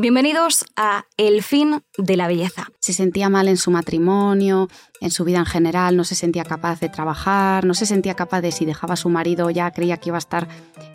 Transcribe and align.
Bienvenidos 0.00 0.64
a 0.76 1.06
El 1.16 1.42
fin 1.42 1.82
de 1.96 2.16
la 2.16 2.28
belleza. 2.28 2.68
Se 2.78 2.92
sentía 2.92 3.28
mal 3.28 3.48
en 3.48 3.56
su 3.56 3.72
matrimonio, 3.72 4.68
en 5.00 5.10
su 5.10 5.24
vida 5.24 5.38
en 5.38 5.44
general, 5.44 5.96
no 5.96 6.04
se 6.04 6.14
sentía 6.14 6.44
capaz 6.44 6.78
de 6.78 6.88
trabajar, 6.88 7.64
no 7.64 7.74
se 7.74 7.84
sentía 7.84 8.14
capaz 8.14 8.40
de 8.40 8.52
si 8.52 8.64
dejaba 8.64 8.94
a 8.94 8.96
su 8.96 9.08
marido 9.08 9.50
ya 9.50 9.72
creía 9.72 9.96
que 9.96 10.10
iba 10.10 10.16
a 10.16 10.20
estar 10.20 10.46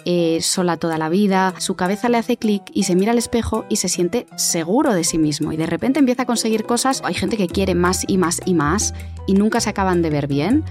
eh, 0.05 0.39
sola 0.41 0.77
toda 0.77 0.97
la 0.97 1.09
vida. 1.09 1.53
Su 1.57 1.75
cabeza 1.75 2.07
le 2.07 2.17
hace 2.17 2.37
clic 2.37 2.63
y 2.73 2.83
se 2.83 2.95
mira 2.95 3.11
al 3.11 3.17
espejo 3.17 3.65
y 3.67 3.75
se 3.75 3.89
siente 3.89 4.25
seguro 4.37 4.93
de 4.93 5.03
sí 5.03 5.17
mismo 5.17 5.51
y 5.51 5.57
de 5.57 5.65
repente 5.65 5.99
empieza 5.99 6.23
a 6.23 6.25
conseguir 6.25 6.63
cosas. 6.63 7.01
Hay 7.03 7.13
gente 7.13 7.35
que 7.35 7.47
quiere 7.47 7.75
más 7.75 8.05
y 8.07 8.17
más 8.17 8.39
y 8.45 8.53
más 8.53 8.93
y 9.27 9.33
nunca 9.33 9.59
se 9.59 9.69
acaban 9.69 10.01
de 10.01 10.11
ver 10.11 10.27
bien 10.27 10.63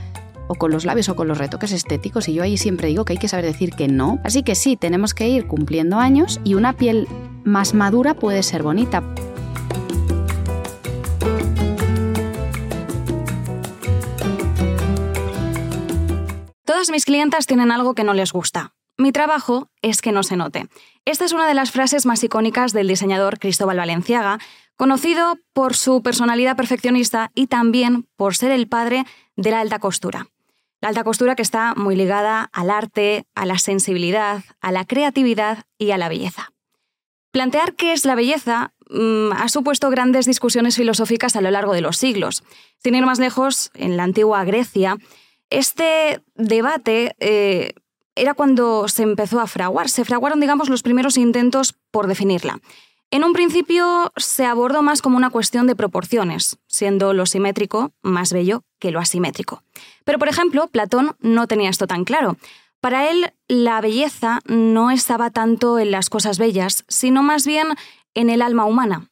o 0.48 0.54
con 0.54 0.70
los 0.70 0.84
labios 0.84 1.08
o 1.08 1.16
con 1.16 1.28
los 1.28 1.38
retoques 1.38 1.72
estéticos 1.72 2.28
y 2.28 2.34
yo 2.34 2.42
ahí 2.42 2.56
siempre 2.56 2.88
digo 2.88 3.04
que 3.04 3.14
hay 3.14 3.18
que 3.18 3.28
saber 3.28 3.44
decir 3.44 3.72
que 3.72 3.88
no. 3.88 4.20
Así 4.24 4.42
que 4.42 4.54
sí, 4.54 4.76
tenemos 4.76 5.14
que 5.14 5.28
ir 5.28 5.46
cumpliendo 5.46 5.98
años 5.98 6.40
y 6.44 6.54
una 6.54 6.72
piel 6.74 7.08
más 7.44 7.74
madura 7.74 8.14
puede 8.14 8.42
ser 8.42 8.62
bonita. 8.62 9.02
Todas 16.64 16.90
mis 16.90 17.04
clientas 17.04 17.46
tienen 17.46 17.70
algo 17.70 17.94
que 17.94 18.04
no 18.04 18.14
les 18.14 18.32
gusta. 18.32 18.74
Mi 18.98 19.10
trabajo 19.10 19.68
es 19.80 20.02
que 20.02 20.12
no 20.12 20.22
se 20.22 20.36
note. 20.36 20.68
Esta 21.04 21.24
es 21.24 21.32
una 21.32 21.48
de 21.48 21.54
las 21.54 21.70
frases 21.70 22.06
más 22.06 22.22
icónicas 22.22 22.72
del 22.72 22.88
diseñador 22.88 23.38
Cristóbal 23.38 23.78
Valenciaga, 23.78 24.38
conocido 24.82 25.38
por 25.52 25.76
su 25.76 26.02
personalidad 26.02 26.56
perfeccionista 26.56 27.30
y 27.36 27.46
también 27.46 28.08
por 28.16 28.34
ser 28.34 28.50
el 28.50 28.66
padre 28.66 29.04
de 29.36 29.52
la 29.52 29.60
alta 29.60 29.78
costura. 29.78 30.26
La 30.80 30.88
alta 30.88 31.04
costura 31.04 31.36
que 31.36 31.42
está 31.42 31.76
muy 31.76 31.94
ligada 31.94 32.50
al 32.52 32.68
arte, 32.68 33.24
a 33.36 33.46
la 33.46 33.60
sensibilidad, 33.60 34.42
a 34.60 34.72
la 34.72 34.84
creatividad 34.84 35.66
y 35.78 35.92
a 35.92 35.98
la 35.98 36.08
belleza. 36.08 36.50
Plantear 37.30 37.74
qué 37.74 37.92
es 37.92 38.04
la 38.04 38.16
belleza 38.16 38.72
mm, 38.90 39.30
ha 39.30 39.48
supuesto 39.48 39.88
grandes 39.88 40.26
discusiones 40.26 40.74
filosóficas 40.74 41.36
a 41.36 41.42
lo 41.42 41.52
largo 41.52 41.74
de 41.74 41.80
los 41.80 41.96
siglos. 41.96 42.42
Sin 42.82 42.96
ir 42.96 43.06
más 43.06 43.20
lejos, 43.20 43.70
en 43.74 43.96
la 43.96 44.02
antigua 44.02 44.42
Grecia, 44.42 44.96
este 45.48 46.22
debate 46.34 47.14
eh, 47.20 47.74
era 48.16 48.34
cuando 48.34 48.88
se 48.88 49.04
empezó 49.04 49.38
a 49.38 49.46
fraguar. 49.46 49.88
Se 49.88 50.04
fraguaron, 50.04 50.40
digamos, 50.40 50.68
los 50.68 50.82
primeros 50.82 51.18
intentos 51.18 51.76
por 51.92 52.08
definirla. 52.08 52.58
En 53.12 53.24
un 53.24 53.34
principio 53.34 54.10
se 54.16 54.46
abordó 54.46 54.82
más 54.82 55.02
como 55.02 55.18
una 55.18 55.28
cuestión 55.28 55.66
de 55.66 55.76
proporciones, 55.76 56.56
siendo 56.66 57.12
lo 57.12 57.26
simétrico 57.26 57.92
más 58.00 58.32
bello 58.32 58.64
que 58.78 58.90
lo 58.90 59.00
asimétrico. 59.00 59.62
Pero, 60.06 60.18
por 60.18 60.30
ejemplo, 60.30 60.66
Platón 60.68 61.14
no 61.20 61.46
tenía 61.46 61.68
esto 61.68 61.86
tan 61.86 62.04
claro. 62.04 62.38
Para 62.80 63.10
él, 63.10 63.34
la 63.48 63.82
belleza 63.82 64.40
no 64.46 64.90
estaba 64.90 65.28
tanto 65.28 65.78
en 65.78 65.90
las 65.90 66.08
cosas 66.08 66.38
bellas, 66.38 66.86
sino 66.88 67.22
más 67.22 67.46
bien 67.46 67.68
en 68.14 68.30
el 68.30 68.40
alma 68.40 68.64
humana. 68.64 69.10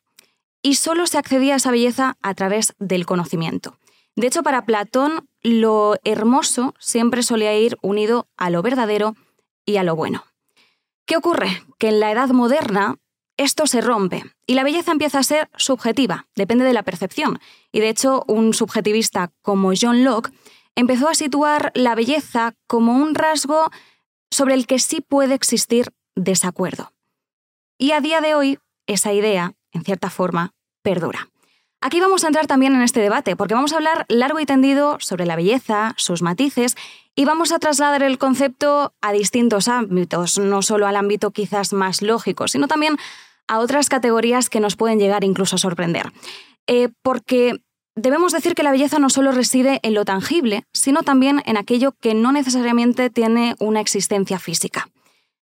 Y 0.63 0.77
solo 0.77 1.07
se 1.07 1.19
accedía 1.19 1.53
a 1.53 1.57
esa 1.59 1.71
belleza 1.71 2.17
a 2.23 2.33
través 2.33 2.75
del 2.79 3.05
conocimiento. 3.05 3.77
De 4.17 4.29
hecho, 4.29 4.43
para 4.43 4.65
Platón, 4.65 5.29
lo 5.43 5.97
hermoso 6.05 6.75
siempre 6.79 7.23
solía 7.23 7.55
ir 7.55 7.77
unido 7.83 8.29
a 8.39 8.49
lo 8.49 8.63
verdadero 8.63 9.15
y 9.67 9.77
a 9.77 9.83
lo 9.83 9.95
bueno. 9.95 10.25
¿Qué 11.05 11.19
ocurre? 11.19 11.63
Que 11.79 11.89
en 11.89 12.01
la 12.01 12.11
edad 12.11 12.31
moderna 12.31 12.97
esto 13.41 13.67
se 13.67 13.81
rompe 13.81 14.23
y 14.47 14.53
la 14.53 14.65
belleza 14.65 14.93
empieza 14.93 15.19
a 15.19 15.23
ser 15.23 15.49
subjetiva, 15.57 16.27
depende 16.37 16.67
de 16.67 16.75
la 16.75 16.83
percepción. 16.83 17.41
Y 17.73 17.81
de 17.81 17.89
hecho, 17.89 18.23
un 18.29 18.53
subjetivista 18.53 19.33
como 19.41 19.73
John 19.81 20.05
Locke 20.05 20.31
empezó 20.75 21.09
a 21.09 21.15
situar 21.15 21.73
la 21.75 21.95
belleza 21.95 22.55
como 22.67 22.97
un 22.97 23.15
rasgo 23.15 23.71
sobre 24.31 24.53
el 24.53 24.67
que 24.67 24.79
sí 24.79 25.01
puede 25.01 25.35
existir 25.35 25.95
desacuerdo. 26.15 26.93
Y 27.79 27.93
a 27.93 28.03
día 28.03 28.21
de 28.21 28.35
hoy, 28.35 28.59
esa 28.87 29.15
idea, 29.15 29.55
en 29.73 29.85
cierta 29.85 30.11
forma, 30.11 30.53
perdura. 30.83 31.31
Aquí 31.81 31.99
vamos 31.99 32.25
a 32.25 32.27
entrar 32.27 32.47
también 32.47 32.75
en 32.75 32.83
este 32.83 33.01
debate, 33.01 33.37
porque 33.37 33.55
vamos 33.55 33.73
a 33.73 33.77
hablar 33.77 34.05
largo 34.09 34.39
y 34.39 34.45
tendido 34.45 34.99
sobre 35.01 35.25
la 35.25 35.35
belleza, 35.35 35.95
sus 35.97 36.21
matices, 36.21 36.77
y 37.15 37.25
vamos 37.25 37.53
a 37.53 37.59
trasladar 37.59 38.03
el 38.03 38.19
concepto 38.19 38.93
a 39.01 39.13
distintos 39.13 39.67
ámbitos, 39.67 40.39
no 40.39 40.61
solo 40.61 40.87
al 40.87 40.97
ámbito 40.97 41.31
quizás 41.31 41.73
más 41.73 42.03
lógico, 42.03 42.49
sino 42.49 42.69
también 42.69 42.99
a 43.51 43.59
otras 43.59 43.89
categorías 43.89 44.49
que 44.49 44.61
nos 44.61 44.77
pueden 44.77 44.99
llegar 44.99 45.25
incluso 45.25 45.57
a 45.57 45.59
sorprender. 45.59 46.13
Eh, 46.67 46.89
porque 47.03 47.61
Debemos 47.97 48.33
decir 48.33 48.55
que 48.55 48.63
la 48.63 48.71
belleza 48.71 48.99
no 48.99 49.11
solo 49.11 49.33
reside 49.33 49.81
en 49.83 49.95
lo 49.95 50.05
tangible, 50.05 50.63
sino 50.73 51.03
también 51.03 51.43
en 51.45 51.57
aquello 51.57 51.93
que 52.01 52.15
no 52.15 52.31
necesariamente 52.33 53.11
tiene 53.11 53.57
una 53.59 53.81
existencia 53.81 54.39
física. 54.39 54.89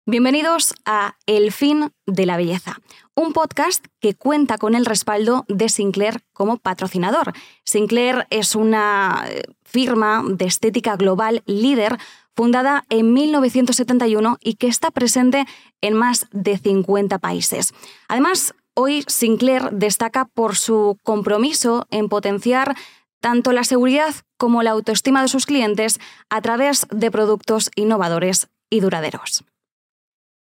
Bienvenidos 0.05 0.75
a 0.85 1.17
El 1.27 1.51
fin 1.51 1.91
de 2.07 2.27
la 2.27 2.37
belleza, 2.37 2.79
un 3.17 3.33
podcast 3.33 3.85
que 4.01 4.15
cuenta 4.15 4.59
con 4.59 4.77
el 4.77 4.87
respaldo 4.87 5.45
de 5.49 5.69
Sinclair 5.69 6.23
como 6.33 6.59
patrocinador. 6.59 7.33
Sinclair 7.65 8.27
es 8.31 8.55
una 8.55 9.25
eh, 9.29 9.43
firma 9.65 10.23
de 10.25 10.45
estética 10.45 10.95
global 10.95 11.43
líder 11.47 11.99
fundada 12.37 12.85
en 12.91 13.13
1971 13.13 14.39
y 14.41 14.55
que 14.55 14.69
está 14.69 14.91
presente 14.91 15.47
en 15.81 15.95
más 15.95 16.27
de 16.31 16.59
50 16.59 17.19
países. 17.19 17.75
Además, 18.09 18.55
Hoy 18.79 19.05
Sinclair 19.07 19.71
destaca 19.73 20.27
por 20.27 20.55
su 20.55 20.99
compromiso 21.03 21.87
en 21.91 22.11
potenciar 22.11 22.77
tanto 23.23 23.53
la 23.53 23.65
seguridad 23.65 24.15
como 24.37 24.63
la 24.63 24.73
autoestima 24.73 25.23
de 25.23 25.29
sus 25.29 25.47
clientes 25.47 25.99
a 26.29 26.43
través 26.43 26.87
de 26.91 27.11
productos 27.11 27.71
innovadores 27.75 28.49
y 28.69 28.81
duraderos. 28.81 29.45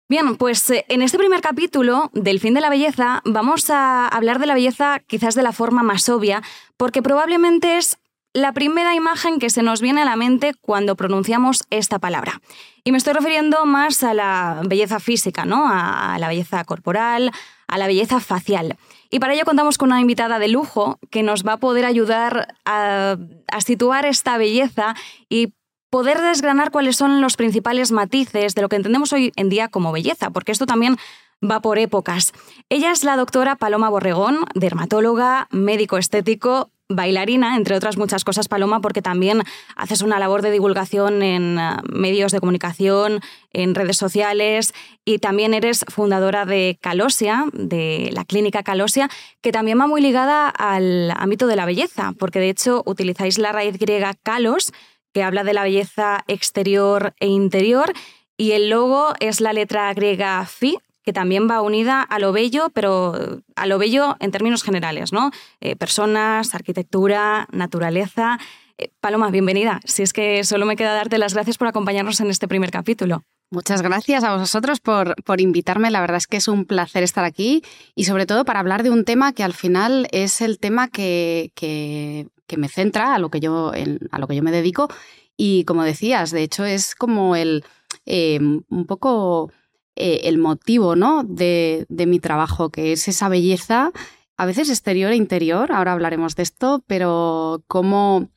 Bien, 0.07 0.37
pues 0.37 0.69
eh, 0.69 0.85
en 0.87 1.01
este 1.01 1.17
primer 1.17 1.41
capítulo 1.41 2.11
del 2.13 2.39
fin 2.39 2.53
de 2.53 2.61
la 2.61 2.69
belleza 2.69 3.23
vamos 3.25 3.71
a 3.71 4.07
hablar 4.07 4.37
de 4.37 4.45
la 4.45 4.53
belleza 4.53 4.99
quizás 5.07 5.33
de 5.33 5.41
la 5.41 5.51
forma 5.51 5.81
más 5.81 6.07
obvia, 6.07 6.43
porque 6.77 7.01
probablemente 7.01 7.77
es 7.77 7.97
la 8.33 8.53
primera 8.53 8.95
imagen 8.95 9.39
que 9.39 9.49
se 9.49 9.63
nos 9.63 9.81
viene 9.81 10.01
a 10.01 10.05
la 10.05 10.15
mente 10.15 10.53
cuando 10.61 10.95
pronunciamos 10.95 11.63
esta 11.69 11.99
palabra. 11.99 12.41
Y 12.83 12.91
me 12.91 12.97
estoy 12.97 13.13
refiriendo 13.13 13.65
más 13.65 14.03
a 14.03 14.13
la 14.13 14.61
belleza 14.65 14.99
física, 14.99 15.45
¿no? 15.45 15.67
A 15.69 16.17
la 16.19 16.27
belleza 16.27 16.63
corporal, 16.63 17.31
a 17.67 17.77
la 17.77 17.87
belleza 17.87 18.19
facial. 18.19 18.77
Y 19.09 19.19
para 19.19 19.33
ello 19.33 19.45
contamos 19.45 19.77
con 19.77 19.89
una 19.89 20.01
invitada 20.01 20.39
de 20.39 20.47
lujo 20.47 20.99
que 21.09 21.23
nos 21.23 21.45
va 21.45 21.53
a 21.53 21.57
poder 21.57 21.85
ayudar 21.85 22.55
a, 22.65 23.17
situar 23.65 24.05
esta 24.05 24.37
belleza 24.37 24.95
y 25.29 25.53
poder 25.89 26.21
desgranar 26.21 26.71
cuáles 26.71 26.95
son 26.95 27.21
los 27.21 27.35
principales 27.35 27.91
matices 27.91 28.55
de 28.55 28.61
lo 28.61 28.69
que 28.69 28.77
entendemos 28.77 29.11
hoy 29.13 29.33
en 29.35 29.49
día 29.49 29.67
como 29.67 29.91
belleza, 29.91 30.29
porque 30.29 30.51
esto 30.51 30.65
también 30.65 30.97
va 31.43 31.59
por 31.61 31.79
épocas. 31.79 32.33
Ella 32.69 32.91
es 32.91 33.03
la 33.03 33.17
doctora 33.17 33.55
Paloma 33.55 33.89
Borregón, 33.89 34.45
dermatóloga, 34.53 35.47
médico 35.51 35.97
estético, 35.97 36.71
bailarina, 36.95 37.55
entre 37.55 37.75
otras 37.75 37.97
muchas 37.97 38.23
cosas, 38.23 38.47
Paloma, 38.47 38.81
porque 38.81 39.01
también 39.01 39.43
haces 39.75 40.01
una 40.01 40.19
labor 40.19 40.41
de 40.41 40.51
divulgación 40.51 41.23
en 41.23 41.59
eh, 41.59 41.77
medios 41.91 42.31
de 42.31 42.39
comunicación, 42.39 43.21
en 43.53 43.75
redes 43.75 43.97
sociales 43.97 44.73
y 45.05 45.19
también 45.19 45.53
eres 45.53 45.85
fundadora 45.87 46.45
de 46.45 46.77
Calosia, 46.81 47.45
de 47.53 48.09
la 48.13 48.25
clínica 48.25 48.63
Calosia, 48.63 49.09
que 49.41 49.51
también 49.51 49.79
va 49.79 49.87
muy 49.87 50.01
ligada 50.01 50.49
al 50.49 51.11
ámbito 51.11 51.47
de 51.47 51.55
la 51.55 51.65
belleza, 51.65 52.13
porque 52.17 52.39
de 52.39 52.49
hecho 52.49 52.83
utilizáis 52.85 53.37
la 53.37 53.51
raíz 53.51 53.77
griega 53.77 54.13
kalos, 54.23 54.71
que 55.13 55.23
habla 55.23 55.43
de 55.43 55.53
la 55.53 55.63
belleza 55.63 56.23
exterior 56.27 57.13
e 57.19 57.27
interior, 57.27 57.91
y 58.37 58.53
el 58.53 58.69
logo 58.69 59.13
es 59.19 59.41
la 59.41 59.53
letra 59.53 59.93
griega 59.93 60.45
phi, 60.45 60.77
también 61.13 61.49
va 61.49 61.61
unida 61.61 62.01
a 62.01 62.19
lo 62.19 62.31
bello, 62.31 62.69
pero 62.73 63.41
a 63.55 63.65
lo 63.65 63.77
bello 63.77 64.15
en 64.19 64.31
términos 64.31 64.63
generales, 64.63 65.13
¿no? 65.13 65.31
Eh, 65.59 65.75
personas, 65.75 66.53
arquitectura, 66.55 67.47
naturaleza. 67.51 68.39
Eh, 68.77 68.89
Paloma, 68.99 69.29
bienvenida. 69.29 69.79
Si 69.85 70.03
es 70.03 70.13
que 70.13 70.43
solo 70.43 70.65
me 70.65 70.75
queda 70.75 70.93
darte 70.93 71.17
las 71.17 71.33
gracias 71.33 71.57
por 71.57 71.67
acompañarnos 71.67 72.19
en 72.21 72.29
este 72.29 72.47
primer 72.47 72.71
capítulo. 72.71 73.23
Muchas 73.53 73.81
gracias 73.81 74.23
a 74.23 74.37
vosotros 74.37 74.79
por, 74.79 75.13
por, 75.23 75.41
invitarme. 75.41 75.91
La 75.91 75.99
verdad 75.99 76.17
es 76.17 76.27
que 76.27 76.37
es 76.37 76.47
un 76.47 76.65
placer 76.65 77.03
estar 77.03 77.25
aquí 77.25 77.61
y 77.95 78.05
sobre 78.05 78.25
todo 78.25 78.45
para 78.45 78.61
hablar 78.61 78.81
de 78.81 78.91
un 78.91 79.03
tema 79.03 79.33
que 79.33 79.43
al 79.43 79.53
final 79.53 80.07
es 80.11 80.39
el 80.39 80.57
tema 80.57 80.87
que, 80.87 81.51
que, 81.53 82.27
me 82.57 82.69
centra, 82.69 83.13
a 83.13 83.19
lo 83.19 83.29
que, 83.29 83.39
yo, 83.39 83.73
a 84.11 84.19
lo 84.19 84.27
que 84.27 84.35
yo 84.35 84.43
me 84.43 84.51
dedico. 84.51 84.87
Y 85.35 85.65
como 85.65 85.83
decías, 85.83 86.31
de 86.31 86.43
hecho 86.43 86.63
es 86.63 86.95
como 86.95 87.35
el 87.35 87.65
eh, 88.05 88.39
un 88.39 88.85
poco 88.87 89.51
eh, 89.95 90.21
el 90.23 90.37
motivo 90.37 90.95
¿no? 90.95 91.23
de, 91.23 91.85
mi 91.89 92.19
trabajo, 92.19 92.69
que 92.69 92.93
es 92.93 93.07
esa 93.07 93.29
belleza, 93.29 93.91
a 94.37 94.45
veces 94.45 94.69
exterior 94.69 95.11
e 95.11 95.15
interior, 95.15 95.71
ahora 95.71 95.91
hablaremos 95.91 96.35
de 96.35 96.43
esto, 96.43 96.83
pero 96.87 97.63
cómo 97.67 98.29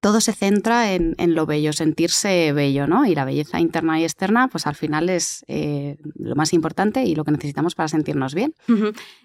todo 0.00 0.20
se 0.20 0.32
centra 0.32 0.94
en, 0.94 1.14
lo 1.34 1.46
bello, 1.46 1.72
sentirse 1.72 2.52
bello, 2.52 2.86
¿no? 2.86 3.04
Y 3.04 3.14
la 3.14 3.26
belleza 3.26 3.60
interna 3.60 4.00
y 4.00 4.04
externa, 4.04 4.48
pues 4.48 4.66
al 4.66 4.74
final 4.74 5.10
es 5.10 5.44
eh, 5.46 5.98
lo 6.14 6.34
más 6.36 6.54
importante 6.54 7.04
y 7.04 7.14
lo 7.14 7.24
que 7.24 7.32
necesitamos 7.32 7.74
para 7.74 7.88
sentirnos 7.88 8.34
bien. 8.34 8.54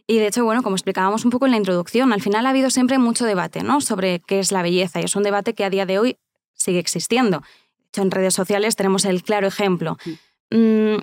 Y 0.06 0.18
de 0.18 0.28
hecho, 0.28 0.44
bueno, 0.44 0.64
como 0.64 0.76
explicábamos 0.76 1.24
un 1.24 1.32
poco 1.32 1.46
en 1.46 1.52
la 1.52 1.58
introducción, 1.58 2.12
al 2.12 2.22
final 2.22 2.46
ha 2.46 2.50
habido 2.50 2.70
siempre 2.70 2.98
mucho 2.98 3.26
debate, 3.26 3.64
¿no? 3.64 3.80
Sobre 3.80 4.20
qué 4.20 4.40
es 4.40 4.52
la 4.52 4.62
belleza 4.62 5.00
y 5.00 5.06
es 5.06 5.16
un 5.16 5.24
debate 5.24 5.54
que 5.54 5.64
a 5.64 5.70
día 5.70 5.86
de 5.86 5.98
hoy 5.98 6.18
sigue 6.54 6.80
existiendo. 6.80 7.40
De 7.40 7.88
hecho, 7.88 8.02
en 8.02 8.12
redes 8.12 8.34
sociales 8.34 8.76
tenemos 8.76 9.06
el 9.06 9.24
claro 9.24 9.48
ejemplo. 9.48 9.98
Mm, 10.52 10.98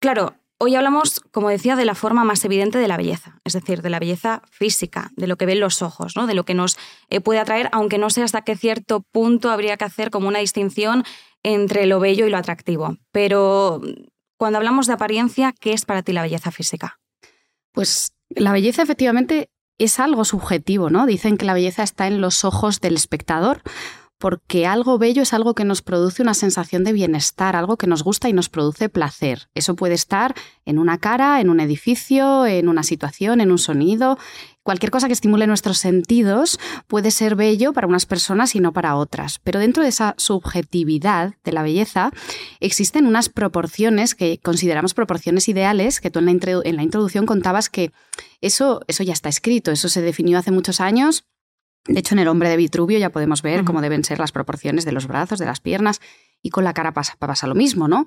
Claro, 0.00 0.34
Hoy 0.60 0.74
hablamos, 0.74 1.20
como 1.30 1.50
decía, 1.50 1.76
de 1.76 1.84
la 1.84 1.94
forma 1.94 2.24
más 2.24 2.44
evidente 2.44 2.78
de 2.78 2.88
la 2.88 2.96
belleza, 2.96 3.40
es 3.44 3.52
decir, 3.52 3.80
de 3.80 3.90
la 3.90 4.00
belleza 4.00 4.42
física, 4.50 5.12
de 5.14 5.28
lo 5.28 5.36
que 5.36 5.46
ven 5.46 5.60
los 5.60 5.82
ojos, 5.82 6.16
¿no? 6.16 6.26
de 6.26 6.34
lo 6.34 6.44
que 6.44 6.54
nos 6.54 6.76
eh, 7.10 7.20
puede 7.20 7.38
atraer, 7.38 7.68
aunque 7.70 7.96
no 7.96 8.10
sé 8.10 8.24
hasta 8.24 8.42
qué 8.42 8.56
cierto 8.56 9.04
punto 9.12 9.52
habría 9.52 9.76
que 9.76 9.84
hacer 9.84 10.10
como 10.10 10.26
una 10.26 10.40
distinción 10.40 11.04
entre 11.44 11.86
lo 11.86 12.00
bello 12.00 12.26
y 12.26 12.30
lo 12.30 12.38
atractivo. 12.38 12.96
Pero 13.12 13.80
cuando 14.36 14.58
hablamos 14.58 14.88
de 14.88 14.94
apariencia, 14.94 15.54
¿qué 15.60 15.72
es 15.74 15.84
para 15.84 16.02
ti 16.02 16.12
la 16.12 16.22
belleza 16.22 16.50
física? 16.50 16.98
Pues 17.70 18.12
la 18.28 18.50
belleza 18.50 18.82
efectivamente 18.82 19.50
es 19.78 20.00
algo 20.00 20.24
subjetivo, 20.24 20.90
¿no? 20.90 21.06
Dicen 21.06 21.36
que 21.38 21.46
la 21.46 21.54
belleza 21.54 21.84
está 21.84 22.08
en 22.08 22.20
los 22.20 22.44
ojos 22.44 22.80
del 22.80 22.96
espectador 22.96 23.62
porque 24.18 24.66
algo 24.66 24.98
bello 24.98 25.22
es 25.22 25.32
algo 25.32 25.54
que 25.54 25.64
nos 25.64 25.80
produce 25.80 26.22
una 26.22 26.34
sensación 26.34 26.84
de 26.84 26.92
bienestar, 26.92 27.54
algo 27.54 27.76
que 27.76 27.86
nos 27.86 28.02
gusta 28.02 28.28
y 28.28 28.32
nos 28.32 28.48
produce 28.48 28.88
placer. 28.88 29.48
Eso 29.54 29.76
puede 29.76 29.94
estar 29.94 30.34
en 30.64 30.78
una 30.78 30.98
cara, 30.98 31.40
en 31.40 31.50
un 31.50 31.60
edificio, 31.60 32.44
en 32.44 32.68
una 32.68 32.82
situación, 32.82 33.40
en 33.40 33.52
un 33.52 33.58
sonido. 33.58 34.18
Cualquier 34.64 34.90
cosa 34.90 35.06
que 35.06 35.12
estimule 35.12 35.46
nuestros 35.46 35.78
sentidos 35.78 36.58
puede 36.88 37.10
ser 37.10 37.36
bello 37.36 37.72
para 37.72 37.86
unas 37.86 38.06
personas 38.06 38.54
y 38.54 38.60
no 38.60 38.72
para 38.72 38.96
otras. 38.96 39.38
Pero 39.38 39.60
dentro 39.60 39.82
de 39.82 39.88
esa 39.88 40.14
subjetividad 40.18 41.34
de 41.44 41.52
la 41.52 41.62
belleza 41.62 42.10
existen 42.60 43.06
unas 43.06 43.28
proporciones 43.28 44.14
que 44.14 44.38
consideramos 44.38 44.94
proporciones 44.94 45.48
ideales, 45.48 46.00
que 46.00 46.10
tú 46.10 46.18
en 46.18 46.26
la, 46.26 46.82
introducción 46.82 47.24
contabas 47.24 47.70
que 47.70 47.92
eso, 48.40 48.82
eso 48.88 49.04
ya 49.04 49.12
está 49.12 49.28
escrito, 49.28 49.70
eso 49.70 49.88
se 49.88 50.02
definió 50.02 50.38
hace 50.38 50.50
muchos 50.50 50.80
años 50.80 51.24
de 51.88 52.00
hecho, 52.00 52.14
en 52.14 52.18
el 52.18 52.28
hombre 52.28 52.50
de 52.50 52.56
Vitruvio 52.56 52.98
ya 52.98 53.10
podemos 53.10 53.40
ver 53.40 53.64
cómo 53.64 53.80
deben 53.80 54.04
ser 54.04 54.18
las 54.18 54.30
proporciones 54.30 54.84
de 54.84 54.92
los 54.92 55.06
brazos, 55.06 55.38
de 55.38 55.46
las 55.46 55.60
piernas, 55.60 56.00
y 56.42 56.50
con 56.50 56.62
la 56.62 56.74
cara 56.74 56.92
pasa, 56.92 57.16
pasa 57.18 57.46
lo 57.46 57.54
mismo, 57.54 57.88
¿no? 57.88 58.06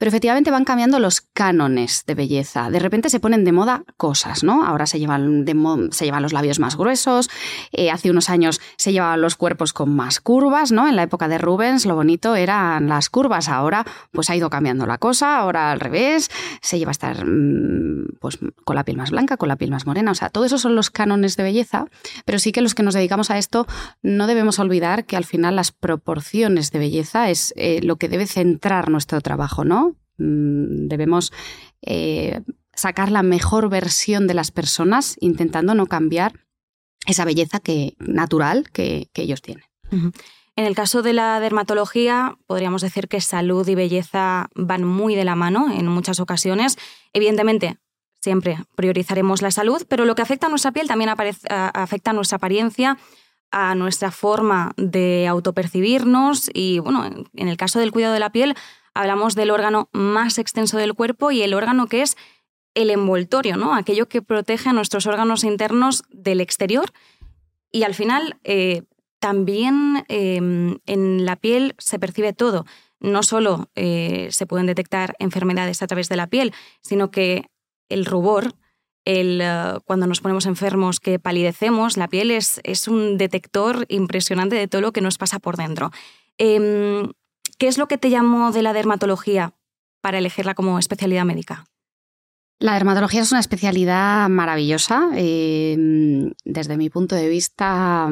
Pero 0.00 0.08
efectivamente 0.08 0.50
van 0.50 0.64
cambiando 0.64 0.98
los 0.98 1.20
cánones 1.20 2.04
de 2.06 2.14
belleza. 2.14 2.70
De 2.70 2.78
repente 2.78 3.10
se 3.10 3.20
ponen 3.20 3.44
de 3.44 3.52
moda 3.52 3.84
cosas, 3.98 4.42
¿no? 4.42 4.64
Ahora 4.64 4.86
se 4.86 4.98
llevan, 4.98 5.44
se 5.90 6.06
llevan 6.06 6.22
los 6.22 6.32
labios 6.32 6.58
más 6.58 6.78
gruesos, 6.78 7.28
eh, 7.70 7.90
hace 7.90 8.10
unos 8.10 8.30
años 8.30 8.62
se 8.78 8.92
llevaban 8.92 9.20
los 9.20 9.36
cuerpos 9.36 9.74
con 9.74 9.94
más 9.94 10.18
curvas, 10.20 10.72
¿no? 10.72 10.88
En 10.88 10.96
la 10.96 11.02
época 11.02 11.28
de 11.28 11.36
Rubens 11.36 11.84
lo 11.84 11.96
bonito 11.96 12.34
eran 12.34 12.88
las 12.88 13.10
curvas, 13.10 13.50
ahora 13.50 13.84
pues 14.10 14.30
ha 14.30 14.36
ido 14.36 14.48
cambiando 14.48 14.86
la 14.86 14.96
cosa, 14.96 15.36
ahora 15.36 15.70
al 15.70 15.80
revés, 15.80 16.30
se 16.62 16.78
lleva 16.78 16.92
a 16.92 16.92
estar 16.92 17.22
mm, 17.26 18.16
pues, 18.20 18.38
con 18.64 18.76
la 18.76 18.84
piel 18.84 18.96
más 18.96 19.10
blanca, 19.10 19.36
con 19.36 19.50
la 19.50 19.56
piel 19.56 19.70
más 19.70 19.84
morena, 19.84 20.12
o 20.12 20.14
sea, 20.14 20.30
todo 20.30 20.46
eso 20.46 20.56
son 20.56 20.76
los 20.76 20.88
cánones 20.88 21.36
de 21.36 21.42
belleza, 21.42 21.84
pero 22.24 22.38
sí 22.38 22.52
que 22.52 22.62
los 22.62 22.74
que 22.74 22.82
nos 22.82 22.94
dedicamos 22.94 23.30
a 23.30 23.36
esto 23.36 23.66
no 24.02 24.26
debemos 24.26 24.60
olvidar 24.60 25.04
que 25.04 25.18
al 25.18 25.26
final 25.26 25.56
las 25.56 25.72
proporciones 25.72 26.70
de 26.70 26.78
belleza 26.78 27.28
es 27.28 27.52
eh, 27.56 27.80
lo 27.82 27.96
que 27.96 28.08
debe 28.08 28.26
centrar 28.26 28.88
nuestro 28.88 29.20
trabajo, 29.20 29.62
¿no? 29.62 29.89
Mm, 30.20 30.88
debemos 30.88 31.32
eh, 31.80 32.42
sacar 32.74 33.10
la 33.10 33.22
mejor 33.22 33.70
versión 33.70 34.26
de 34.26 34.34
las 34.34 34.50
personas 34.50 35.16
intentando 35.20 35.74
no 35.74 35.86
cambiar 35.86 36.40
esa 37.06 37.24
belleza 37.24 37.58
que, 37.58 37.94
natural 37.98 38.70
que, 38.70 39.08
ellos 39.14 39.40
tienen. 39.40 39.64
En 39.90 40.66
el 40.66 40.74
caso 40.74 41.02
de 41.02 41.14
la 41.14 41.40
dermatología, 41.40 42.36
podríamos 42.46 42.82
decir 42.82 43.08
que 43.08 43.22
salud 43.22 43.66
y 43.66 43.74
belleza 43.74 44.50
van 44.54 44.84
muy 44.84 45.14
de 45.16 45.24
la 45.24 45.34
mano 45.34 45.72
en 45.72 45.86
muchas 45.86 46.20
ocasiones. 46.20 46.76
Evidentemente, 47.14 47.78
siempre 48.20 48.58
priorizaremos 48.76 49.40
la 49.40 49.50
salud, 49.50 49.82
pero 49.88 50.04
lo 50.04 50.14
que 50.14 50.22
afecta 50.22 50.46
a 50.46 50.50
nuestra 50.50 50.72
piel 50.72 50.86
también 50.86 51.08
afecta 51.08 52.10
a 52.10 52.14
nuestra 52.14 52.36
apariencia, 52.36 52.98
a 53.50 53.74
nuestra 53.74 54.10
forma 54.10 54.72
de 54.76 55.26
autopercibirnos 55.26 56.50
y, 56.52 56.78
bueno, 56.78 57.06
en 57.06 57.48
el 57.48 57.56
caso 57.56 57.78
del 57.78 57.92
cuidado 57.92 58.14
de 58.14 58.20
la 58.20 58.30
piel, 58.30 58.54
hablamos 58.94 59.34
del 59.34 59.50
órgano 59.50 59.88
más 59.92 60.38
extenso 60.38 60.76
del 60.78 60.94
cuerpo 60.94 61.30
y 61.30 61.42
el 61.42 61.54
órgano 61.54 61.86
que 61.86 62.02
es 62.02 62.16
el 62.74 62.90
envoltorio, 62.90 63.56
¿no? 63.56 63.74
Aquello 63.74 64.08
que 64.08 64.22
protege 64.22 64.68
a 64.68 64.72
nuestros 64.72 65.06
órganos 65.06 65.44
internos 65.44 66.04
del 66.10 66.40
exterior. 66.40 66.92
Y 67.72 67.82
al 67.82 67.94
final, 67.94 68.38
eh, 68.44 68.82
también 69.18 70.04
em, 70.08 70.78
en 70.86 71.24
la 71.24 71.36
piel 71.36 71.74
se 71.78 71.98
percibe 71.98 72.32
todo. 72.32 72.64
No 73.00 73.22
solo 73.22 73.70
eh, 73.74 74.28
se 74.30 74.46
pueden 74.46 74.66
detectar 74.66 75.14
enfermedades 75.18 75.82
a 75.82 75.86
través 75.86 76.08
de 76.08 76.16
la 76.16 76.26
piel, 76.26 76.52
sino 76.82 77.10
que 77.10 77.46
el 77.88 78.06
rubor, 78.06 78.54
el, 79.04 79.40
eh, 79.42 79.78
cuando 79.84 80.06
nos 80.06 80.20
ponemos 80.20 80.46
enfermos, 80.46 81.00
que 81.00 81.18
palidecemos, 81.18 81.96
la 81.96 82.08
piel 82.08 82.30
es, 82.30 82.60
es, 82.64 82.88
un 82.88 83.18
detector 83.18 83.84
impresionante 83.88 84.56
de 84.56 84.68
todo 84.68 84.80
lo 84.80 84.92
que 84.92 85.00
nos 85.00 85.18
pasa 85.18 85.38
por 85.38 85.56
dentro. 85.56 85.90
Em, 86.38 87.12
¿Qué 87.60 87.68
es 87.68 87.76
lo 87.76 87.88
que 87.88 87.98
te 87.98 88.08
llamó 88.08 88.52
de 88.52 88.62
la 88.62 88.72
dermatología 88.72 89.52
para 90.00 90.16
elegirla 90.16 90.54
como 90.54 90.78
especialidad 90.78 91.26
médica? 91.26 91.66
La 92.58 92.72
dermatología 92.72 93.20
es 93.20 93.32
una 93.32 93.40
especialidad 93.40 94.30
maravillosa. 94.30 95.10
Em, 95.12 96.32
desde 96.46 96.78
mi 96.78 96.88
punto 96.88 97.16
de 97.16 97.28
vista, 97.28 98.08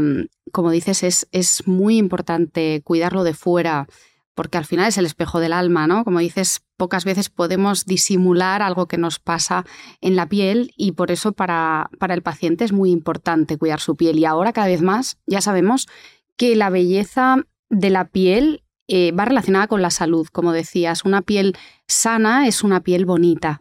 como 0.53 0.71
dices, 0.71 1.03
es, 1.03 1.29
es, 1.33 1.67
muy 1.67 1.97
importante 1.97 2.83
cuidarlo 2.85 3.25
de 3.25 3.33
fuera, 3.33 3.87
porque 4.35 4.59
al 4.59 4.67
final 4.67 4.89
es 4.89 4.99
el 4.99 5.07
espejo 5.07 5.41
del 5.41 5.55
alma, 5.55 5.87
¿no? 5.87 6.05
Como 6.05 6.19
dices, 6.19 6.61
pocas 6.77 7.07
veces 7.07 7.31
podemos 7.31 7.87
disimular 7.87 8.61
algo 8.61 8.87
que 8.87 8.99
nos 8.99 9.19
pasa 9.19 9.65
en 10.03 10.15
la 10.15 10.29
piel 10.29 10.75
y 10.77 10.93
por 10.93 11.11
eso 11.11 11.33
para, 11.33 11.89
para 11.99 12.13
el 12.13 12.23
paciente 12.23 12.67
es 12.67 12.73
muy 12.73 12.91
importante 12.91 13.57
cuidar 13.57 13.81
su 13.81 13.97
piel. 13.97 14.19
Y 14.19 14.27
ahora 14.27 14.53
cada 14.53 14.67
vez 14.67 14.83
más 14.83 15.17
ya 15.27 15.41
sabemos 15.41 15.89
que 16.37 16.55
la 16.55 16.69
belleza 16.69 17.47
de 17.71 17.89
la 17.89 18.09
piel 18.09 18.63
eh, 18.89 19.13
va 19.13 19.27
relacionada 19.27 19.69
con 19.69 19.83
la 19.83 19.91
salud, 19.91 20.27
como 20.33 20.53
decías. 20.53 21.05
Una 21.05 21.23
piel 21.23 21.57
sana 21.87 22.49
es 22.49 22.65
una 22.65 22.81
piel 22.81 23.05
bonita. 23.05 23.61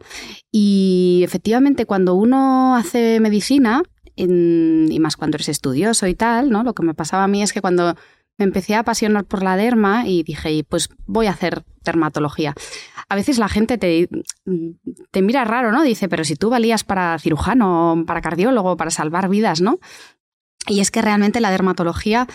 Y 0.50 1.20
efectivamente, 1.22 1.86
cuando 1.86 2.14
uno 2.14 2.74
hace 2.76 3.20
medicina, 3.20 3.82
y 4.16 4.98
más 4.98 5.16
cuando 5.16 5.36
eres 5.36 5.48
estudioso 5.48 6.06
y 6.08 6.14
tal, 6.14 6.50
¿no? 6.50 6.64
Lo 6.64 6.74
que 6.74 6.82
me 6.82 6.94
pasaba 6.94 7.24
a 7.24 7.28
mí 7.28 7.42
es 7.42 7.52
que 7.52 7.60
cuando 7.60 7.94
me 8.36 8.44
empecé 8.44 8.74
a 8.74 8.80
apasionar 8.80 9.24
por 9.24 9.42
la 9.42 9.56
derma 9.56 10.06
y 10.06 10.22
dije, 10.22 10.64
pues 10.68 10.88
voy 11.06 11.26
a 11.26 11.32
hacer 11.32 11.64
dermatología. 11.84 12.54
A 13.08 13.14
veces 13.14 13.38
la 13.38 13.48
gente 13.48 13.78
te, 13.78 14.08
te 15.10 15.22
mira 15.22 15.44
raro, 15.44 15.72
¿no? 15.72 15.82
Dice, 15.82 16.08
pero 16.08 16.24
si 16.24 16.36
tú 16.36 16.50
valías 16.50 16.84
para 16.84 17.18
cirujano, 17.18 18.04
para 18.06 18.20
cardiólogo, 18.20 18.76
para 18.76 18.90
salvar 18.90 19.28
vidas, 19.28 19.60
¿no? 19.60 19.78
Y 20.66 20.80
es 20.80 20.90
que 20.90 21.02
realmente 21.02 21.40
la 21.40 21.50
dermatología 21.50 22.26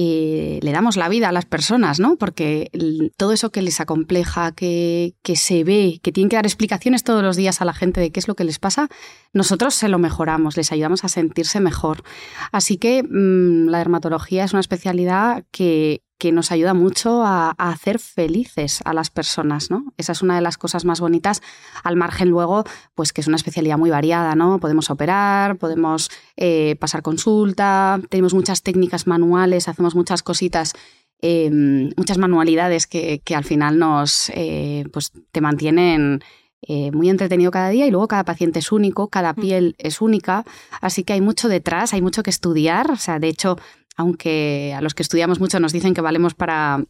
eh, 0.00 0.60
le 0.62 0.70
damos 0.70 0.96
la 0.96 1.08
vida 1.08 1.28
a 1.28 1.32
las 1.32 1.44
personas, 1.44 1.98
¿no? 1.98 2.14
Porque 2.14 2.70
todo 3.16 3.32
eso 3.32 3.50
que 3.50 3.62
les 3.62 3.80
acompleja, 3.80 4.52
que, 4.52 5.12
se 5.34 5.64
ve, 5.64 5.98
que 6.04 6.12
tienen 6.12 6.28
que 6.28 6.36
dar 6.36 6.46
explicaciones 6.46 7.02
todos 7.02 7.20
los 7.20 7.34
días 7.34 7.60
a 7.60 7.64
la 7.64 7.74
gente 7.74 8.00
de 8.00 8.12
qué 8.12 8.20
es 8.20 8.28
lo 8.28 8.36
que 8.36 8.44
les 8.44 8.60
pasa, 8.60 8.88
nosotros 9.32 9.74
se 9.74 9.88
lo 9.88 9.98
mejoramos, 9.98 10.56
les 10.56 10.70
ayudamos 10.70 11.02
a 11.02 11.08
sentirse 11.08 11.58
mejor. 11.58 12.04
Así 12.52 12.76
que 12.76 13.02
mm, 13.02 13.70
la 13.70 13.78
dermatología 13.78 14.44
es 14.44 14.52
una 14.52 14.60
especialidad 14.60 15.44
que, 15.50 16.04
que 16.18 16.32
nos 16.32 16.50
ayuda 16.50 16.74
mucho 16.74 17.22
a, 17.24 17.50
hacer 17.52 17.98
felices 18.00 18.80
a 18.84 18.92
las 18.92 19.08
personas, 19.08 19.70
¿no? 19.70 19.92
Esa 19.96 20.12
es 20.12 20.22
una 20.22 20.34
de 20.34 20.40
las 20.40 20.58
cosas 20.58 20.84
más 20.84 21.00
bonitas, 21.00 21.42
al 21.84 21.96
margen 21.96 22.28
luego, 22.28 22.64
pues 22.94 23.12
que 23.12 23.20
es 23.20 23.28
una 23.28 23.36
especialidad 23.36 23.78
muy 23.78 23.90
variada, 23.90 24.34
¿no? 24.34 24.58
Podemos 24.58 24.90
operar, 24.90 25.56
podemos 25.56 26.10
eh, 26.36 26.76
pasar 26.80 27.02
consulta, 27.02 28.00
tenemos 28.10 28.34
muchas 28.34 28.62
técnicas 28.62 29.06
manuales, 29.06 29.68
hacemos 29.68 29.94
muchas 29.94 30.22
cositas, 30.24 30.72
em, 31.20 31.90
muchas 31.96 32.18
manualidades 32.18 32.86
que, 32.86 33.22
al 33.34 33.44
final 33.44 33.78
nos, 33.78 34.30
eh, 34.34 34.84
pues 34.92 35.12
te 35.30 35.40
mantienen 35.40 36.20
eh, 36.62 36.90
muy 36.90 37.08
entretenido 37.08 37.52
cada 37.52 37.68
día 37.68 37.86
y 37.86 37.92
luego 37.92 38.08
cada 38.08 38.24
paciente 38.24 38.58
es 38.58 38.72
único, 38.72 39.08
cada 39.08 39.32
mm. 39.32 39.36
piel 39.36 39.76
es 39.78 40.00
única, 40.00 40.44
así 40.80 41.04
que 41.04 41.12
hay 41.12 41.20
mucho 41.20 41.48
detrás, 41.48 41.94
hay 41.94 42.02
mucho 42.02 42.24
que 42.24 42.30
estudiar, 42.30 42.90
o 42.90 42.96
sea, 42.96 43.20
de 43.20 43.28
hecho 43.28 43.56
aunque 43.98 44.72
a 44.74 44.80
los 44.80 44.94
que 44.94 45.02
estudiamos 45.02 45.40
mucho 45.40 45.60
nos 45.60 45.72
dicen 45.72 45.92
que 45.92 46.00
valemos 46.00 46.34
para 46.34 46.82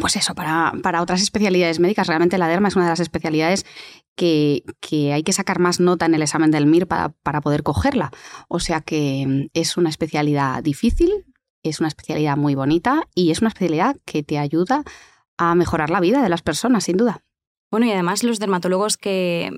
pues 0.00 0.16
eso, 0.16 0.34
para, 0.34 0.72
para, 0.82 1.00
otras 1.00 1.22
especialidades 1.22 1.80
médicas, 1.80 2.08
realmente 2.08 2.36
la 2.36 2.46
derma 2.46 2.68
es 2.68 2.76
una 2.76 2.84
de 2.84 2.90
las 2.90 3.00
especialidades 3.00 3.64
que, 4.16 4.62
que 4.80 5.14
hay 5.14 5.22
que 5.22 5.32
sacar 5.32 5.60
más 5.60 5.80
nota 5.80 6.04
en 6.04 6.14
el 6.14 6.20
examen 6.20 6.50
del 6.50 6.66
MIR 6.66 6.86
para, 6.86 7.10
para, 7.22 7.40
poder 7.40 7.62
cogerla. 7.62 8.10
O 8.48 8.60
sea 8.60 8.82
que 8.82 9.24
mm, 9.26 9.46
es 9.54 9.78
una 9.78 9.88
especialidad 9.88 10.62
difícil, 10.62 11.24
es 11.62 11.80
una 11.80 11.88
especialidad 11.88 12.36
muy 12.36 12.54
bonita 12.54 13.08
y 13.14 13.30
es 13.30 13.40
una 13.40 13.48
especialidad 13.48 13.96
que 14.04 14.22
te 14.22 14.38
ayuda 14.38 14.84
a 15.38 15.54
mejorar 15.54 15.88
la 15.88 16.00
vida 16.00 16.22
de 16.22 16.28
las 16.28 16.42
personas, 16.42 16.84
sin 16.84 16.98
duda. 16.98 17.24
Bueno, 17.70 17.86
y 17.86 17.92
además 17.92 18.24
los 18.24 18.38
dermatólogos 18.38 18.98
que 18.98 19.50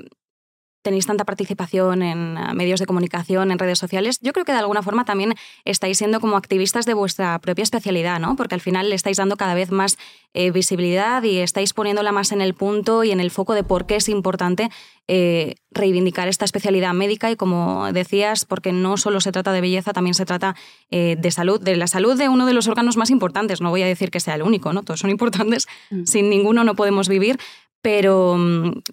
tenéis 0.82 1.06
tanta 1.06 1.24
participación 1.24 2.02
en 2.02 2.36
eh, 2.36 2.54
medios 2.54 2.80
de 2.80 2.86
comunicación, 2.86 3.50
en 3.50 3.58
redes 3.58 3.78
sociales, 3.78 4.18
yo 4.20 4.32
creo 4.32 4.44
que 4.44 4.52
de 4.52 4.58
alguna 4.58 4.82
forma 4.82 5.04
también 5.04 5.34
estáis 5.64 5.98
siendo 5.98 6.20
como 6.20 6.36
activistas 6.36 6.86
de 6.86 6.94
vuestra 6.94 7.38
propia 7.38 7.62
especialidad, 7.62 8.20
¿no? 8.20 8.36
Porque 8.36 8.54
al 8.54 8.60
final 8.60 8.88
le 8.88 8.94
estáis 8.94 9.18
dando 9.18 9.36
cada 9.36 9.54
vez 9.54 9.70
más 9.70 9.98
eh, 10.32 10.50
visibilidad 10.50 11.22
y 11.22 11.38
estáis 11.38 11.74
poniéndola 11.74 12.12
más 12.12 12.32
en 12.32 12.40
el 12.40 12.54
punto 12.54 13.04
y 13.04 13.10
en 13.10 13.20
el 13.20 13.30
foco 13.30 13.54
de 13.54 13.64
por 13.64 13.86
qué 13.86 13.96
es 13.96 14.08
importante 14.08 14.70
eh, 15.08 15.56
reivindicar 15.72 16.28
esta 16.28 16.44
especialidad 16.44 16.94
médica 16.94 17.30
y 17.30 17.36
como 17.36 17.92
decías, 17.92 18.44
porque 18.44 18.72
no 18.72 18.96
solo 18.96 19.20
se 19.20 19.32
trata 19.32 19.52
de 19.52 19.60
belleza, 19.60 19.92
también 19.92 20.14
se 20.14 20.24
trata 20.24 20.54
de 20.90 21.30
salud, 21.30 21.60
de 21.60 21.76
la 21.76 21.86
salud 21.86 22.16
de 22.16 22.28
uno 22.28 22.46
de 22.46 22.52
los 22.52 22.68
órganos 22.68 22.96
más 22.96 23.10
importantes. 23.10 23.60
No 23.60 23.70
voy 23.70 23.82
a 23.82 23.86
decir 23.86 24.10
que 24.10 24.20
sea 24.20 24.34
el 24.34 24.42
único, 24.42 24.72
¿no? 24.72 24.82
Todos 24.82 25.00
son 25.00 25.10
importantes, 25.10 25.66
mm. 25.90 26.04
sin 26.04 26.30
ninguno 26.30 26.64
no 26.64 26.74
podemos 26.74 27.08
vivir, 27.08 27.38
pero, 27.82 28.36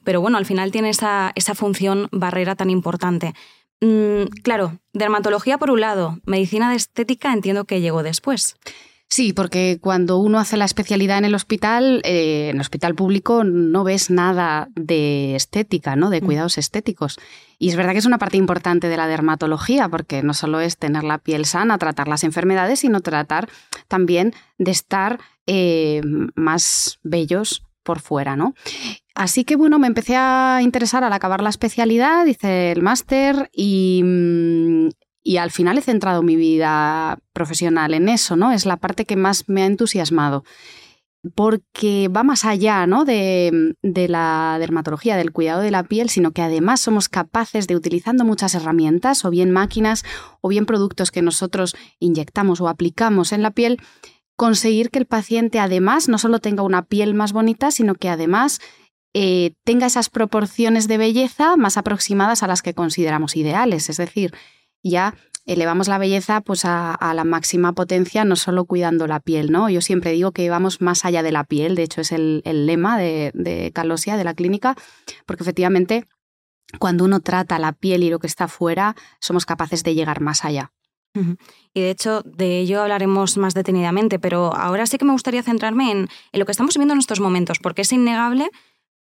pero 0.04 0.22
bueno, 0.22 0.38
al 0.38 0.46
final 0.46 0.72
tiene 0.72 0.90
esa, 0.90 1.32
esa 1.36 1.56
función 1.56 2.08
barrera 2.12 2.56
tan 2.56 2.70
importante. 2.70 3.34
Mm, 3.82 4.24
claro, 4.44 4.80
dermatología 4.94 5.58
por 5.58 5.72
un 5.72 5.82
lado, 5.82 6.20
medicina 6.26 6.70
de 6.70 6.78
estética 6.78 7.34
entiendo 7.34 7.66
que 7.66 7.82
llegó 7.82 8.04
después. 8.04 8.56
Sí, 9.10 9.32
porque 9.32 9.78
cuando 9.80 10.18
uno 10.18 10.38
hace 10.38 10.58
la 10.58 10.66
especialidad 10.66 11.18
en 11.18 11.26
el 11.26 11.36
hospital, 11.36 12.02
eh, 12.04 12.50
en 12.50 12.58
el 12.58 12.62
hospital 12.62 12.94
público, 12.94 13.46
no 13.46 13.86
ves 13.86 14.10
nada 14.10 14.68
de 14.76 15.34
estética, 15.36 15.96
¿no? 15.96 16.10
De 16.10 16.22
mm. 16.22 16.26
cuidados 16.26 16.58
estéticos. 16.58 17.18
Y 17.58 17.70
es 17.70 17.78
verdad 17.78 17.94
que 17.94 18.00
es 18.00 18.06
una 18.06 18.18
parte 18.18 18.36
importante 18.36 18.90
de 18.90 18.98
la 18.98 19.08
dermatología, 19.08 19.88
porque 19.88 20.24
no 20.24 20.34
solo 20.34 20.60
es 20.60 20.78
tener 20.78 21.06
la 21.06 21.20
piel 21.20 21.46
sana, 21.46 21.78
tratar 21.78 22.10
las 22.10 22.26
enfermedades, 22.26 22.82
sino 22.82 23.00
tratar 23.00 23.48
también 23.88 24.34
de 24.58 24.72
estar 24.72 25.20
eh, 25.46 26.02
más 26.36 27.00
bellos 27.04 27.64
por 27.88 28.02
fuera, 28.02 28.36
¿no? 28.36 28.54
Así 29.16 29.46
que 29.46 29.56
bueno, 29.56 29.80
me 29.80 29.88
empecé 29.88 30.18
a 30.18 30.60
interesar 30.62 31.06
al 31.06 31.14
acabar 31.14 31.42
la 31.42 31.50
especialidad, 31.50 32.26
hice 32.26 32.74
el 32.74 32.82
máster 32.82 33.50
y, 33.54 34.02
mm, 34.04 34.90
y 35.24 35.38
al 35.38 35.52
final 35.52 35.78
he 35.78 35.82
centrado 35.82 36.22
mi 36.22 36.36
vida 36.36 37.18
profesional 37.32 37.94
en 37.94 38.10
eso, 38.10 38.36
¿no? 38.36 38.52
Es 38.52 38.66
la 38.66 38.76
parte 38.76 39.06
que 39.06 39.16
más 39.16 39.46
me 39.48 39.64
ha 39.64 39.68
entusiasmado 39.68 40.44
porque 41.36 42.10
va 42.10 42.24
más 42.24 42.46
allá 42.46 42.88
¿no? 42.88 43.04
de, 43.04 43.76
de, 43.82 44.08
la 44.08 44.58
dermatología, 44.60 45.18
del 45.18 45.34
cuidado 45.34 45.62
de 45.62 45.72
la 45.72 45.84
piel, 45.84 46.10
sino 46.10 46.32
que 46.32 46.42
además 46.42 46.80
somos 46.80 47.10
capaces 47.10 47.68
de, 47.68 47.76
utilizando 47.76 48.24
muchas 48.24 48.56
herramientas, 48.56 49.26
o 49.26 49.30
bien 49.30 49.52
máquinas, 49.52 50.06
o 50.42 50.48
bien 50.48 50.66
productos 50.66 51.12
que 51.12 51.22
nosotros 51.22 51.76
inyectamos 52.00 52.62
o 52.62 52.70
aplicamos 52.70 53.34
en 53.34 53.42
la 53.42 53.52
piel, 53.52 53.80
conseguir 54.38 54.92
que 54.92 55.00
el 55.00 55.08
paciente 55.08 55.60
además 55.60 56.08
no 56.08 56.18
solo 56.18 56.40
tenga 56.40 56.64
una 56.64 56.86
piel 56.86 57.14
más 57.16 57.34
bonita, 57.34 57.72
sino 57.72 57.96
que 57.96 58.08
además 58.08 58.62
eh, 59.14 59.56
tenga 59.66 59.88
esas 59.88 60.10
proporciones 60.10 60.88
de 60.88 60.98
belleza 60.98 61.58
más 61.58 61.76
aproximadas 61.76 62.44
a 62.44 62.48
las 62.48 62.62
que 62.62 62.76
consideramos 62.76 63.36
ideales. 63.36 63.90
Es 63.90 63.98
decir, 63.98 64.34
ya 64.84 65.16
elevamos 65.46 65.88
la 65.88 65.98
belleza 65.98 66.42
pues 66.42 66.66
a, 66.66 66.98
la 67.16 67.24
máxima 67.24 67.74
potencia, 67.74 68.26
no 68.26 68.36
solo 68.36 68.66
cuidando 68.66 69.08
la 69.08 69.20
piel, 69.20 69.52
¿no? 69.52 69.70
Yo 69.70 69.82
siempre 69.82 70.12
digo 70.12 70.34
que 70.34 70.50
vamos 70.52 70.82
más 70.82 71.04
allá 71.04 71.24
de 71.24 71.32
la 71.32 71.46
piel, 71.46 71.74
de 71.74 71.84
hecho 71.84 72.02
es 72.02 72.12
el, 72.12 72.44
lema 72.46 72.98
de, 73.00 73.32
de 73.34 73.72
Calosia, 73.74 74.18
de 74.18 74.24
la 74.24 74.36
clínica, 74.36 74.76
porque 75.26 75.44
efectivamente 75.44 76.06
cuando 76.80 77.06
uno 77.06 77.22
trata 77.22 77.58
la 77.60 77.72
piel 77.72 78.04
y 78.04 78.10
lo 78.10 78.20
que 78.20 78.28
está 78.28 78.48
fuera, 78.48 78.96
somos 79.20 79.46
capaces 79.46 79.84
de 79.84 79.96
llegar 79.96 80.22
más 80.22 80.46
allá. 80.46 80.74
Y 81.74 81.82
de 81.82 81.90
hecho, 81.90 82.22
de 82.22 82.60
ello 82.60 82.84
hablaremos 82.84 83.38
más 83.38 83.56
detenidamente, 83.56 84.20
pero 84.20 84.54
ahora 84.56 84.86
sí 84.86 85.00
que 85.00 85.06
me 85.06 85.14
gustaría 85.14 85.42
centrarme 85.42 85.90
en, 85.90 85.98
en, 86.32 86.40
lo 86.40 86.46
que 86.46 86.52
estamos 86.52 86.76
viendo 86.76 86.94
en 86.94 87.00
estos 87.00 87.20
momentos, 87.20 87.58
porque 87.58 87.82
es 87.82 87.92
innegable 87.92 88.52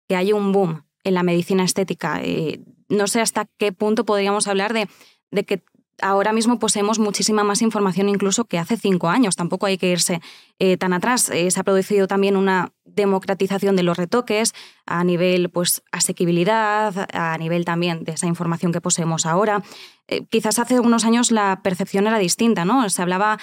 que 0.08 0.14
hay 0.14 0.32
un 0.32 0.52
boom 0.52 0.84
en 1.02 1.14
la 1.14 1.24
medicina 1.24 1.64
estética. 1.64 2.20
Eh, 2.22 2.60
no 2.88 3.08
sé 3.08 3.20
hasta 3.20 3.46
qué 3.58 3.72
punto 3.72 4.04
podríamos 4.04 4.46
hablar 4.46 4.72
de 4.72 4.88
de 5.34 5.44
que 5.44 5.62
ahora 6.02 6.32
mismo 6.32 6.58
poseemos 6.58 6.98
muchísima 6.98 7.44
más 7.44 7.62
información 7.62 8.08
incluso 8.08 8.44
que 8.44 8.58
hace 8.58 8.76
cinco 8.76 9.08
años. 9.08 9.36
Tampoco 9.36 9.66
hay 9.66 9.78
que 9.78 9.90
irse 9.90 10.20
eh, 10.58 10.76
tan 10.76 10.92
atrás. 10.92 11.30
Eh, 11.30 11.50
se 11.50 11.60
ha 11.60 11.64
producido 11.64 12.06
también 12.06 12.36
una 12.36 12.72
democratización 12.84 13.76
de 13.76 13.82
los 13.82 13.96
retoques 13.96 14.54
a 14.86 15.04
nivel 15.04 15.50
pues 15.50 15.82
asequibilidad, 15.92 17.08
a 17.12 17.36
nivel 17.38 17.64
también 17.64 18.04
de 18.04 18.12
esa 18.12 18.26
información 18.26 18.72
que 18.72 18.80
poseemos 18.80 19.26
ahora. 19.26 19.62
Eh, 20.08 20.26
quizás 20.26 20.58
hace 20.58 20.80
unos 20.80 21.04
años 21.04 21.30
la 21.30 21.60
percepción 21.62 22.06
era 22.06 22.18
distinta, 22.18 22.64
¿no? 22.64 22.88
Se 22.90 23.02
hablaba, 23.02 23.38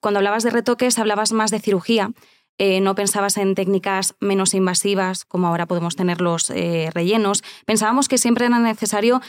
cuando 0.00 0.18
hablabas 0.18 0.44
de 0.44 0.50
retoques, 0.50 0.98
hablabas 0.98 1.32
más 1.32 1.50
de 1.50 1.60
cirugía. 1.60 2.10
No 2.58 2.94
pensabas 2.94 3.36
en 3.36 3.54
técnicas 3.54 4.14
menos 4.18 4.54
invasivas, 4.54 5.26
como 5.26 5.46
ahora 5.46 5.66
podemos 5.66 5.94
tener 5.94 6.22
los 6.22 6.48
rellenos. 6.48 7.44
Pensábamos 7.66 8.08
que 8.08 8.16
siempre 8.16 8.46
era 8.46 8.58
necesario 8.58 9.20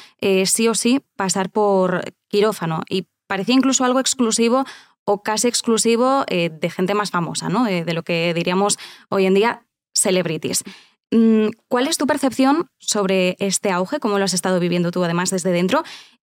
sí 0.46 0.70
o 0.70 0.74
sí 0.74 1.02
pasar 1.18 1.50
por 1.50 2.06
quirófano 2.28 2.82
y 2.90 3.08
parecía 3.28 3.56
incluso 3.56 3.84
algo 3.84 4.00
exclusivo 4.00 4.66
o 5.06 5.24
casi 5.24 5.48
exclusivo 5.48 6.26
de 6.28 6.70
gente 6.70 6.94
más 6.94 7.12
famosa, 7.12 7.48
¿no? 7.50 7.64
de, 7.64 7.94
lo 7.94 8.04
que 8.04 8.34
diríamos 8.34 8.78
hoy 9.10 9.26
en 9.26 9.34
día 9.34 9.66
celebrities. 9.96 10.64
Mm, 11.12 11.48
¿Cuál 11.70 11.88
es 11.88 11.98
tu 11.98 12.08
percepción 12.08 12.70
sobre 12.78 13.38
este 13.40 13.72
auge? 13.72 14.00
¿Cómo 14.00 14.20
lo 14.20 14.26
has 14.26 14.34
estado 14.34 14.60
viviendo 14.60 14.92
tú 14.92 15.04
además 15.04 15.30
desde 15.30 15.52
dentro? 15.52 15.84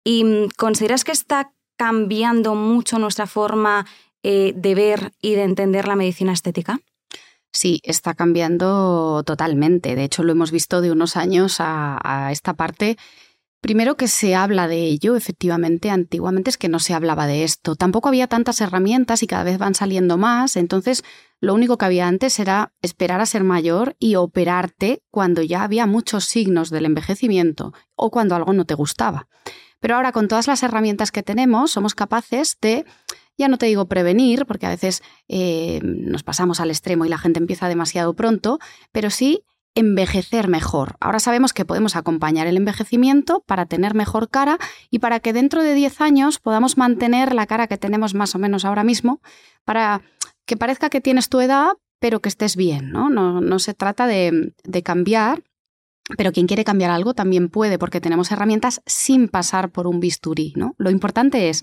¿Y 0.05 0.23
mm, 0.23 0.49
consideras 0.57 1.03
que 1.03 1.13
está 1.13 1.53
cambiando 1.77 2.55
mucho 2.55 2.99
nuestra 2.99 3.27
forma 3.27 3.87
de 4.23 4.75
ver 4.75 5.13
y 5.23 5.37
de 5.37 5.45
entender 5.45 5.89
la 5.89 5.97
medicina 5.97 6.33
estética? 6.33 6.81
Sí, 7.53 7.81
está 7.83 8.15
cambiando 8.15 9.23
totalmente. 9.25 9.97
De 9.97 10.05
hecho, 10.05 10.23
lo 10.23 10.33
hemos 10.33 10.53
visto 10.53 10.81
de 10.81 10.93
unos 10.93 11.17
años 11.17 11.57
a, 11.59 12.29
esta 12.31 12.55
parte. 12.55 12.97
Primero 13.61 13.97
que 13.97 14.07
se 14.07 14.37
habla 14.37 14.69
de 14.69 14.85
ello, 14.85 15.17
efectivamente, 15.17 15.91
antiguamente 15.91 16.51
es 16.51 16.59
que 16.59 16.69
no 16.69 16.79
se 16.79 16.95
hablaba 16.95 17.27
de 17.27 17.43
esto. 17.43 17.75
Tampoco 17.75 18.09
había 18.09 18.29
tantas 18.29 18.61
herramientas 18.61 19.23
y 19.23 19.27
cada 19.27 19.43
vez 19.43 19.59
van 19.59 19.75
saliendo 19.75 20.17
más. 20.17 20.57
Entonces, 20.57 21.03
lo 21.41 21.55
único 21.55 21.77
que 21.77 21.85
había 21.85 22.07
antes 22.07 22.39
era 22.39 22.73
esperar 22.83 23.21
a 23.21 23.27
ser 23.27 23.43
mayor 23.43 23.97
y 23.99 24.15
operarte 24.15 25.03
cuando 25.11 25.43
ya 25.43 25.65
había 25.65 25.87
muchos 25.87 26.25
signos 26.25 26.71
del 26.71 26.87
envejecimiento 26.87 27.73
o 27.97 28.11
cuando 28.13 28.37
algo 28.37 28.53
no 28.53 28.65
te 28.65 28.75
gustaba. 28.75 29.27
Pero 29.81 29.97
ahora 29.97 30.13
con 30.13 30.29
todas 30.29 30.47
las 30.47 30.63
herramientas 30.63 31.11
que 31.11 31.23
tenemos 31.23 31.73
somos 31.73 31.95
capaces 31.95 32.59
de 32.61 32.85
ya 33.37 33.47
no 33.47 33.57
te 33.57 33.67
digo 33.67 33.87
prevenir, 33.87 34.47
porque 34.47 34.67
a 34.67 34.71
veces 34.71 35.03
eh, 35.29 35.81
nos 35.83 36.25
pasamos 36.25 36.59
al 36.59 36.71
extremo 36.71 37.05
y 37.05 37.09
la 37.09 37.19
gente 37.19 37.39
empieza 37.39 37.69
demasiado 37.69 38.15
pronto, 38.15 38.59
pero 38.91 39.11
sí 39.11 39.45
envejecer 39.79 40.49
mejor. 40.49 40.97
Ahora 40.99 41.21
sabemos 41.21 41.53
que 41.53 41.65
podemos 41.65 41.95
acompañar 41.95 42.49
el 42.49 42.57
envejecimiento 42.57 43.45
para 43.47 43.67
tener 43.67 43.95
mejor 43.95 44.29
cara 44.29 44.59
y 44.91 44.99
para 44.99 45.21
que 45.21 45.33
dentro 45.33 45.63
de 45.63 45.75
10 45.75 46.01
años 46.01 46.41
podamos 46.41 46.77
mantener 46.77 47.33
la 47.33 47.47
cara 47.47 47.69
que 47.69 47.79
tenemos 47.79 48.13
más 48.13 48.35
o 48.35 48.41
menos 48.41 48.65
ahora 48.65 48.83
mismo, 48.83 49.21
para 49.65 50.03
que 50.47 50.57
parezca 50.57 50.91
que 50.91 51.01
tienes 51.01 51.29
tu 51.29 51.41
edad, 51.41 51.75
pero 52.01 52.21
que 52.21 52.29
estés 52.29 52.57
bien, 52.57 52.91
¿no? 52.91 53.09
No, 53.09 53.59
se 53.61 53.73
trata 53.73 54.09
de, 54.09 54.53
de 54.65 54.83
cambiar, 54.83 55.45
pero 56.17 56.33
quien 56.33 56.49
quiere 56.49 56.65
cambiar 56.65 56.91
algo 56.91 57.15
también 57.15 57.49
puede, 57.49 57.79
porque 57.79 58.01
tenemos 58.01 58.33
herramientas 58.33 58.83
sin 58.85 59.29
pasar 59.29 59.71
por 59.71 59.87
un 59.87 60.01
bisturí, 60.01 60.55
¿no? 60.57 60.75
Lo 60.79 60.91
importante 60.91 61.51
es 61.51 61.63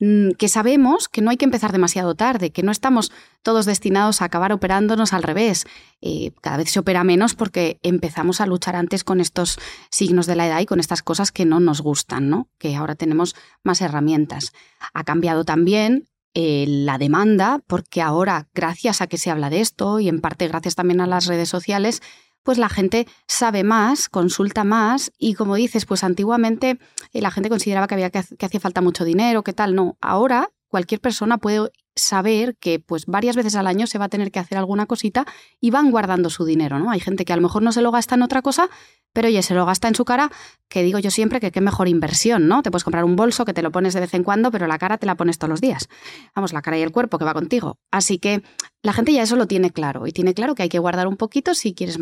que 0.00 0.48
sabemos 0.48 1.08
que 1.08 1.20
no 1.20 1.30
hay 1.30 1.36
que 1.36 1.44
empezar 1.44 1.72
demasiado 1.72 2.14
tarde, 2.14 2.52
que 2.52 2.62
no 2.62 2.72
estamos 2.72 3.12
todos 3.42 3.66
destinados 3.66 4.22
a 4.22 4.24
acabar 4.24 4.50
operándonos 4.52 5.12
al 5.12 5.22
revés. 5.22 5.66
Eh, 6.00 6.32
cada 6.40 6.56
vez 6.56 6.70
se 6.70 6.78
opera 6.78 7.04
menos 7.04 7.34
porque 7.34 7.78
empezamos 7.82 8.40
a 8.40 8.46
luchar 8.46 8.76
antes 8.76 9.04
con 9.04 9.20
estos 9.20 9.58
signos 9.90 10.26
de 10.26 10.36
la 10.36 10.46
edad 10.46 10.60
y 10.60 10.66
con 10.66 10.80
estas 10.80 11.02
cosas 11.02 11.32
que 11.32 11.44
no 11.44 11.60
nos 11.60 11.82
gustan, 11.82 12.30
¿no? 12.30 12.48
que 12.58 12.74
ahora 12.76 12.94
tenemos 12.94 13.34
más 13.62 13.82
herramientas. 13.82 14.52
Ha 14.94 15.04
cambiado 15.04 15.44
también 15.44 16.08
eh, 16.32 16.64
la 16.66 16.96
demanda, 16.96 17.60
porque 17.66 18.00
ahora, 18.00 18.48
gracias 18.54 19.02
a 19.02 19.06
que 19.06 19.18
se 19.18 19.30
habla 19.30 19.50
de 19.50 19.60
esto 19.60 20.00
y 20.00 20.08
en 20.08 20.20
parte 20.20 20.48
gracias 20.48 20.76
también 20.76 21.00
a 21.00 21.06
las 21.06 21.26
redes 21.26 21.48
sociales, 21.48 22.02
pues 22.42 22.58
la 22.58 22.68
gente 22.68 23.06
sabe 23.26 23.64
más, 23.64 24.08
consulta 24.08 24.64
más 24.64 25.12
y 25.18 25.34
como 25.34 25.54
dices, 25.54 25.86
pues 25.86 26.04
antiguamente 26.04 26.78
eh, 27.12 27.20
la 27.20 27.30
gente 27.30 27.48
consideraba 27.48 27.86
que, 27.86 27.94
había, 27.94 28.10
que, 28.10 28.18
hacía 28.18 28.60
falta 28.60 28.80
mucho 28.80 29.04
dinero, 29.04 29.42
que 29.42 29.52
tal, 29.52 29.74
no. 29.74 29.96
Ahora 30.00 30.50
cualquier 30.68 31.00
persona 31.00 31.38
puede 31.38 31.70
saber 31.96 32.56
que 32.56 32.78
pues 32.78 33.06
varias 33.06 33.36
veces 33.36 33.56
al 33.56 33.66
año 33.66 33.86
se 33.86 33.98
va 33.98 34.06
a 34.06 34.08
tener 34.08 34.30
que 34.30 34.38
hacer 34.38 34.56
alguna 34.56 34.86
cosita 34.86 35.26
y 35.60 35.70
van 35.70 35.90
guardando 35.90 36.30
su 36.30 36.44
dinero, 36.44 36.78
¿no? 36.78 36.90
Hay 36.90 37.00
gente 37.00 37.24
que 37.24 37.32
a 37.32 37.36
lo 37.36 37.42
mejor 37.42 37.62
no 37.62 37.72
se 37.72 37.82
lo 37.82 37.90
gasta 37.90 38.14
en 38.14 38.22
otra 38.22 38.40
cosa, 38.40 38.70
pero 39.12 39.28
oye, 39.28 39.42
se 39.42 39.54
lo 39.54 39.66
gasta 39.66 39.88
en 39.88 39.94
su 39.94 40.04
cara, 40.04 40.30
que 40.68 40.82
digo 40.82 40.98
yo 41.00 41.10
siempre 41.10 41.40
que 41.40 41.50
qué 41.50 41.60
mejor 41.60 41.88
inversión, 41.88 42.46
¿no? 42.46 42.62
Te 42.62 42.70
puedes 42.70 42.84
comprar 42.84 43.04
un 43.04 43.16
bolso 43.16 43.44
que 43.44 43.52
te 43.52 43.62
lo 43.62 43.72
pones 43.72 43.94
de 43.94 44.00
vez 44.00 44.14
en 44.14 44.22
cuando, 44.22 44.50
pero 44.50 44.66
la 44.66 44.78
cara 44.78 44.98
te 44.98 45.06
la 45.06 45.16
pones 45.16 45.38
todos 45.38 45.50
los 45.50 45.60
días. 45.60 45.88
Vamos, 46.34 46.52
la 46.52 46.62
cara 46.62 46.78
y 46.78 46.82
el 46.82 46.92
cuerpo 46.92 47.18
que 47.18 47.24
va 47.24 47.34
contigo. 47.34 47.78
Así 47.90 48.18
que 48.18 48.42
la 48.82 48.92
gente 48.92 49.12
ya 49.12 49.22
eso 49.22 49.36
lo 49.36 49.46
tiene 49.46 49.70
claro 49.70 50.06
y 50.06 50.12
tiene 50.12 50.32
claro 50.32 50.54
que 50.54 50.62
hay 50.62 50.68
que 50.68 50.78
guardar 50.78 51.08
un 51.08 51.16
poquito 51.16 51.54
si 51.54 51.74
quieres 51.74 51.98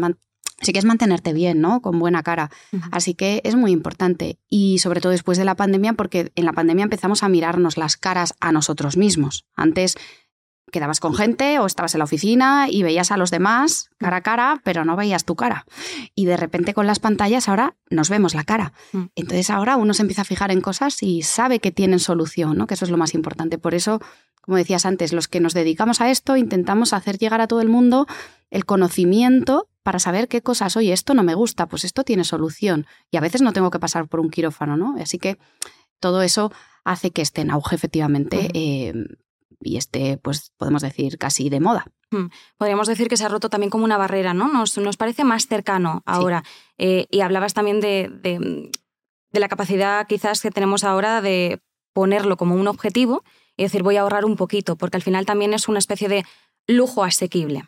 si 0.61 0.73
quieres 0.73 0.87
mantenerte 0.87 1.33
bien, 1.33 1.61
¿no? 1.61 1.81
Con 1.81 1.99
buena 1.99 2.23
cara. 2.23 2.50
Así 2.91 3.15
que 3.15 3.41
es 3.45 3.55
muy 3.55 3.71
importante. 3.71 4.38
Y 4.49 4.79
sobre 4.79 5.00
todo 5.00 5.12
después 5.12 5.38
de 5.38 5.45
la 5.45 5.55
pandemia, 5.55 5.93
porque 5.93 6.33
en 6.35 6.45
la 6.45 6.53
pandemia 6.53 6.83
empezamos 6.85 7.23
a 7.23 7.29
mirarnos 7.29 7.77
las 7.77 7.97
caras 7.97 8.35
a 8.41 8.53
nosotros 8.53 8.97
mismos. 8.97 9.47
Antes 9.55 9.97
quedabas 10.71 11.01
con 11.01 11.15
gente 11.15 11.59
o 11.59 11.67
estabas 11.67 11.95
en 11.95 11.99
la 11.99 12.05
oficina 12.05 12.67
y 12.71 12.83
veías 12.83 13.11
a 13.11 13.17
los 13.17 13.31
demás 13.31 13.91
cara 13.99 14.19
a 14.19 14.21
cara, 14.23 14.61
pero 14.65 14.85
no 14.85 14.97
veías 14.97 15.25
tu 15.25 15.37
cara. 15.37 15.67
Y 16.15 16.25
de 16.27 16.37
repente 16.37 16.75
con 16.75 16.87
las 16.87 16.99
pantallas 16.99 17.49
ahora 17.49 17.77
nos 17.91 18.11
vemos 18.11 18.35
la 18.35 18.45
cara. 18.45 18.73
Mm. 18.93 19.05
Entonces 19.17 19.51
ahora 19.51 19.77
uno 19.77 19.95
se 19.95 20.03
empieza 20.03 20.23
a 20.23 20.25
fijar 20.25 20.51
en 20.51 20.61
cosas 20.61 21.03
y 21.03 21.23
sabe 21.23 21.61
que 21.61 21.73
tienen 21.73 21.99
solución, 21.99 22.57
¿no? 22.57 22.67
Que 22.67 22.75
eso 22.75 22.85
es 22.85 22.91
lo 22.91 22.97
más 22.97 23.15
importante. 23.15 23.59
Por 23.59 23.75
eso, 23.75 24.01
como 24.41 24.57
decías 24.57 24.87
antes, 24.87 25.13
los 25.13 25.29
que 25.29 25.41
nos 25.41 25.55
dedicamos 25.55 26.01
a 26.01 26.11
esto 26.11 26.37
intentamos 26.37 26.93
hacer 26.93 27.19
llegar 27.19 27.41
a 27.41 27.49
todo 27.49 27.61
el 27.61 27.69
mundo 27.69 28.07
el 28.51 28.65
conocimiento 28.65 29.69
para 29.83 29.99
saber 29.99 30.29
qué 30.29 30.43
cosas, 30.43 30.77
oye, 30.77 30.93
esto 30.93 31.15
no 31.15 31.23
me 31.23 31.35
gusta, 31.35 31.67
pues 31.67 31.85
esto 31.85 32.05
tiene 32.05 32.25
solución. 32.25 32.87
Y 33.11 33.17
a 33.17 33.21
veces 33.21 33.43
no 33.43 33.53
tengo 33.53 33.71
que 33.71 33.79
pasar 33.79 34.07
por 34.09 34.21
un 34.21 34.31
quirófano, 34.31 34.77
¿no? 34.77 34.97
Así 35.01 35.19
que 35.19 35.39
todo 36.01 36.23
eso 36.23 36.53
hace 36.85 37.11
que 37.11 37.23
esté 37.23 37.43
en 37.43 37.51
auge, 37.51 37.75
efectivamente, 37.75 38.51
eh, 38.55 38.93
esté, 39.61 40.19
pues 40.19 40.53
podemos 40.57 40.83
decir, 40.83 41.19
casi 41.19 41.50
de 41.50 41.61
moda. 41.61 41.87
Hmm. 42.11 42.27
Podríamos 42.57 42.88
decir 42.88 43.09
que 43.09 43.17
se 43.17 43.25
ha 43.25 43.29
roto 43.29 43.50
también 43.50 43.71
como 43.71 43.85
una 43.85 43.99
barrera, 43.99 44.35
¿no? 44.35 44.49
Nos, 44.49 44.79
nos 44.79 44.97
parece 44.97 45.25
más 45.25 45.47
cercano 45.47 46.03
ahora. 46.07 46.45
Eh, 46.79 47.07
y 47.11 47.21
hablabas 47.21 47.55
también 47.55 47.81
de, 47.81 48.09
de, 48.09 48.71
la 49.33 49.49
capacidad 49.49 50.07
quizás 50.07 50.41
que 50.41 50.50
tenemos 50.50 50.85
ahora 50.85 51.21
de 51.21 51.61
ponerlo 51.93 52.37
como 52.37 52.55
un 52.55 52.69
objetivo 52.69 53.25
y 53.57 53.65
decir 53.65 53.83
voy 53.83 53.97
a 53.97 54.03
ahorrar 54.03 54.25
un 54.25 54.37
poquito, 54.37 54.77
porque 54.77 54.97
al 54.97 55.03
final 55.03 55.27
también 55.27 55.53
es 55.53 55.69
una 55.69 55.79
especie 55.79 56.09
de 56.09 56.25
lujo 56.67 57.05
asequible. 57.05 57.65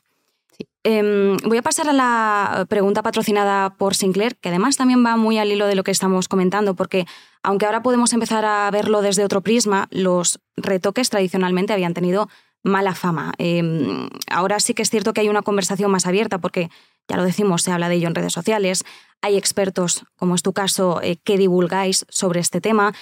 Em, 0.82 1.36
voy 1.44 1.58
a 1.58 1.62
pasar 1.62 1.88
a 1.88 1.92
la 1.92 2.66
pregunta 2.68 3.02
patrocinada 3.02 3.76
por 3.76 3.94
Sinclair, 3.94 4.36
que 4.36 4.48
además 4.48 4.76
también 4.76 5.04
va 5.04 5.16
muy 5.16 5.38
al 5.38 5.52
hilo 5.52 5.66
de 5.66 5.74
lo 5.74 5.84
que 5.84 5.90
estamos 5.90 6.26
comentando, 6.26 6.74
porque 6.74 7.06
aunque 7.42 7.66
ahora 7.66 7.82
podemos 7.82 8.12
empezar 8.12 8.44
a 8.44 8.70
verlo 8.70 9.02
desde 9.02 9.24
otro 9.24 9.42
prisma, 9.42 9.88
los 9.90 10.40
retoques 10.56 11.10
tradicionalmente 11.10 11.72
habían 11.72 11.94
tenido 11.94 12.28
mala 12.62 12.94
fama. 12.94 13.32
Em, 13.38 14.08
ahora 14.30 14.60
sí 14.60 14.74
que 14.74 14.82
es 14.82 14.90
cierto 14.90 15.12
que 15.12 15.20
hay 15.20 15.28
una 15.28 15.42
conversación 15.42 15.90
más 15.90 16.06
abierta, 16.06 16.38
porque 16.38 16.70
ya 17.08 17.16
lo 17.16 17.24
decimos, 17.24 17.62
se 17.62 17.72
habla 17.72 17.88
de 17.88 17.96
ello 17.96 18.08
en 18.08 18.14
redes 18.14 18.32
sociales, 18.32 18.84
hay 19.22 19.36
expertos, 19.36 20.04
como 20.16 20.34
es 20.34 20.42
tu 20.42 20.52
caso, 20.52 21.00
eh, 21.02 21.16
que 21.16 21.36
divulgáis 21.36 22.06
sobre 22.08 22.40
este 22.40 22.60
tema, 22.60 22.94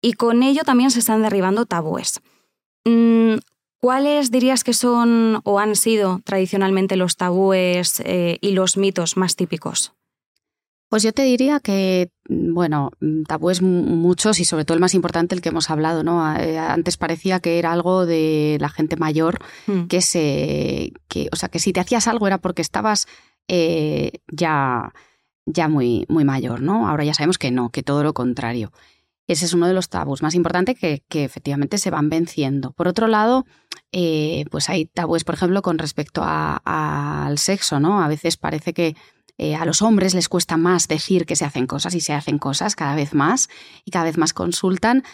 y 0.00 0.14
con 0.14 0.42
ello 0.42 0.62
también 0.64 0.90
se 0.90 1.00
están 1.00 1.22
derribando 1.22 1.66
tabúes. 1.66 2.20
Mm, 2.84 3.36
¿Cuáles 3.86 4.32
dirías 4.32 4.64
que 4.64 4.72
son 4.72 5.40
o 5.44 5.60
han 5.60 5.76
sido 5.76 6.20
tradicionalmente 6.24 6.96
los 6.96 7.16
tabúes 7.16 8.00
eh, 8.00 8.36
y 8.40 8.50
los 8.50 8.76
mitos 8.76 9.16
más 9.16 9.36
típicos? 9.36 9.92
Pues 10.88 11.04
yo 11.04 11.12
te 11.12 11.22
diría 11.22 11.60
que, 11.60 12.10
bueno, 12.28 12.90
tabúes 13.28 13.62
muchos 13.62 14.40
y 14.40 14.44
sobre 14.44 14.64
todo 14.64 14.74
el 14.74 14.80
más 14.80 14.94
importante, 14.94 15.36
el 15.36 15.40
que 15.40 15.50
hemos 15.50 15.70
hablado, 15.70 16.02
¿no? 16.02 16.36
Eh, 16.36 16.58
antes 16.58 16.96
parecía 16.96 17.38
que 17.38 17.60
era 17.60 17.70
algo 17.70 18.06
de 18.06 18.58
la 18.60 18.70
gente 18.70 18.96
mayor, 18.96 19.38
hmm. 19.68 19.84
que 19.84 20.00
se, 20.00 20.92
que, 21.06 21.28
o 21.30 21.36
sea, 21.36 21.48
que 21.48 21.60
si 21.60 21.72
te 21.72 21.78
hacías 21.78 22.08
algo 22.08 22.26
era 22.26 22.38
porque 22.38 22.62
estabas 22.62 23.06
eh, 23.46 24.18
ya, 24.26 24.92
ya 25.44 25.68
muy, 25.68 26.06
muy 26.08 26.24
mayor, 26.24 26.60
¿no? 26.60 26.88
Ahora 26.88 27.04
ya 27.04 27.14
sabemos 27.14 27.38
que 27.38 27.52
no, 27.52 27.70
que 27.70 27.84
todo 27.84 28.02
lo 28.02 28.14
contrario. 28.14 28.72
Ese 29.28 29.44
es 29.44 29.54
uno 29.54 29.66
de 29.66 29.74
los 29.74 29.88
tabús 29.88 30.22
más 30.22 30.34
importantes 30.34 30.78
que, 30.78 31.02
efectivamente 31.10 31.78
se 31.78 31.90
van 31.90 32.08
venciendo. 32.08 32.72
Por 32.72 32.86
otro 32.86 33.08
lado, 33.08 33.44
eh, 33.92 34.44
pues 34.50 34.68
hay 34.68 34.86
tabúes, 34.86 35.24
por 35.24 35.34
ejemplo, 35.34 35.62
con 35.62 35.78
respecto 35.78 36.22
al 36.24 37.38
sexo, 37.38 37.80
¿no? 37.80 38.02
A 38.02 38.08
veces 38.08 38.36
parece 38.36 38.72
que 38.72 38.96
eh, 39.38 39.54
a 39.54 39.64
los 39.64 39.82
hombres 39.82 40.14
les 40.14 40.28
cuesta 40.28 40.56
más 40.56 40.88
decir 40.88 41.26
que 41.26 41.36
se 41.36 41.44
hacen 41.44 41.66
cosas 41.66 41.94
y 41.94 42.00
se 42.00 42.14
hacen 42.14 42.38
cosas 42.38 42.74
cada 42.74 42.94
vez 42.94 43.12
más 43.12 43.48
y 43.84 43.90
cada 43.90 44.06
vez 44.06 44.16
más 44.16 44.32
consultan 44.32 45.04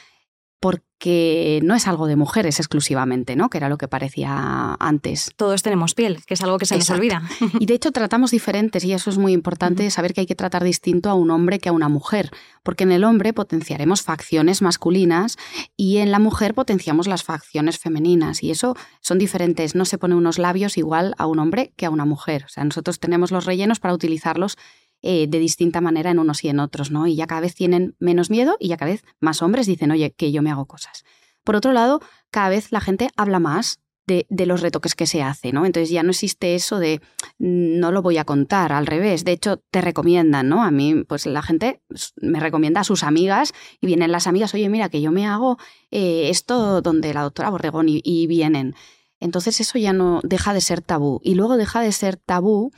porque 0.63 1.59
no 1.65 1.75
es 1.75 1.89
algo 1.89 2.07
de 2.07 2.15
mujeres 2.15 2.61
exclusivamente, 2.61 3.35
¿no? 3.35 3.51
Que 3.51 3.59
era 3.59 3.69
lo 3.69 3.79
que 3.79 3.89
parecía 3.89 4.77
antes. 4.79 5.33
Todos 5.35 5.61
tenemos 5.61 5.95
piel, 5.95 6.25
que 6.25 6.35
es 6.35 6.41
algo 6.41 6.57
que 6.57 6.67
se 6.67 6.77
nos 6.77 6.89
olvida. 6.91 7.21
Y 7.59 7.67
de 7.67 7.75
hecho 7.75 7.91
tratamos 7.91 8.31
diferentes 8.31 8.85
y 8.85 8.93
eso 8.93 9.11
es 9.11 9.19
muy 9.19 9.33
importante 9.33 9.91
saber 9.91 10.15
que 10.15 10.21
hay 10.21 10.27
que 10.27 10.37
tratar 10.37 10.63
distinto 10.63 11.11
a 11.11 11.15
un 11.15 11.33
hombre 11.33 11.59
que 11.59 11.69
a 11.69 11.73
una 11.73 11.89
mujer, 11.89 12.31
porque 12.63 12.85
en 12.85 12.93
el 12.93 13.03
hombre 13.03 13.33
potenciaremos 13.33 14.03
facciones 14.03 14.63
masculinas 14.63 15.37
y 15.77 15.97
en 15.97 16.13
la 16.13 16.21
mujer 16.21 16.55
potenciamos 16.55 17.09
las 17.09 17.25
facciones 17.25 17.81
femeninas 17.81 18.45
y 18.45 18.53
eso 18.53 18.77
son 19.01 19.19
diferentes, 19.19 19.75
no 19.75 19.85
se 19.85 19.99
pone 19.99 20.15
unos 20.15 20.39
labios 20.39 20.79
igual 20.79 21.17
a 21.19 21.27
un 21.27 21.41
hombre 21.41 21.73
que 21.77 21.87
a 21.87 21.91
una 21.91 22.05
mujer. 22.05 22.45
O 22.45 22.49
sea, 22.49 22.63
nosotros 22.63 23.01
tenemos 23.01 23.33
los 23.33 23.47
rellenos 23.47 23.81
para 23.81 23.95
utilizarlos 23.95 24.57
eh, 25.03 25.27
de 25.29 25.39
distinta 25.39 25.81
manera 25.81 26.11
en 26.11 26.19
unos 26.19 26.45
y 26.45 26.49
en 26.49 26.61
otros, 26.61 26.91
¿no? 26.91 27.07
Y 27.07 27.17
ya 27.17 27.27
cada 27.27 27.41
vez 27.41 27.55
tienen 27.55 27.97
menos 27.99 28.31
miedo 28.31 28.57
y 28.61 28.69
ya 28.69 28.77
cada 28.77 28.93
vez 28.93 29.05
más 29.21 29.43
hombres 29.43 29.67
dicen, 29.67 29.91
oye, 29.91 30.13
que 30.13 30.31
yo 30.31 30.43
me 30.43 30.51
hago 30.51 30.67
cosas. 30.67 31.05
Por 31.45 31.57
otro 31.57 31.73
lado, 31.73 32.01
cada 32.31 32.49
vez 32.49 32.71
la 32.71 32.81
gente 32.81 33.11
habla 33.17 33.41
más 33.41 33.81
de, 34.07 34.47
los 34.47 34.61
retoques 34.61 34.95
que 34.95 35.07
se 35.07 35.23
hacen, 35.23 35.55
¿no? 35.55 35.65
Entonces 35.67 35.91
ya 35.91 36.03
no 36.03 36.11
existe 36.11 36.55
eso 36.55 36.79
de 36.79 37.01
mm, 37.39 37.79
no 37.79 37.93
lo 37.93 38.03
voy 38.03 38.19
a 38.19 38.25
contar, 38.25 38.73
al 38.73 38.87
revés. 38.87 39.25
De 39.25 39.33
hecho, 39.33 39.59
te 39.71 39.81
recomiendan, 39.81 40.49
¿no? 40.49 40.63
A 40.63 40.71
mí, 40.71 41.05
pues 41.05 41.27
la 41.27 41.43
gente 41.43 41.81
me 42.17 42.41
recomienda 42.41 42.83
a 42.83 42.85
sus 42.85 43.03
amigas 43.03 43.55
y 43.81 43.87
vienen 43.87 44.13
las 44.13 44.27
amigas, 44.27 44.55
oye, 44.55 44.69
mira, 44.69 44.89
que 44.89 45.01
yo 45.01 45.13
me 45.13 45.27
hago 45.27 45.59
eh, 45.91 46.29
esto 46.31 46.83
donde 46.83 47.15
la 47.15 47.23
doctora 47.23 47.51
Borregón 47.51 47.87
y 47.89 48.27
vienen. 48.27 48.75
Entonces 49.23 49.61
eso 49.61 49.79
ya 49.79 49.93
no 49.93 50.21
deja 50.25 50.53
de 50.53 50.61
ser 50.61 50.81
tabú. 50.81 51.21
Y 51.23 51.37
luego 51.37 51.57
deja 51.57 51.81
de 51.81 51.93
ser 51.93 52.17
tabú 52.17 52.73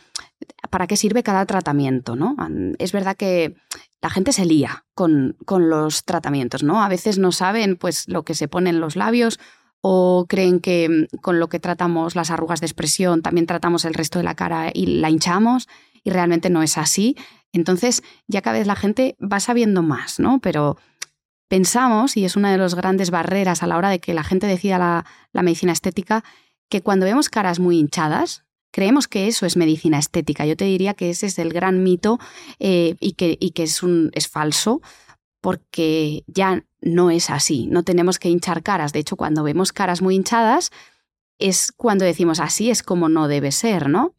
para 0.75 0.89
qué 0.89 0.97
sirve 0.97 1.23
cada 1.23 1.47
tratamiento, 1.47 2.17
¿no? 2.17 2.35
Es 2.81 2.91
verdad 2.91 3.17
que 3.17 3.55
la 4.03 4.11
gente 4.11 4.33
se 4.33 4.45
lía 4.45 4.85
con, 4.97 5.37
con 5.47 5.71
los 5.71 6.05
tratamientos, 6.05 6.65
¿no? 6.65 6.83
A 6.83 6.89
veces 6.89 7.17
no 7.17 7.31
saben 7.31 7.77
pues 7.77 8.09
lo 8.09 8.25
que 8.25 8.35
se 8.35 8.49
pone 8.49 8.71
en 8.71 8.81
los 8.81 8.97
labios 8.97 9.39
o 9.83 10.27
creen 10.29 10.59
que 10.59 11.07
con 11.23 11.39
lo 11.39 11.49
que 11.49 11.61
tratamos 11.61 12.17
las 12.17 12.33
arrugas 12.33 12.59
de 12.59 12.67
expresión 12.67 13.23
también 13.23 13.47
tratamos 13.47 13.85
el 13.85 13.95
resto 13.95 14.19
de 14.19 14.25
la 14.25 14.35
cara 14.35 14.73
y 14.75 14.87
la 14.87 15.11
hinchamos 15.11 15.69
y 16.03 16.11
realmente 16.11 16.51
no 16.51 16.61
es 16.61 16.77
así. 16.77 17.17
Entonces 17.53 18.03
ya 18.27 18.43
cada 18.43 18.59
vez 18.59 18.67
la 18.67 18.75
gente 18.75 19.17
va 19.23 19.39
sabiendo 19.39 19.81
más, 19.81 20.19
¿no? 20.19 20.41
Pero 20.41 20.77
pensamos, 21.47 22.17
y 22.17 22.25
es 22.25 22.35
una 22.35 22.51
de 22.51 22.59
las 22.59 22.75
grandes 22.75 23.13
barreras 23.13 23.63
a 23.63 23.69
la 23.69 23.77
hora 23.77 23.91
de 23.91 24.01
que 24.01 24.13
la 24.13 24.25
gente 24.25 24.49
decida 24.49 25.05
la, 25.33 25.43
medicina 25.45 25.73
estética, 25.73 26.25
que 26.69 26.83
cuando 26.83 27.07
vemos 27.07 27.29
caras 27.29 27.61
muy 27.61 27.79
hinchadas, 27.79 28.44
creemos 28.75 29.07
que 29.07 29.29
eso 29.29 29.47
es 29.47 29.57
medicina 29.57 30.01
estética. 30.01 30.45
Yo 30.47 30.57
te 30.57 30.65
diría 30.65 30.95
que 30.95 31.11
ese 31.11 31.27
es 31.27 31.39
el 31.39 31.53
gran 31.53 31.85
mito 31.85 32.19
eh, 32.59 32.97
y, 32.99 33.13
que, 33.13 33.39
y, 33.39 33.53
que, 33.53 33.63
es, 33.63 33.85
un, 33.85 34.11
es 34.15 34.27
falso 34.27 34.83
porque 35.41 36.25
ya 36.27 36.65
no 36.81 37.13
es 37.13 37.31
así. 37.31 37.69
No 37.69 37.85
tenemos 37.85 38.19
que 38.19 38.31
hinchar 38.31 38.65
caras. 38.65 38.93
De 38.93 38.99
hecho, 38.99 39.15
cuando 39.15 39.45
vemos 39.45 39.73
caras 39.73 40.03
muy 40.03 40.17
hinchadas, 40.17 40.73
es 41.39 41.71
cuando 41.71 42.05
decimos 42.05 42.41
así 42.41 42.69
es 42.69 42.83
como 42.83 43.09
no 43.09 43.29
debe 43.29 43.53
ser, 43.53 43.89
¿no? 43.89 44.17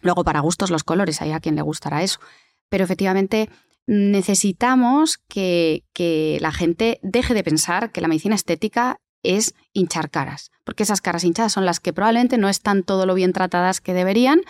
Luego, 0.00 0.24
para 0.24 0.40
gustos 0.40 0.70
los 0.70 0.84
colores, 0.84 1.20
hay 1.20 1.32
a 1.32 1.40
quien 1.40 1.56
le 1.56 1.62
gustará 1.62 2.02
eso. 2.02 2.18
Pero 2.70 2.84
efectivamente, 2.84 3.50
necesitamos 3.86 5.18
que, 5.28 5.84
la 6.40 6.50
gente 6.50 6.98
deje 7.02 7.34
de 7.34 7.44
pensar 7.44 7.92
que 7.92 8.00
la 8.00 8.08
medicina 8.08 8.36
estética 8.36 9.00
es 9.22 9.54
hinchar 9.72 10.10
caras, 10.10 10.50
porque 10.64 10.82
esas 10.82 11.00
caras 11.00 11.24
hinchadas 11.24 11.52
son 11.52 11.64
las 11.64 11.80
que 11.80 11.92
probablemente 11.92 12.38
no 12.38 12.48
están 12.48 12.82
todo 12.82 13.06
lo 13.06 13.14
bien 13.14 13.32
tratadas 13.32 13.80
que 13.80 13.94
deberían 13.94 14.42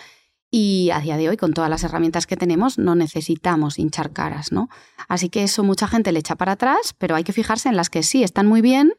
y 0.55 0.91
a 0.91 0.99
día 0.99 1.17
de 1.17 1.29
hoy, 1.29 1.35
con 1.35 1.53
todas 1.53 1.67
las 1.67 1.83
herramientas 1.83 2.27
que 2.27 2.37
tenemos, 2.37 2.77
no 2.77 2.93
necesitamos 2.93 3.79
hinchar 3.79 4.13
caras, 4.13 4.51
¿no? 4.51 4.69
Así 5.07 5.29
que 5.29 5.41
eso 5.41 5.63
mucha 5.63 5.87
gente 5.87 6.11
le 6.11 6.19
echa 6.19 6.35
para 6.35 6.51
atrás, 6.51 6.93
pero 6.99 7.15
hay 7.15 7.23
que 7.23 7.33
fijarse 7.33 7.69
en 7.69 7.75
las 7.75 7.89
que 7.89 8.03
sí 8.03 8.21
están 8.23 8.45
muy 8.45 8.61
bien. 8.61 8.93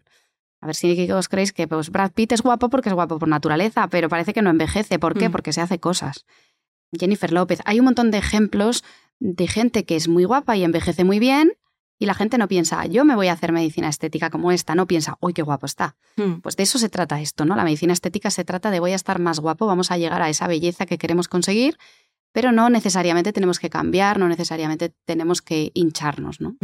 A 0.61 0.67
ver 0.67 0.75
si 0.75 1.13
os 1.13 1.29
creéis 1.29 1.53
que 1.53 1.69
pues, 1.69 1.91
Brad 1.91 2.11
Pitt 2.11 2.33
es 2.33 2.43
guapo 2.43 2.71
porque 2.71 2.89
es 2.89 2.95
guapo 2.97 3.21
por 3.21 3.29
naturaleza, 3.29 3.87
pero 3.87 4.09
parece 4.09 4.33
que 4.33 4.43
no 4.43 4.51
envejece. 4.51 4.99
¿Por 4.99 5.17
qué? 5.17 5.29
Mm. 5.29 5.33
Porque 5.33 5.53
se 5.53 5.61
hace 5.61 5.79
cosas. 5.79 6.27
Jennifer 6.91 7.33
López. 7.33 7.61
Hay 7.67 7.79
un 7.79 7.85
montón 7.85 8.11
de 8.11 8.19
ejemplos 8.19 8.83
de 9.21 9.47
gente 9.47 9.85
que 9.85 9.95
es 9.95 10.09
muy 10.09 10.25
guapa 10.25 10.57
y 10.57 10.65
envejece 10.65 11.05
muy 11.05 11.21
bien 11.21 11.53
y 12.05 12.07
la 12.07 12.15
gente 12.15 12.37
no 12.37 12.49
piensa, 12.49 12.85
yo 12.85 13.05
me 13.07 13.17
voy 13.17 13.29
a 13.29 13.33
hacer 13.33 13.51
medicina 13.51 13.89
estética 13.89 14.29
como 14.29 14.53
esta, 14.53 14.75
no 14.75 14.87
piensa, 14.87 15.17
uy, 15.21 15.33
qué 15.33 15.41
guapo 15.41 15.65
está. 15.65 15.97
Hmm. 16.17 16.41
Pues 16.43 16.55
de 16.57 16.63
eso 16.65 16.79
se 16.79 16.91
trata 16.91 17.21
esto, 17.21 17.47
¿no? 17.47 17.57
La 17.57 17.65
medicina 17.65 17.95
estética 17.95 18.31
se 18.31 18.45
trata 18.45 18.71
de 18.71 18.79
voy 18.79 18.93
a 18.93 18.95
estar 18.95 19.19
más 19.19 19.41
guapo, 19.41 19.67
vamos 19.67 19.91
a 19.91 19.97
llegar 19.97 20.21
a 20.21 20.29
esa 20.29 20.47
belleza 20.47 20.85
que 20.85 20.99
queremos 20.99 21.29
conseguir 21.29 21.79
pero 22.35 22.51
no 22.51 22.69
necesariamente 22.69 23.33
tenemos 23.33 23.61
que 23.61 23.71
cambiar, 23.71 24.19
no 24.19 24.29
necesariamente 24.29 24.93
tenemos 25.05 25.41
que 25.41 25.71
hincharnos. 25.73 26.41
¿no? 26.41 26.57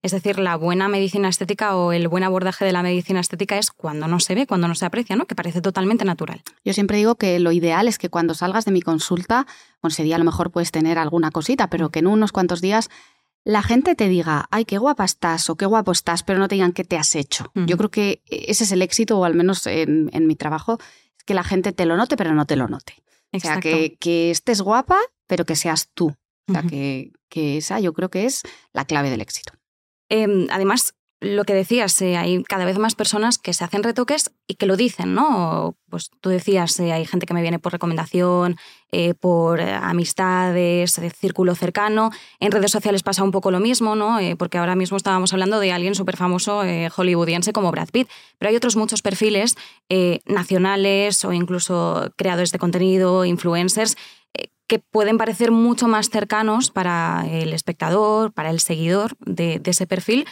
Es 0.00 0.12
decir, 0.12 0.38
la 0.38 0.54
buena 0.54 0.86
medicina 0.86 1.28
estética 1.28 1.74
o 1.74 1.90
el 1.90 2.06
buen 2.06 2.22
abordaje 2.22 2.64
de 2.64 2.70
la 2.70 2.84
medicina 2.84 3.18
estética 3.18 3.58
es 3.58 3.72
cuando 3.72 4.06
no 4.06 4.20
se 4.20 4.36
ve, 4.36 4.46
cuando 4.46 4.68
no 4.68 4.76
se 4.76 4.86
aprecia, 4.86 5.16
¿no? 5.16 5.26
que 5.26 5.34
parece 5.34 5.60
totalmente 5.60 6.04
natural. 6.04 6.40
Yo 6.64 6.72
siempre 6.72 6.98
digo 6.98 7.16
que 7.16 7.40
lo 7.40 7.50
ideal 7.50 7.88
es 7.88 7.98
que 7.98 8.10
cuando 8.10 8.32
salgas 8.34 8.64
de 8.64 8.70
mi 8.70 8.80
consulta, 8.80 9.48
bueno, 9.82 9.92
ese 9.92 10.04
día 10.04 10.14
a 10.14 10.20
lo 10.20 10.24
mejor 10.24 10.52
puedes 10.52 10.70
tener 10.70 10.98
alguna 10.98 11.32
cosita, 11.32 11.68
pero 11.68 11.90
que 11.90 11.98
en 11.98 12.06
unos 12.06 12.30
cuantos 12.30 12.60
días 12.60 12.88
la 13.48 13.62
gente 13.62 13.94
te 13.94 14.10
diga, 14.10 14.46
ay, 14.50 14.66
qué 14.66 14.76
guapa 14.76 15.06
estás 15.06 15.48
o 15.48 15.56
qué 15.56 15.64
guapo 15.64 15.90
estás, 15.90 16.22
pero 16.22 16.38
no 16.38 16.48
te 16.48 16.56
digan 16.56 16.74
qué 16.74 16.84
te 16.84 16.98
has 16.98 17.14
hecho. 17.14 17.50
Yo 17.54 17.78
creo 17.78 17.90
que 17.90 18.20
ese 18.26 18.64
es 18.64 18.72
el 18.72 18.82
éxito, 18.82 19.18
o 19.18 19.24
al 19.24 19.34
menos 19.34 19.66
en, 19.66 20.10
en 20.12 20.26
mi 20.26 20.36
trabajo, 20.36 20.76
que 21.24 21.32
la 21.32 21.42
gente 21.42 21.72
te 21.72 21.86
lo 21.86 21.96
note, 21.96 22.18
pero 22.18 22.34
no 22.34 22.44
te 22.44 22.56
lo 22.56 22.68
note. 22.68 23.02
O 23.32 23.40
sea, 23.40 23.58
que, 23.58 24.30
estés 24.30 24.60
guapa, 24.60 24.98
pero 25.26 25.46
que 25.46 25.56
seas 25.56 25.88
tú. 25.94 26.14
O 26.46 26.52
sea, 26.52 26.62
que, 26.62 27.12
que, 27.30 27.56
esa 27.56 27.80
yo 27.80 27.94
creo 27.94 28.10
que 28.10 28.26
es 28.26 28.42
la 28.74 28.84
clave 28.84 29.08
del 29.08 29.22
éxito. 29.22 29.54
Em, 30.10 30.46
además, 30.50 30.94
lo 31.20 31.44
que 31.44 31.54
decías, 31.54 32.00
eh, 32.00 32.16
hay 32.16 32.44
cada 32.44 32.64
vez 32.64 32.78
más 32.78 32.94
personas 32.94 33.38
que 33.38 33.52
se 33.52 33.64
hacen 33.64 33.82
retoques 33.82 34.30
y 34.46 34.54
que 34.54 34.66
lo 34.66 34.76
dicen, 34.76 35.14
¿no? 35.14 35.76
Pues 35.90 36.10
tú 36.20 36.30
decías, 36.30 36.78
eh, 36.78 36.92
hay 36.92 37.06
gente 37.06 37.26
que 37.26 37.34
me 37.34 37.42
viene 37.42 37.58
por 37.58 37.72
recomendación, 37.72 38.56
eh, 38.92 39.14
por 39.14 39.60
amistades, 39.60 41.00
círculo 41.18 41.56
cercano. 41.56 42.10
En 42.38 42.52
redes 42.52 42.70
sociales 42.70 43.02
pasa 43.02 43.24
un 43.24 43.32
poco 43.32 43.50
lo 43.50 43.58
mismo, 43.58 43.96
¿no? 43.96 44.18
porque 44.38 44.58
ahora 44.58 44.76
mismo 44.76 44.96
estábamos 44.96 45.32
hablando 45.32 45.58
de 45.58 45.72
alguien 45.72 45.94
súper 45.94 46.16
famoso 46.16 46.62
hollywoodiense 46.94 47.52
como 47.52 47.70
Brad 47.70 47.88
Pitt, 47.90 48.08
pero 48.38 48.50
hay 48.50 48.56
otros 48.56 48.76
muchos 48.76 49.02
perfiles 49.02 49.56
nacionales 50.26 51.24
o 51.24 51.32
incluso 51.32 52.12
creadores 52.16 52.52
de 52.52 52.58
contenido, 52.58 53.24
influencers, 53.24 53.96
que 54.66 54.78
pueden 54.78 55.18
parecer 55.18 55.50
mucho 55.50 55.88
más 55.88 56.10
cercanos 56.10 56.70
para 56.70 57.26
el 57.30 57.52
espectador, 57.52 58.32
para 58.32 58.50
el 58.50 58.60
seguidor 58.60 59.16
de 59.20 59.60
ese 59.64 59.86
perfil 59.86 60.26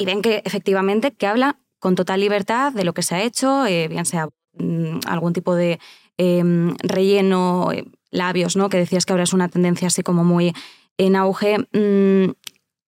y 0.00 0.06
ven 0.06 0.22
que 0.22 0.42
efectivamente 0.46 1.12
que 1.12 1.26
habla 1.26 1.58
con 1.78 1.94
total 1.94 2.20
libertad 2.20 2.72
de 2.72 2.84
lo 2.84 2.94
que 2.94 3.02
se 3.02 3.14
ha 3.14 3.22
hecho, 3.22 3.66
eh, 3.66 3.86
bien 3.86 4.06
sea 4.06 4.30
mm, 4.54 5.00
algún 5.06 5.34
tipo 5.34 5.54
de 5.54 5.78
em, 6.16 6.74
relleno, 6.78 7.70
eh, 7.70 7.84
labios, 8.10 8.56
¿no? 8.56 8.70
Que 8.70 8.78
decías 8.78 9.04
que 9.04 9.12
ahora 9.12 9.24
es 9.24 9.34
una 9.34 9.50
tendencia 9.50 9.88
así 9.88 10.02
como 10.02 10.24
muy 10.24 10.54
en 10.96 11.16
auge. 11.16 11.58
Mm, 11.72 12.32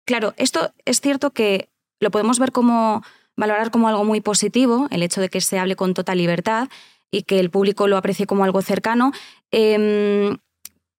claro, 0.06 0.34
esto 0.38 0.72
es 0.86 1.02
cierto 1.02 1.32
que 1.32 1.70
lo 2.00 2.10
podemos 2.10 2.39
ver 2.39 2.54
como 2.54 3.04
valorar 3.36 3.70
como 3.70 3.89
algo 3.89 4.06
muy 4.06 4.22
positivo, 4.22 4.88
el 4.89 5.04
hecho 5.04 5.20
de 5.20 5.28
que 5.28 5.42
se 5.42 5.60
hable 5.60 5.76
con 5.76 5.94
total 5.94 6.20
libertad 6.20 6.70
y 7.12 7.24
que 7.24 7.42
el 7.42 7.50
público 7.50 7.89
lo 7.89 7.98
aprecie 7.98 8.28
como 8.28 8.46
algo 8.46 8.62
cercano, 8.62 9.12
em, 9.52 10.38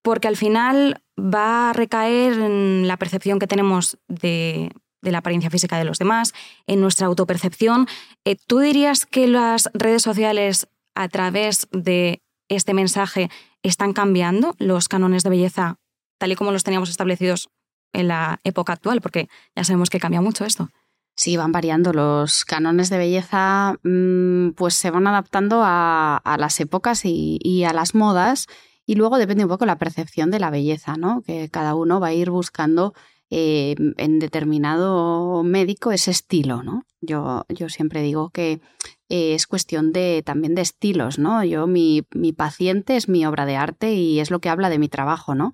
porque 0.03 0.29
al 0.29 0.37
final 0.37 1.03
va 1.19 1.71
a 1.71 1.73
recaer 1.73 2.35
en 2.35 2.87
la 2.89 2.99
percepción 2.99 3.39
que 3.39 3.47
tenemos 3.47 3.97
de, 4.07 4.71
la 5.13 5.19
apariencia 5.19 5.51
física 5.51 5.79
de 5.79 5.85
los 5.85 5.99
demás, 5.99 6.33
en 6.67 6.81
nuestra 6.81 7.07
autopercepción. 7.07 7.87
Eh, 8.25 8.37
¿Tú 8.47 8.59
dirías 8.59 9.07
que 9.07 9.27
las 9.27 9.71
redes 9.75 10.03
sociales 10.03 10.69
a 10.95 11.09
través 11.09 11.69
de 11.73 12.23
este 12.49 12.75
mensaje 12.75 13.31
están 13.63 13.93
cambiando 13.93 14.55
los 14.59 14.89
cánones 14.89 15.23
de 15.23 15.31
belleza 15.31 15.79
tal 16.19 16.33
y 16.33 16.37
como 16.37 16.53
los 16.53 16.65
teníamos 16.65 16.91
establecidos 16.91 17.49
en 17.93 18.09
la 18.09 18.41
época 18.45 18.73
actual? 18.73 19.01
Porque 19.01 19.29
ya 19.57 19.65
sabemos 19.65 19.91
que 19.91 20.01
cambia 20.01 20.21
mucho 20.21 20.45
esto. 20.45 20.69
Sí, 21.17 21.37
van 21.37 21.53
variando. 21.53 21.93
Los 21.93 22.45
cánones 22.45 22.91
de 22.91 22.99
belleza 22.99 23.79
mm, 23.85 24.51
pues 24.51 24.75
se 24.75 24.91
van 24.91 25.07
adaptando 25.07 25.63
a, 25.65 26.21
las 26.39 26.59
épocas 26.61 27.03
y, 27.05 27.65
a 27.65 27.73
las 27.73 27.95
modas 27.95 28.47
y 28.85 28.97
luego 28.97 29.17
depende 29.17 29.45
un 29.45 29.51
poco 29.51 29.65
la 29.65 29.79
percepción 29.79 30.31
de 30.31 30.41
la 30.41 30.51
belleza, 30.51 30.97
¿no? 30.97 31.23
Que 31.23 31.49
cada 31.49 31.75
uno 31.75 32.01
va 32.01 32.09
a 32.09 32.13
ir 32.13 32.31
buscando 32.31 32.95
eh, 33.37 33.75
en 33.97 34.21
determinado 34.21 35.43
médico 35.43 35.91
ese 35.91 36.13
estilo, 36.13 36.63
¿no? 36.63 36.87
Yo, 37.01 37.45
yo 37.49 37.69
siempre 37.69 38.01
digo 38.01 38.31
que 38.31 38.61
eh, 39.09 39.35
es 39.35 39.49
cuestión 39.49 39.93
de 39.93 40.23
también 40.25 40.55
de 40.55 40.63
estilos, 40.63 41.19
¿no? 41.19 41.43
Yo, 41.43 41.67
mi, 41.67 42.05
mi 42.15 42.33
paciente 42.33 42.97
es 42.97 43.09
mi 43.09 43.27
obra 43.27 43.45
de 43.45 43.57
arte 43.57 43.93
y 43.93 44.21
es 44.21 44.31
lo 44.31 44.39
que 44.39 44.51
habla 44.51 44.71
de 44.71 44.79
mi 44.79 44.89
trabajo, 44.89 45.35
¿no? 45.35 45.53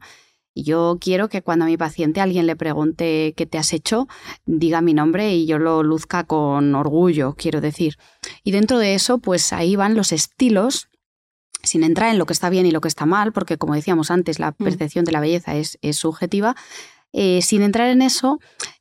Yo 0.55 0.99
quiero 1.01 1.31
que 1.31 1.41
cuando 1.41 1.65
a 1.65 1.69
mi 1.69 1.79
paciente 1.79 2.21
alguien 2.21 2.47
le 2.47 2.55
pregunte 2.55 3.33
qué 3.35 3.47
te 3.47 3.57
has 3.57 3.73
hecho, 3.73 4.09
diga 4.45 4.83
mi 4.83 4.93
nombre 4.93 5.35
y 5.35 5.47
yo 5.47 5.59
lo 5.59 5.83
luzca 5.83 6.25
con 6.25 6.75
orgullo, 6.75 7.35
quiero 7.35 7.63
decir. 7.63 7.97
Y 8.45 8.51
dentro 8.51 8.79
de 8.79 8.95
eso, 8.95 9.21
pues 9.21 9.55
ahí 9.55 9.75
van 9.75 9.95
los 9.95 10.13
estilos, 10.13 10.91
sin 11.63 11.83
entrar 11.83 12.11
en 12.11 12.19
lo 12.19 12.27
que 12.27 12.35
está 12.35 12.51
bien 12.51 12.67
y 12.67 12.73
lo 12.73 12.83
que 12.83 12.89
está 12.89 13.07
mal, 13.07 13.33
porque 13.33 13.57
como 13.57 13.75
decíamos 13.75 14.11
antes, 14.11 14.39
la 14.39 14.51
mm. 14.51 14.65
percepción 14.65 15.07
de 15.07 15.13
la 15.13 15.21
belleza 15.21 15.57
es, 15.57 15.79
es 15.81 15.97
subjetiva. 15.97 16.57
Eh, 17.13 17.43
sin 17.43 17.63
entrar 17.63 17.89
en 17.89 18.03
eso, 18.03 18.39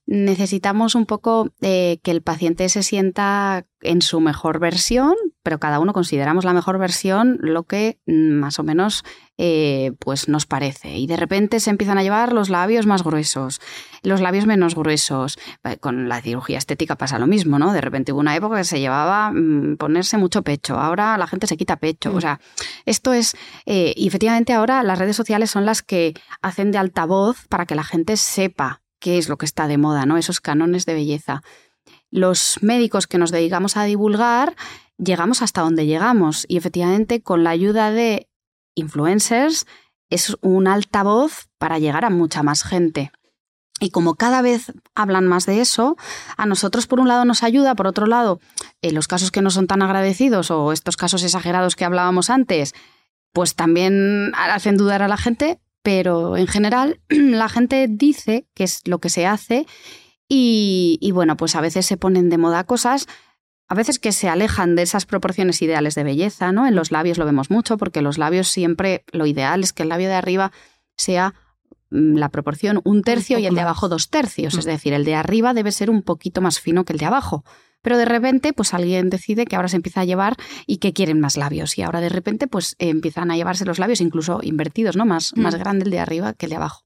necesitamos 0.09 0.95
un 0.95 1.05
poco 1.05 1.53
eh, 1.61 1.99
que 2.01 2.09
el 2.09 2.23
paciente 2.23 2.67
se 2.69 2.81
sienta 2.81 3.67
en 3.79 4.01
su 4.01 4.19
mejor 4.19 4.59
versión, 4.59 5.13
pero 5.43 5.59
cada 5.59 5.79
uno 5.79 5.93
consideramos 5.93 6.45
la 6.45 6.53
mejor 6.53 6.79
versión 6.79 7.37
lo 7.41 7.63
que 7.63 7.99
más 8.07 8.57
o 8.57 8.63
menos 8.63 9.03
eh, 9.37 9.91
pues 9.99 10.27
nos 10.27 10.47
parece. 10.47 10.97
Y 10.97 11.05
de 11.05 11.15
repente 11.15 11.59
se 11.59 11.69
empiezan 11.69 11.99
a 11.99 12.03
llevar 12.03 12.33
los 12.33 12.49
labios 12.49 12.87
más 12.87 13.03
gruesos, 13.03 13.61
los 14.01 14.19
labios 14.19 14.47
menos 14.47 14.73
gruesos. 14.73 15.37
Eh, 15.63 15.77
con 15.77 16.09
la 16.09 16.21
cirugía 16.21 16.57
estética 16.57 16.95
pasa 16.95 17.19
lo 17.19 17.27
mismo, 17.27 17.59
¿no? 17.59 17.71
De 17.71 17.79
repente 17.79 18.11
hubo 18.11 18.19
una 18.19 18.35
época 18.35 18.57
que 18.57 18.63
se 18.63 18.79
llevaba 18.79 19.31
mm, 19.31 19.77
ponerse 19.77 20.17
mucho 20.17 20.41
pecho, 20.41 20.79
ahora 20.79 21.19
la 21.19 21.27
gente 21.27 21.45
se 21.45 21.55
quita 21.55 21.77
pecho. 21.77 22.09
O 22.09 22.17
mm. 22.17 22.21
sea, 22.21 22.39
esto 22.87 23.13
es... 23.13 23.35
y 23.67 24.07
efectivamente 24.07 24.53
ahora 24.53 24.81
las 24.81 24.97
redes 24.97 25.15
sociales 25.15 25.51
son 25.51 25.67
las 25.67 25.83
que 25.83 26.15
hacen 26.41 26.71
de 26.71 26.79
altavoz 26.79 27.47
para 27.47 27.67
que 27.67 27.75
la 27.75 27.83
gente 27.83 28.17
sepa 28.17 28.81
qué 28.99 29.17
es 29.17 29.29
lo 29.29 29.37
que 29.37 29.45
está 29.45 29.67
de 29.67 29.77
moda, 29.77 30.05
¿no? 30.05 30.17
Esos 30.17 30.41
cánones 30.41 30.85
de 30.85 30.93
belleza. 30.93 31.41
Los 32.11 32.59
médicos 32.61 33.07
que 33.07 33.17
nos 33.17 33.31
dedicamos 33.31 33.77
a 33.77 33.83
divulgar 33.83 34.55
llegamos 34.97 35.41
hasta 35.41 35.61
donde 35.61 35.85
llegamos 35.85 36.45
y 36.47 36.57
efectivamente 36.57 37.21
con 37.21 37.43
la 37.43 37.51
ayuda 37.51 37.91
de 37.91 38.27
influencers 38.75 39.65
es 40.09 40.35
un 40.41 40.67
altavoz 40.67 41.47
para 41.57 41.79
llegar 41.79 42.05
a 42.05 42.09
mucha 42.09 42.43
más 42.43 42.63
gente. 42.63 43.11
Y 43.79 43.91
como 43.91 44.15
cada 44.15 44.41
vez 44.41 44.73
hablan 44.93 45.25
más 45.27 45.45
de 45.45 45.61
eso, 45.61 45.95
a 46.35 46.45
nosotros 46.45 46.85
por 46.85 46.99
un 46.99 47.07
lado 47.07 47.23
nos 47.23 47.43
ayuda, 47.43 47.75
por 47.75 47.87
otro 47.87 48.07
lado, 48.07 48.41
en 48.81 48.93
los 48.93 49.07
casos 49.07 49.31
que 49.31 49.41
no 49.41 49.51
son 49.51 49.67
tan 49.67 49.81
agradecidos 49.81 50.51
o 50.51 50.73
estos 50.73 50.97
casos 50.97 51.23
exagerados 51.23 51.75
que 51.77 51.85
hablábamos 51.85 52.29
antes, 52.29 52.73
pues 53.31 53.55
también 53.55 54.33
hacen 54.35 54.75
dudar 54.75 55.01
a 55.01 55.07
la 55.07 55.15
gente, 55.15 55.61
pero 55.81 56.37
en 56.37 56.47
general 56.47 56.99
la 57.09 57.49
gente 57.49 57.87
dice 57.89 58.47
que 58.53 58.63
es 58.63 58.81
lo 58.85 58.99
que 58.99 59.09
se 59.09 59.25
hace 59.25 59.65
y, 60.31 61.11
bueno, 61.11 61.35
pues 61.37 61.55
a 61.55 61.61
veces 61.61 61.87
se 61.87 61.97
ponen 61.97 62.29
de 62.29 62.37
moda 62.37 62.63
cosas, 62.63 63.07
a 63.67 63.73
veces 63.73 63.97
que 63.97 64.11
se 64.11 64.29
alejan 64.29 64.75
de 64.75 64.83
esas 64.83 65.07
proporciones 65.07 65.59
ideales 65.63 65.95
de 65.95 66.03
belleza, 66.03 66.51
¿no? 66.51 66.67
En 66.67 66.75
los 66.75 66.91
labios 66.91 67.17
lo 67.17 67.25
vemos 67.25 67.49
mucho 67.49 67.77
porque 67.77 68.03
los 68.03 68.19
labios 68.19 68.47
siempre, 68.47 69.03
lo 69.11 69.25
ideal 69.25 69.63
es 69.63 69.73
que 69.73 69.83
el 69.83 69.89
labio 69.89 70.07
de 70.07 70.13
arriba 70.13 70.51
sea 70.95 71.33
mm, 71.89 72.17
la 72.17 72.29
proporción 72.29 72.79
un 72.83 73.01
tercio 73.01 73.39
y 73.39 73.47
el 73.47 73.55
de 73.55 73.61
abajo 73.61 73.89
dos 73.89 74.09
tercios, 74.09 74.55
es 74.55 74.67
mm. 74.67 74.69
decir, 74.69 74.93
el 74.93 75.03
de 75.03 75.15
arriba 75.15 75.55
debe 75.55 75.71
ser 75.71 75.89
un 75.89 76.03
poquito 76.03 76.41
más 76.41 76.59
fino 76.59 76.85
que 76.85 76.93
el 76.93 76.99
de 76.99 77.05
abajo. 77.05 77.43
Pero 77.81 77.97
de 77.97 78.05
repente, 78.05 78.53
pues 78.53 78.73
alguien 78.73 79.09
decide 79.09 79.45
que 79.45 79.55
ahora 79.55 79.67
se 79.67 79.77
empieza 79.77 80.01
a 80.01 80.05
llevar 80.05 80.35
y 80.65 80.77
que 80.77 80.93
quieren 80.93 81.19
más 81.19 81.37
labios. 81.37 81.77
Y 81.77 81.81
ahora 81.81 82.01
de 82.01 82.09
repente, 82.09 82.47
pues 82.47 82.75
empiezan 82.79 83.31
a 83.31 83.37
llevarse 83.37 83.65
los 83.65 83.79
labios 83.79 84.01
incluso 84.01 84.39
invertidos, 84.43 84.95
¿no? 84.95 85.05
Más, 85.05 85.35
más 85.35 85.55
mm. 85.55 85.59
grande 85.59 85.85
el 85.85 85.91
de 85.91 85.99
arriba 85.99 86.33
que 86.33 86.45
el 86.45 86.51
de 86.51 86.55
abajo. 86.57 86.83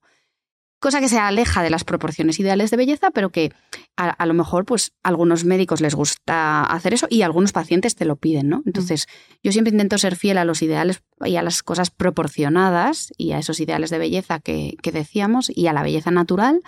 Cosa 0.84 1.00
que 1.00 1.08
se 1.08 1.18
aleja 1.18 1.64
de 1.64 1.70
las 1.70 1.86
proporciones 1.86 2.42
ideales 2.42 2.70
de 2.70 2.76
belleza, 2.76 3.10
pero 3.12 3.30
que 3.30 3.54
a, 3.96 4.26
lo 4.26 4.34
mejor, 4.34 4.66
pues, 4.66 4.92
a 5.02 5.08
algunos 5.08 5.46
médicos 5.46 5.80
les 5.80 5.96
gusta 5.96 6.66
hacer 6.66 6.94
eso 6.94 7.08
y 7.10 7.22
algunos 7.22 7.54
pacientes 7.54 7.96
te 7.96 8.04
lo 8.04 8.18
piden, 8.18 8.50
¿no? 8.50 8.64
Entonces, 8.66 9.08
yo 9.42 9.54
siempre 9.54 9.72
intento 9.72 9.98
ser 9.98 10.18
fiel 10.18 10.38
a 10.38 10.44
los 10.44 10.62
ideales 10.62 11.02
y 11.24 11.38
a 11.38 11.42
las 11.42 11.64
cosas 11.64 11.90
proporcionadas 11.90 13.14
y 13.18 13.32
a 13.32 13.40
esos 13.40 13.62
ideales 13.62 13.92
de 13.92 13.98
belleza 13.98 14.40
que, 14.40 14.76
que 14.82 14.92
decíamos 14.92 15.50
y 15.56 15.68
a 15.68 15.74
la 15.74 15.84
belleza 15.84 16.12
natural, 16.12 16.60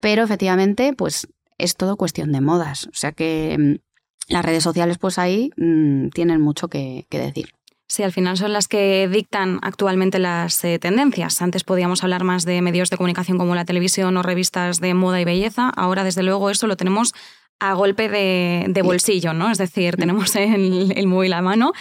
pero 0.00 0.22
efectivamente, 0.22 0.92
pues 0.92 1.26
es 1.58 1.76
todo 1.76 1.96
cuestión 1.96 2.32
de 2.32 2.40
modas. 2.40 2.86
O 2.86 2.94
sea 2.94 3.12
que 3.12 3.56
mm, 3.58 3.86
las 4.28 4.44
redes 4.44 4.62
sociales, 4.62 4.98
pues 4.98 5.18
ahí 5.18 5.50
mm, 5.56 6.08
tienen 6.08 6.40
mucho 6.40 6.68
que, 6.68 7.06
decir. 7.10 7.50
Sí, 7.88 8.02
al 8.02 8.12
final 8.12 8.36
son 8.36 8.52
las 8.52 8.66
que 8.66 9.08
dictan 9.08 9.60
actualmente 9.62 10.18
las 10.18 10.64
eh, 10.64 10.78
tendencias. 10.80 11.40
Antes 11.40 11.62
podíamos 11.62 12.02
hablar 12.02 12.24
más 12.24 12.44
de 12.44 12.60
medios 12.60 12.90
de 12.90 12.96
comunicación 12.96 13.38
como 13.38 13.54
la 13.54 13.64
televisión 13.64 14.16
o 14.16 14.22
revistas 14.22 14.80
de 14.80 14.94
moda 14.94 15.20
y 15.20 15.24
belleza. 15.24 15.68
Ahora, 15.68 16.02
desde 16.02 16.24
luego, 16.24 16.50
eso 16.50 16.66
lo 16.66 16.76
tenemos 16.76 17.14
a 17.60 17.74
golpe 17.74 18.08
de, 18.08 18.82
bolsillo, 18.82 19.32
¿no? 19.32 19.50
Es 19.50 19.58
decir, 19.58 19.96
mm. 19.96 20.00
tenemos 20.00 20.34
el, 20.36 20.92
el 20.96 21.06
móvil 21.06 21.32
a 21.32 21.42
mano 21.42 21.72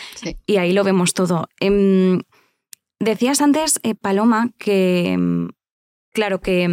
y 0.46 0.58
ahí 0.58 0.74
lo 0.74 0.84
vemos 0.84 1.14
todo. 1.14 1.50
Em, 1.60 2.22
decías 3.00 3.42
antes, 3.42 3.80
eh, 3.84 3.96
Paloma, 3.96 4.52
que, 4.60 5.14
em, 5.14 5.50
claro, 6.14 6.40
que 6.40 6.70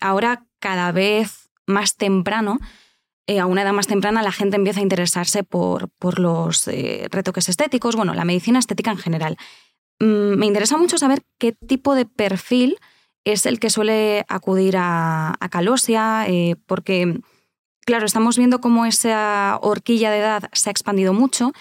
ahora 0.00 0.46
cada 0.58 0.90
vez 0.92 1.43
más 1.66 1.96
temprano, 1.96 2.58
eh, 3.26 3.40
a 3.40 3.46
una 3.46 3.62
edad 3.62 3.72
más 3.72 3.86
temprana, 3.86 4.22
la 4.22 4.32
gente 4.32 4.56
empieza 4.56 4.80
a 4.80 4.82
interesarse 4.82 5.44
por, 5.44 5.88
por 5.98 6.18
los 6.18 6.68
eh, 6.68 7.08
retoques 7.10 7.48
estéticos, 7.48 7.96
bueno, 7.96 8.12
la 8.12 8.26
medicina 8.26 8.58
estética 8.58 8.90
en 8.90 8.98
general. 8.98 9.36
Mm, 9.98 10.36
me 10.36 10.46
interesa 10.46 10.76
mucho 10.76 10.98
saber 10.98 11.22
qué 11.38 11.52
tipo 11.52 11.94
de 11.94 12.04
perfil 12.04 12.76
es 13.24 13.46
el 13.46 13.60
que 13.60 13.70
suele 13.70 14.26
acudir 14.28 14.76
a, 14.76 15.38
Calosia, 15.50 16.26
eh, 16.28 16.56
porque, 16.66 17.20
claro, 17.86 18.04
estamos 18.04 18.36
viendo 18.36 18.60
cómo 18.60 18.84
esa 18.84 19.58
horquilla 19.62 20.10
de 20.10 20.18
edad 20.18 20.50
se 20.52 20.68
ha 20.68 20.72
expandido 20.72 21.14
mucho. 21.14 21.52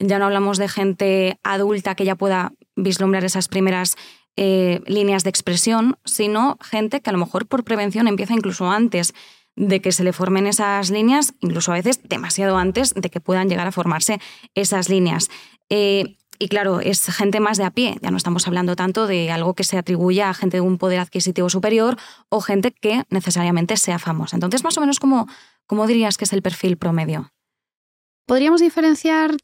Ya 0.00 0.18
no 0.18 0.24
hablamos 0.24 0.58
de 0.58 0.68
gente 0.68 1.38
adulta 1.44 1.94
que 1.94 2.04
ya 2.04 2.16
pueda 2.16 2.52
vislumbrar 2.74 3.24
esas 3.24 3.46
primeras 3.46 3.96
líneas 4.34 5.24
de 5.24 5.30
expresión, 5.30 5.98
sino 6.06 6.56
gente 6.62 7.02
que 7.02 7.10
a 7.10 7.12
lo 7.12 7.18
mejor 7.18 7.46
por 7.46 7.64
prevención 7.64 8.08
empieza 8.08 8.32
incluso 8.32 8.70
antes 8.70 9.12
de 9.56 9.80
que 9.80 9.92
se 9.92 10.04
le 10.04 10.12
formen 10.12 10.46
esas 10.46 10.90
líneas, 10.90 11.34
incluso 11.40 11.72
a 11.72 11.76
veces 11.76 12.00
demasiado 12.04 12.56
antes 12.56 12.94
de 12.94 13.10
que 13.10 13.20
puedan 13.20 13.48
llegar 13.48 13.66
a 13.66 13.72
formarse 13.72 14.20
esas 14.54 14.88
líneas. 14.88 15.28
Eh, 15.68 16.16
y 16.38 16.48
claro, 16.48 16.80
es 16.80 17.04
gente 17.06 17.38
más 17.38 17.58
de 17.58 17.64
a 17.64 17.70
pie, 17.70 17.98
ya 18.02 18.10
no 18.10 18.16
estamos 18.16 18.48
hablando 18.48 18.74
tanto 18.74 19.06
de 19.06 19.30
algo 19.30 19.54
que 19.54 19.62
se 19.62 19.78
atribuya 19.78 20.28
a 20.28 20.34
gente 20.34 20.56
de 20.56 20.60
un 20.62 20.76
poder 20.76 20.98
adquisitivo 20.98 21.48
superior 21.48 21.96
o 22.30 22.40
gente 22.40 22.72
que 22.72 23.04
necesariamente 23.10 23.76
sea 23.76 23.98
famosa. 23.98 24.36
Entonces, 24.36 24.64
más 24.64 24.76
o 24.76 24.80
menos, 24.80 24.98
¿cómo, 24.98 25.28
cómo 25.66 25.86
dirías 25.86 26.16
que 26.16 26.24
es 26.24 26.32
el 26.32 26.42
perfil 26.42 26.78
promedio? 26.78 27.30
Podríamos 28.26 28.60
diferenciar 28.60 29.36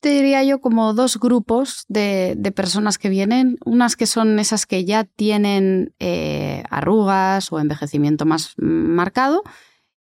te 0.00 0.10
diría 0.10 0.44
yo 0.44 0.60
como 0.60 0.94
dos 0.94 1.18
grupos 1.18 1.84
de, 1.88 2.52
personas 2.54 2.98
que 2.98 3.08
vienen. 3.08 3.58
Unas 3.64 3.96
que 3.96 4.06
son 4.06 4.38
esas 4.38 4.66
que 4.66 4.84
ya 4.84 5.04
tienen 5.04 5.94
eh, 5.98 6.64
arrugas 6.70 7.52
o 7.52 7.58
envejecimiento 7.58 8.26
más 8.26 8.54
marcado 8.56 9.42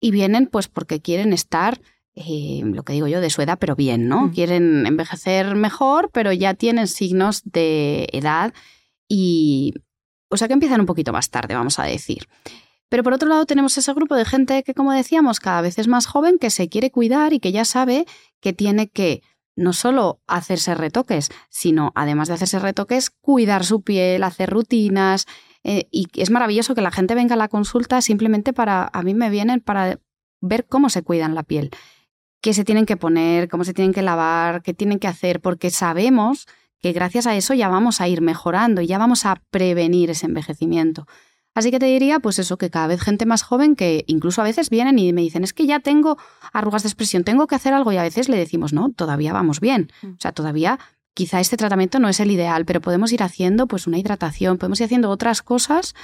y 0.01 0.11
vienen 0.11 0.47
pues 0.47 0.69
porque 0.69 1.01
quieren 1.01 1.33
estar, 1.33 1.81
eh, 2.15 2.63
lo 2.65 2.83
que 2.83 2.93
digo 2.93 3.07
yo, 3.07 3.21
de 3.21 3.31
su 3.31 3.43
edad, 3.43 3.59
pero 3.59 3.77
bien, 3.77 4.09
¿no? 4.09 4.31
Quieren 4.33 4.87
envejecer 4.87 5.55
mejor, 5.55 6.11
pero 6.13 6.33
ya 6.33 6.55
tienen 6.55 6.89
signos 6.89 7.43
de 7.45 8.09
edad 8.13 8.53
y... 9.09 9.75
O 10.29 10.37
sea 10.37 10.49
que 10.49 10.55
empiezan 10.55 10.81
un 10.81 10.87
poquito 10.87 11.13
más 11.13 11.31
tarde, 11.31 11.55
vamos 11.55 11.79
a 11.79 11.85
decir. 11.85 12.27
Pero 12.89 13.05
por 13.05 13.13
otro 13.13 13.29
lado 13.29 13.47
tenemos 13.47 13.79
ese 13.79 13.93
grupo 13.95 14.17
de 14.17 14.25
gente 14.25 14.65
que, 14.65 14.75
como 14.75 14.93
decíamos, 14.93 15.39
cada 15.39 15.61
vez 15.61 15.79
es 15.79 15.87
más 15.87 16.07
joven, 16.07 16.39
que 16.39 16.51
se 16.51 16.69
quiere 16.69 16.91
cuidar 16.91 17.33
y 17.33 17.39
que 17.39 17.53
ya 17.53 17.65
sabe 17.65 18.07
que 18.41 18.53
tiene 18.53 18.89
que 18.89 19.23
no 19.57 19.73
solo 19.73 20.21
hacerse 20.27 20.75
retoques, 20.75 21.31
sino 21.49 21.93
además 21.95 22.29
de 22.29 22.35
hacerse 22.35 22.59
retoques, 22.59 23.11
cuidar 23.11 23.65
su 23.65 23.83
piel, 23.83 24.23
hacer 24.23 24.51
rutinas. 24.51 25.27
Eh, 25.65 25.89
y 25.91 26.09
es 26.15 26.31
maravilloso 26.31 26.75
que 26.75 26.83
la 26.83 26.91
gente 26.91 27.15
venga 27.15 27.35
a 27.35 27.39
la 27.39 27.49
consulta 27.49 28.01
simplemente 28.03 28.53
para, 28.53 28.89
a 28.93 29.03
mí 29.03 29.15
me 29.15 29.31
vienen 29.31 29.61
para 29.61 29.99
ver 30.41 30.67
cómo 30.67 30.91
se 30.91 31.03
cuidan 31.03 31.35
la 31.35 31.43
piel, 31.43 31.71
qué 32.41 32.53
se 32.53 32.65
tienen 32.65 32.87
que 32.87 32.97
poner, 32.97 33.49
cómo 33.49 33.65
se 33.65 33.75
tienen 33.75 33.93
que 33.93 34.03
lavar, 34.03 34.63
qué 34.63 34.75
tienen 34.75 34.99
que 34.99 35.09
hacer, 35.09 35.41
porque 35.41 35.71
sabemos 35.71 36.47
que 36.79 36.93
gracias 36.93 37.27
a 37.27 37.35
eso 37.35 37.55
ya 37.55 37.69
vamos 37.69 38.01
a 38.01 38.09
ir 38.09 38.21
mejorando 38.21 38.83
y 38.83 38.87
ya 38.87 38.99
vamos 38.99 39.25
a 39.25 39.43
prevenir 39.51 40.11
ese 40.11 40.27
envejecimiento. 40.27 41.07
Así 41.57 41.71
que 41.71 41.79
te 41.79 41.87
diría, 41.87 42.21
pues 42.21 42.39
eso, 42.39 42.59
que 42.59 42.69
cada 42.69 42.87
vez 42.87 43.01
gente 43.01 43.25
más 43.25 43.43
joven 43.43 43.77
que 43.77 44.05
incluso 44.09 44.43
a 44.43 44.45
veces 44.45 44.69
vienen 44.69 44.99
y 44.99 45.11
me 45.15 45.23
dicen, 45.23 45.43
es 45.43 45.55
que 45.55 45.65
ya 45.67 45.81
tengo 45.81 46.19
arrugas 46.53 46.83
de 46.83 46.91
expresión, 46.91 47.25
tengo 47.25 47.47
que 47.47 47.55
hacer 47.55 47.73
algo 47.73 47.93
y 47.93 47.97
a 47.97 48.03
veces 48.03 48.29
le 48.29 48.37
decimos, 48.37 48.75
no, 48.75 48.93
todavía 48.93 49.33
vamos 49.33 49.59
bien. 49.61 49.91
Mm. 50.03 50.07
O 50.09 50.21
sea, 50.21 50.33
todavía 50.33 50.79
quizá 51.15 51.41
este 51.41 51.57
tratamiento 51.57 51.99
no 51.99 52.11
es 52.11 52.21
el 52.21 52.31
ideal, 52.31 52.67
pero 52.67 52.83
podemos 52.83 53.11
ir 53.11 53.23
haciendo 53.23 53.67
pues 53.67 53.87
una 53.87 53.97
hidratación, 53.97 54.59
podemos 54.59 54.81
ir 54.81 54.85
haciendo 54.85 55.09
otras 55.09 55.41
cosas 55.41 55.95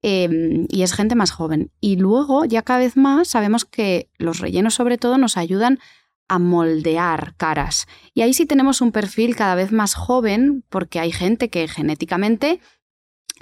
em, 0.00 0.68
y 0.68 0.82
es 0.82 0.92
gente 0.92 1.16
más 1.16 1.32
joven. 1.32 1.72
Y 1.80 1.96
luego, 1.96 2.44
ya 2.44 2.62
cada 2.62 2.78
vez 2.78 2.96
más, 2.96 3.26
sabemos 3.26 3.64
que 3.64 4.08
los 4.16 4.38
rellenos 4.38 4.74
sobre 4.74 4.96
todo 4.96 5.18
nos 5.18 5.36
ayudan 5.36 5.80
a 6.28 6.38
moldear 6.38 7.34
caras. 7.36 7.88
Y 8.14 8.22
ahí 8.22 8.32
sí 8.32 8.46
tenemos 8.46 8.80
un 8.80 8.92
perfil 8.92 9.34
cada 9.34 9.56
vez 9.56 9.72
más 9.72 9.96
joven, 9.96 10.62
porque 10.68 11.00
hay 11.00 11.10
gente 11.10 11.50
que 11.50 11.66
genéticamente 11.66 12.60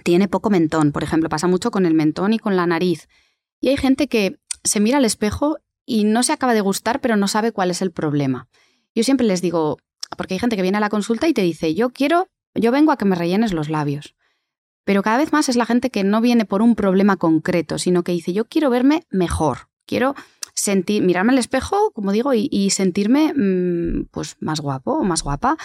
tiene 0.02 0.28
poco 0.28 0.50
mentón. 0.50 0.92
Por 0.92 1.02
ejemplo, 1.02 1.28
pasa 1.28 1.46
mucho 1.46 1.70
con 1.70 1.87
el 1.87 1.94
mentón 1.94 2.32
y 2.32 2.38
con 2.38 2.56
la 2.56 2.66
nariz. 2.66 3.08
Y 3.61 3.68
hay 3.68 3.76
gente 3.76 4.08
que 4.08 4.38
se 4.64 4.80
mira 4.80 4.98
al 4.98 5.04
espejo 5.04 5.58
y 5.84 6.04
no 6.04 6.22
se 6.22 6.32
acaba 6.32 6.54
de 6.54 6.61
gustar, 6.61 7.00
pero 7.00 7.16
no 7.16 7.28
sabe 7.28 7.52
cuál 7.52 7.70
es 7.70 7.82
el 7.82 7.92
problema. 7.92 8.48
Yo 8.94 9.04
siempre 9.04 9.26
les 9.26 9.40
digo, 9.40 9.78
porque 10.16 10.34
hay 10.34 10.40
gente 10.40 10.56
que 10.56 10.62
viene 10.62 10.78
a 10.78 10.80
la 10.80 10.90
consulta 10.90 11.28
y 11.28 11.34
te 11.34 11.42
dice, 11.42 11.74
yo 11.74 11.90
quiero, 11.90 12.28
yo 12.54 12.72
vengo 12.72 12.92
a 12.92 12.98
que 12.98 13.04
me 13.04 13.16
rellenes 13.16 13.52
los 13.52 13.68
labios. 13.68 14.14
Pero 14.84 15.02
cada 15.02 15.18
vez 15.18 15.32
más 15.32 15.48
es 15.48 15.56
la 15.56 15.66
gente 15.66 15.90
que 15.90 16.04
no 16.04 16.20
viene 16.20 16.44
por 16.44 16.62
un 16.62 16.74
problema 16.74 17.16
concreto, 17.16 17.78
sino 17.78 18.02
que 18.02 18.12
dice, 18.12 18.32
yo 18.32 18.46
quiero 18.46 18.70
verme 18.70 19.04
mejor, 19.11 19.68
quiero 19.87 20.14
sentir, 20.54 21.02
mirarme 21.02 21.32
al 21.32 21.38
espejo, 21.38 21.92
como 21.92 22.12
digo, 22.12 22.32
y, 22.34 22.70
sentirme 22.70 23.32
mm, 23.34 24.08
pues 24.11 24.37
más 24.40 24.61
guapo 24.61 24.92
o 24.92 25.04
más 25.04 25.22
guapa. 25.22 25.56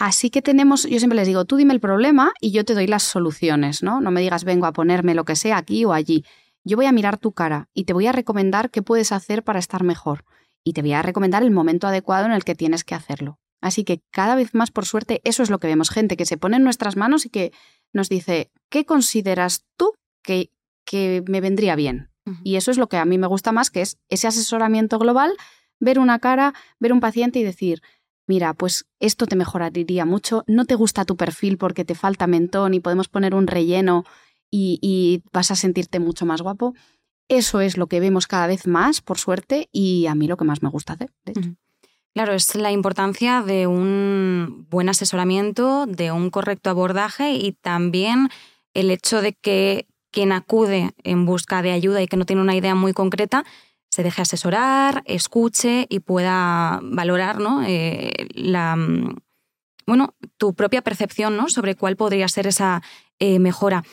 Así 0.00 0.30
que 0.30 0.40
tenemos, 0.40 0.84
yo 0.84 0.98
siempre 0.98 1.16
les 1.16 1.26
digo, 1.28 1.44
tú 1.44 1.56
dime 1.56 1.74
el 1.74 1.80
problema 1.80 2.32
y 2.40 2.52
yo 2.52 2.64
te 2.64 2.72
doy 2.72 2.86
las 2.86 3.02
soluciones, 3.02 3.82
¿no? 3.82 4.00
No 4.00 4.10
me 4.10 4.22
digas, 4.22 4.44
vengo 4.44 4.64
a 4.64 4.72
ponerme 4.72 5.14
lo 5.14 5.26
que 5.26 5.36
sea 5.36 5.58
aquí 5.58 5.84
o 5.84 5.92
allí. 5.92 6.24
Yo 6.64 6.78
voy 6.78 6.86
a 6.86 6.92
mirar 6.92 7.18
tu 7.18 7.32
cara 7.32 7.68
y 7.74 7.84
te 7.84 7.92
voy 7.92 8.06
a 8.06 8.12
recomendar 8.12 8.70
qué 8.70 8.80
puedes 8.80 9.12
hacer 9.12 9.44
para 9.44 9.58
estar 9.58 9.84
mejor. 9.84 10.24
Y 10.64 10.72
te 10.72 10.80
voy 10.80 10.94
a 10.94 11.02
recomendar 11.02 11.42
el 11.42 11.50
momento 11.50 11.86
adecuado 11.86 12.24
en 12.24 12.32
el 12.32 12.44
que 12.44 12.54
tienes 12.54 12.82
que 12.82 12.94
hacerlo. 12.94 13.38
Así 13.60 13.84
que 13.84 14.00
cada 14.10 14.36
vez 14.36 14.54
más, 14.54 14.70
por 14.70 14.86
suerte, 14.86 15.20
eso 15.24 15.42
es 15.42 15.50
lo 15.50 15.58
que 15.60 15.66
vemos. 15.66 15.90
Gente 15.90 16.16
que 16.16 16.24
se 16.24 16.38
pone 16.38 16.56
en 16.56 16.64
nuestras 16.64 16.96
manos 16.96 17.26
y 17.26 17.28
que 17.28 17.52
nos 17.92 18.08
dice, 18.08 18.50
¿qué 18.70 18.86
consideras 18.86 19.66
tú 19.76 19.92
que, 20.22 20.50
que 20.86 21.22
me 21.28 21.42
vendría 21.42 21.76
bien? 21.76 22.08
Y 22.42 22.56
eso 22.56 22.70
es 22.70 22.78
lo 22.78 22.88
que 22.88 22.96
a 22.96 23.04
mí 23.04 23.18
me 23.18 23.26
gusta 23.26 23.52
más, 23.52 23.70
que 23.70 23.82
es 23.82 23.98
ese 24.08 24.28
asesoramiento 24.28 24.98
global, 24.98 25.32
ver 25.78 25.98
una 25.98 26.20
cara, 26.20 26.54
ver 26.78 26.92
un 26.92 27.00
paciente 27.00 27.38
y 27.38 27.42
decir, 27.42 27.82
mira, 28.30 28.54
pues 28.54 28.86
esto 29.00 29.26
te 29.26 29.34
mejoraría 29.34 30.04
mucho, 30.04 30.44
no 30.46 30.64
te 30.64 30.76
gusta 30.76 31.04
tu 31.04 31.16
perfil 31.16 31.58
porque 31.58 31.84
te 31.84 31.96
falta 31.96 32.28
mentón 32.28 32.74
y 32.74 32.78
podemos 32.78 33.08
poner 33.08 33.34
un 33.34 33.48
relleno 33.48 34.04
y, 34.52 35.24
vas 35.32 35.50
a 35.50 35.56
sentirte 35.56 35.98
mucho 35.98 36.26
más 36.26 36.40
guapo. 36.40 36.72
Eso 37.28 37.60
es 37.60 37.76
lo 37.76 37.88
que 37.88 37.98
vemos 37.98 38.28
cada 38.28 38.46
vez 38.46 38.68
más, 38.68 39.00
por 39.00 39.18
suerte, 39.18 39.68
y 39.72 40.06
a 40.06 40.14
mí 40.14 40.28
lo 40.28 40.36
que 40.36 40.44
más 40.44 40.62
me 40.62 40.68
gusta 40.68 40.92
hacer. 40.92 41.10
Claro, 42.14 42.32
es 42.32 42.54
la 42.54 42.70
importancia 42.70 43.42
de 43.42 43.66
un 43.66 44.64
buen 44.70 44.88
asesoramiento, 44.88 45.86
de 45.86 46.12
un 46.12 46.30
correcto 46.30 46.70
abordaje 46.70 47.32
y 47.32 47.50
también 47.50 48.28
el 48.74 48.92
hecho 48.92 49.22
de 49.22 49.32
que 49.32 49.88
quien 50.12 50.30
acude 50.30 50.92
en 51.02 51.26
busca 51.26 51.62
de 51.62 51.72
ayuda 51.72 52.00
y 52.00 52.06
que 52.06 52.16
no 52.16 52.26
tiene 52.26 52.42
una 52.42 52.54
idea 52.54 52.76
muy 52.76 52.92
concreta, 52.92 53.44
se 53.90 54.02
deje 54.02 54.22
asesorar, 54.22 55.02
escuche 55.04 55.86
y 55.88 56.00
pueda 56.00 56.80
valorar 56.82 57.40
¿no? 57.40 57.62
Eh, 57.66 58.28
la, 58.34 58.76
mm, 58.76 59.16
bueno, 59.86 60.14
tu 60.36 60.54
propia 60.54 60.82
percepción 60.82 61.36
¿no? 61.36 61.48
sobre 61.48 61.74
cuál 61.74 61.96
podría 61.96 62.28
ser 62.28 62.46
esa 62.46 62.82
eh, 63.18 63.38
mejora. 63.38 63.84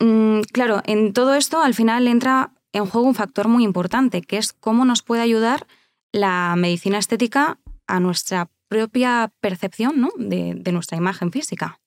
Mm, 0.00 0.40
claro, 0.52 0.82
en 0.84 1.12
todo 1.12 1.34
esto 1.34 1.60
al 1.60 1.74
final 1.74 2.08
entra 2.08 2.52
en 2.72 2.86
juego 2.86 3.06
un 3.06 3.14
factor 3.14 3.48
muy 3.48 3.64
importante, 3.64 4.20
que 4.20 4.36
es 4.36 4.52
cómo 4.52 4.84
nos 4.84 5.02
puede 5.02 5.22
ayudar 5.22 5.66
la 6.12 6.54
medicina 6.56 6.98
estética 6.98 7.58
a 7.86 8.00
nuestra 8.00 8.50
propia 8.68 9.32
percepción 9.40 10.00
¿no? 10.00 10.10
de, 10.18 10.54
de 10.56 10.72
nuestra 10.72 10.98
imagen 10.98 11.30
física. 11.30 11.80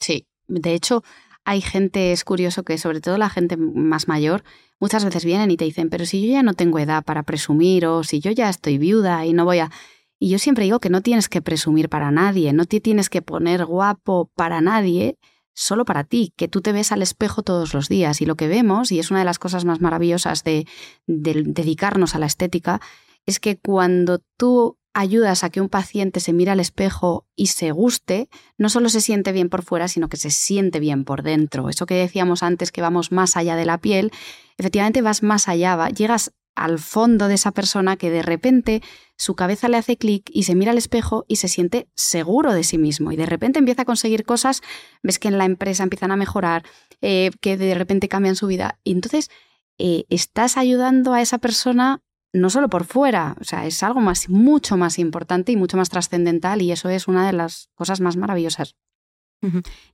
Sí, 0.00 0.26
de 0.46 0.74
hecho, 0.74 1.02
hay 1.44 1.62
gente, 1.62 2.12
es 2.12 2.24
curioso 2.24 2.64
que 2.64 2.76
sobre 2.76 3.00
todo 3.00 3.16
la 3.16 3.30
gente 3.30 3.56
más 3.56 4.08
mayor, 4.08 4.44
muchas 4.78 5.04
veces 5.04 5.24
vienen 5.24 5.50
y 5.50 5.56
te 5.56 5.64
dicen, 5.64 5.90
pero 5.90 6.06
si 6.06 6.26
yo 6.26 6.32
ya 6.32 6.42
no 6.42 6.54
tengo 6.54 6.78
edad 6.78 7.04
para 7.04 7.22
presumir 7.22 7.86
o 7.86 8.04
si 8.04 8.20
yo 8.20 8.30
ya 8.30 8.48
estoy 8.48 8.78
viuda 8.78 9.24
y 9.26 9.32
no 9.32 9.44
voy 9.44 9.58
a... 9.58 9.70
Y 10.18 10.30
yo 10.30 10.38
siempre 10.38 10.64
digo 10.64 10.80
que 10.80 10.88
no 10.88 11.02
tienes 11.02 11.28
que 11.28 11.42
presumir 11.42 11.88
para 11.88 12.10
nadie, 12.10 12.52
no 12.52 12.64
te 12.64 12.80
tienes 12.80 13.10
que 13.10 13.20
poner 13.20 13.66
guapo 13.66 14.30
para 14.34 14.62
nadie, 14.62 15.18
solo 15.52 15.84
para 15.84 16.04
ti, 16.04 16.32
que 16.36 16.48
tú 16.48 16.62
te 16.62 16.72
ves 16.72 16.92
al 16.92 17.02
espejo 17.02 17.42
todos 17.42 17.74
los 17.74 17.88
días. 17.88 18.20
Y 18.22 18.26
lo 18.26 18.34
que 18.34 18.48
vemos, 18.48 18.92
y 18.92 18.98
es 18.98 19.10
una 19.10 19.20
de 19.20 19.26
las 19.26 19.38
cosas 19.38 19.64
más 19.64 19.80
maravillosas 19.80 20.42
de, 20.42 20.66
de 21.06 21.42
dedicarnos 21.44 22.14
a 22.14 22.18
la 22.18 22.26
estética, 22.26 22.80
es 23.26 23.40
que 23.40 23.58
cuando 23.58 24.20
tú 24.38 24.78
ayudas 24.96 25.44
a 25.44 25.50
que 25.50 25.60
un 25.60 25.68
paciente 25.68 26.20
se 26.20 26.32
mire 26.32 26.50
al 26.50 26.58
espejo 26.58 27.26
y 27.36 27.48
se 27.48 27.70
guste, 27.70 28.30
no 28.56 28.70
solo 28.70 28.88
se 28.88 29.02
siente 29.02 29.30
bien 29.30 29.50
por 29.50 29.62
fuera, 29.62 29.88
sino 29.88 30.08
que 30.08 30.16
se 30.16 30.30
siente 30.30 30.80
bien 30.80 31.04
por 31.04 31.22
dentro. 31.22 31.68
Eso 31.68 31.84
que 31.84 31.94
decíamos 31.94 32.42
antes 32.42 32.72
que 32.72 32.80
vamos 32.80 33.12
más 33.12 33.36
allá 33.36 33.56
de 33.56 33.66
la 33.66 33.76
piel, 33.76 34.10
efectivamente 34.56 35.02
vas 35.02 35.22
más 35.22 35.48
allá, 35.48 35.90
llegas 35.90 36.32
al 36.54 36.78
fondo 36.78 37.28
de 37.28 37.34
esa 37.34 37.52
persona 37.52 37.98
que 37.98 38.10
de 38.10 38.22
repente 38.22 38.82
su 39.18 39.34
cabeza 39.34 39.68
le 39.68 39.76
hace 39.76 39.98
clic 39.98 40.30
y 40.32 40.44
se 40.44 40.54
mira 40.54 40.70
al 40.70 40.78
espejo 40.78 41.26
y 41.28 41.36
se 41.36 41.48
siente 41.48 41.88
seguro 41.94 42.54
de 42.54 42.64
sí 42.64 42.78
mismo 42.78 43.12
y 43.12 43.16
de 43.16 43.26
repente 43.26 43.58
empieza 43.58 43.82
a 43.82 43.84
conseguir 43.84 44.24
cosas, 44.24 44.62
ves 45.02 45.18
que 45.18 45.28
en 45.28 45.36
la 45.36 45.44
empresa 45.44 45.82
empiezan 45.82 46.10
a 46.10 46.16
mejorar, 46.16 46.64
eh, 47.02 47.32
que 47.42 47.58
de 47.58 47.74
repente 47.74 48.08
cambian 48.08 48.34
su 48.34 48.46
vida 48.46 48.78
y 48.82 48.92
entonces 48.92 49.28
eh, 49.76 50.06
estás 50.08 50.56
ayudando 50.56 51.12
a 51.12 51.20
esa 51.20 51.36
persona 51.36 52.00
no 52.32 52.50
solo 52.50 52.68
por 52.68 52.84
fuera, 52.84 53.36
o 53.40 53.44
sea, 53.44 53.66
es 53.66 53.82
algo 53.82 54.00
más, 54.00 54.28
mucho 54.28 54.76
más 54.76 54.98
importante 54.98 55.52
y 55.52 55.56
mucho 55.56 55.76
más 55.76 55.88
trascendental 55.88 56.62
y 56.62 56.72
eso 56.72 56.88
es 56.88 57.08
una 57.08 57.26
de 57.26 57.32
las 57.32 57.70
cosas 57.74 58.00
más 58.00 58.16
maravillosas. 58.16 58.76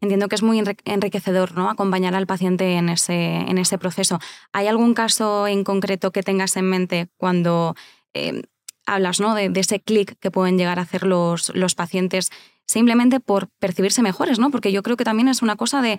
Entiendo 0.00 0.28
que 0.28 0.34
es 0.34 0.42
muy 0.42 0.62
enriquecedor 0.84 1.54
¿no? 1.54 1.68
acompañar 1.68 2.14
al 2.14 2.26
paciente 2.26 2.74
en 2.74 2.88
ese, 2.88 3.36
en 3.36 3.58
ese 3.58 3.76
proceso. 3.76 4.18
¿Hay 4.52 4.66
algún 4.66 4.94
caso 4.94 5.46
en 5.46 5.62
concreto 5.62 6.10
que 6.10 6.22
tengas 6.22 6.56
en 6.56 6.64
mente 6.70 7.08
cuando 7.18 7.74
eh, 8.14 8.42
hablas 8.86 9.20
¿no? 9.20 9.34
de, 9.34 9.52
ese 9.54 9.80
clic 9.80 10.16
que 10.20 10.30
pueden 10.30 10.56
llegar 10.56 10.78
a 10.78 10.82
hacer 10.82 11.06
los, 11.06 11.54
los 11.54 11.74
pacientes 11.74 12.30
simplemente 12.66 13.20
por 13.20 13.48
percibirse 13.58 14.00
mejores? 14.00 14.38
¿no? 14.38 14.50
Porque 14.50 14.72
yo 14.72 14.82
creo 14.82 14.96
que 14.96 15.04
también 15.04 15.28
es 15.28 15.42
una 15.42 15.56
cosa 15.56 15.82
de 15.82 15.98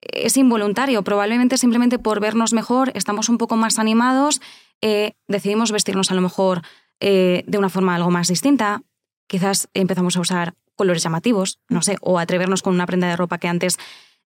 es 0.00 0.36
involuntario, 0.36 1.02
probablemente 1.02 1.56
simplemente 1.58 1.98
por 1.98 2.20
vernos 2.20 2.52
mejor, 2.52 2.92
estamos 2.94 3.28
un 3.28 3.38
poco 3.38 3.56
más 3.56 3.78
animados, 3.78 4.40
eh, 4.80 5.12
decidimos 5.28 5.72
vestirnos 5.72 6.10
a 6.10 6.14
lo 6.14 6.20
mejor 6.20 6.62
eh, 7.00 7.44
de 7.46 7.58
una 7.58 7.68
forma 7.68 7.94
algo 7.94 8.10
más 8.10 8.28
distinta, 8.28 8.82
quizás 9.26 9.68
empezamos 9.74 10.16
a 10.16 10.20
usar 10.20 10.54
colores 10.76 11.02
llamativos, 11.02 11.60
no 11.68 11.82
sé, 11.82 11.96
o 12.00 12.18
atrevernos 12.18 12.62
con 12.62 12.74
una 12.74 12.86
prenda 12.86 13.08
de 13.08 13.16
ropa 13.16 13.38
que 13.38 13.48
antes 13.48 13.78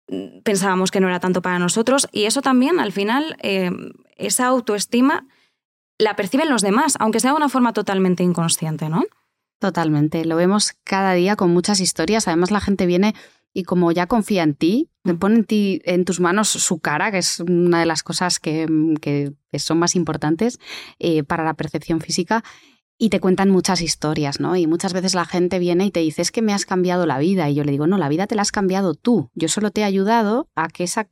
mm, 0.08 0.40
pensábamos 0.42 0.90
que 0.90 1.00
no 1.00 1.08
era 1.08 1.20
tanto 1.20 1.42
para 1.42 1.58
nosotros, 1.58 2.08
y 2.12 2.24
eso 2.24 2.42
también 2.42 2.80
al 2.80 2.92
final, 2.92 3.36
eh, 3.42 3.70
esa 4.16 4.46
autoestima 4.46 5.26
la 5.98 6.16
perciben 6.16 6.50
los 6.50 6.62
demás, 6.62 6.96
aunque 6.98 7.20
sea 7.20 7.30
de 7.30 7.36
una 7.36 7.48
forma 7.48 7.72
totalmente 7.72 8.22
inconsciente, 8.22 8.88
¿no? 8.88 9.04
Totalmente, 9.58 10.24
lo 10.24 10.36
vemos 10.36 10.74
cada 10.84 11.14
día 11.14 11.36
con 11.36 11.50
muchas 11.50 11.80
historias, 11.80 12.28
además 12.28 12.50
la 12.50 12.60
gente 12.60 12.84
viene 12.84 13.14
y 13.52 13.64
como 13.64 13.92
ya 13.92 14.06
confía 14.06 14.42
en 14.42 14.54
ti, 14.54 14.90
pone 15.14 15.36
en, 15.36 15.44
ti, 15.44 15.80
en 15.84 16.04
tus 16.04 16.20
manos 16.20 16.48
su 16.48 16.78
cara, 16.80 17.10
que 17.10 17.18
es 17.18 17.40
una 17.40 17.80
de 17.80 17.86
las 17.86 18.02
cosas 18.02 18.38
que, 18.40 18.66
son 19.58 19.78
más 19.78 19.96
importantes 19.96 20.58
eh, 20.98 21.22
para 21.22 21.44
la 21.44 21.54
percepción 21.54 22.00
física, 22.00 22.44
y 22.98 23.10
te 23.10 23.20
cuentan 23.20 23.50
muchas 23.50 23.82
historias, 23.82 24.40
¿no? 24.40 24.56
Y 24.56 24.66
muchas 24.66 24.94
veces 24.94 25.14
la 25.14 25.26
gente 25.26 25.58
viene 25.58 25.84
y 25.84 25.90
te 25.90 26.00
dice, 26.00 26.22
es 26.22 26.32
que 26.32 26.40
me 26.40 26.54
has 26.54 26.64
cambiado 26.64 27.04
la 27.04 27.18
vida. 27.18 27.50
Y 27.50 27.54
yo 27.54 27.62
le 27.62 27.72
digo, 27.72 27.86
no, 27.86 27.98
la 27.98 28.08
vida 28.08 28.26
te 28.26 28.34
la 28.34 28.42
has 28.42 28.52
cambiado 28.52 28.94
tú. 28.94 29.30
Yo 29.34 29.48
solo 29.48 29.70
te 29.70 29.82
he 29.82 29.84
ayudado 29.84 30.48
a 30.54 30.68
que, 30.68 30.84
esa, 30.84 31.08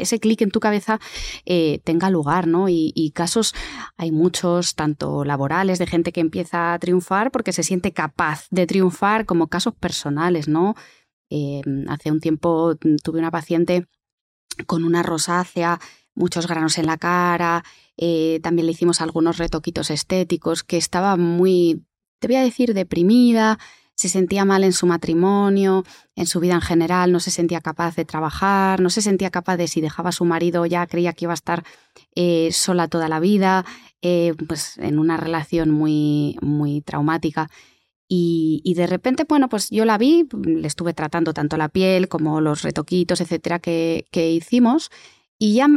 ese 0.00 0.18
clic 0.18 0.42
en 0.42 0.50
tu 0.50 0.58
cabeza 0.58 0.98
eh, 1.46 1.80
tenga 1.84 2.10
lugar, 2.10 2.48
¿no? 2.48 2.68
Y, 2.68 2.92
y, 2.96 3.12
casos 3.12 3.54
hay 3.96 4.10
muchos, 4.10 4.74
tanto 4.74 5.24
laborales, 5.24 5.78
de 5.78 5.86
gente 5.86 6.10
que 6.10 6.20
empieza 6.20 6.74
a 6.74 6.78
triunfar 6.80 7.30
porque 7.30 7.52
se 7.52 7.62
siente 7.62 7.92
capaz 7.92 8.46
de 8.50 8.66
triunfar, 8.66 9.24
como 9.24 9.46
casos 9.46 9.74
personales, 9.74 10.48
¿no? 10.48 10.74
Em, 11.34 11.88
hace 11.88 12.10
un 12.10 12.20
tiempo 12.20 12.76
tuve 13.02 13.18
una 13.18 13.30
paciente 13.30 13.86
con 14.66 14.84
una 14.84 15.02
rosácea 15.02 15.80
muchos 16.14 16.46
granos 16.46 16.78
en 16.78 16.86
la 16.86 16.98
cara, 16.98 17.64
eh, 17.96 18.40
también 18.42 18.66
le 18.66 18.72
hicimos 18.72 19.00
algunos 19.00 19.38
retoquitos 19.38 19.90
estéticos, 19.90 20.62
que 20.62 20.76
estaba 20.76 21.16
muy, 21.16 21.84
te 22.18 22.28
voy 22.28 22.36
a 22.36 22.42
decir, 22.42 22.74
deprimida, 22.74 23.58
se 23.94 24.08
sentía 24.08 24.44
mal 24.44 24.64
en 24.64 24.72
su 24.72 24.86
matrimonio, 24.86 25.84
en 26.16 26.26
su 26.26 26.40
vida 26.40 26.54
en 26.54 26.60
general, 26.60 27.12
no 27.12 27.20
se 27.20 27.30
sentía 27.30 27.60
capaz 27.60 27.94
de 27.96 28.04
trabajar, 28.04 28.80
no 28.80 28.90
se 28.90 29.02
sentía 29.02 29.30
capaz 29.30 29.56
de 29.56 29.68
si 29.68 29.80
dejaba 29.80 30.10
a 30.10 30.12
su 30.12 30.24
marido 30.24 30.66
ya 30.66 30.86
creía 30.86 31.12
que 31.12 31.26
iba 31.26 31.32
a 31.32 31.34
estar 31.34 31.64
eh, 32.14 32.50
sola 32.52 32.88
toda 32.88 33.08
la 33.08 33.20
vida, 33.20 33.64
eh, 34.00 34.34
pues 34.48 34.78
en 34.78 34.98
una 34.98 35.16
relación 35.16 35.70
muy, 35.70 36.36
muy 36.40 36.80
traumática. 36.80 37.48
Y, 38.14 38.74
de 38.74 38.86
repente, 38.86 39.24
bueno, 39.26 39.48
pues 39.48 39.70
yo 39.70 39.86
la 39.86 39.96
vi, 39.96 40.28
le 40.44 40.66
estuve 40.66 40.92
tratando 40.92 41.32
tanto 41.32 41.56
la 41.56 41.70
piel 41.70 42.08
como 42.08 42.42
los 42.42 42.60
retoquitos, 42.60 43.22
etcétera, 43.22 43.58
que, 43.58 44.04
que 44.10 44.30
hicimos. 44.30 44.90
Y 45.38 45.54
ya, 45.54 45.68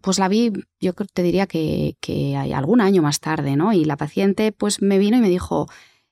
pues 0.00 0.18
la 0.18 0.26
vi, 0.26 0.52
yo 0.80 0.92
te 0.92 1.22
diría 1.22 1.46
que, 1.46 1.96
que 2.00 2.36
algún 2.36 2.80
año 2.80 3.00
más 3.00 3.20
tarde, 3.20 3.54
¿no? 3.54 3.72
Y 3.72 3.84
la 3.84 3.96
paciente, 3.96 4.50
pues 4.50 4.82
me 4.82 4.98
vino 4.98 5.16
y 5.16 5.20
me 5.20 5.28
dijo, 5.28 5.68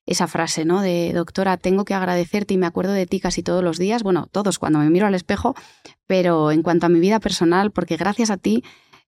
esa 0.06 0.28
frase, 0.28 0.64
¿no? 0.64 0.82
De 0.82 1.12
doctora, 1.12 1.56
tengo 1.56 1.84
que 1.84 1.94
agradecerte 1.94 2.54
y 2.54 2.58
me 2.58 2.66
acuerdo 2.66 2.92
de 2.92 3.06
ti 3.06 3.18
casi 3.18 3.42
todos 3.42 3.64
los 3.64 3.76
días, 3.76 4.04
bueno, 4.04 4.28
todos 4.30 4.60
cuando 4.60 4.78
me 4.78 4.88
miro 4.88 5.08
al 5.08 5.16
espejo, 5.16 5.56
pero 6.06 6.52
en 6.52 6.62
cuanto 6.62 6.86
a 6.86 6.90
mi 6.90 7.00
vida 7.00 7.18
personal, 7.18 7.72
porque 7.72 7.96
gracias 7.96 8.30
a 8.30 8.36
ti 8.36 8.62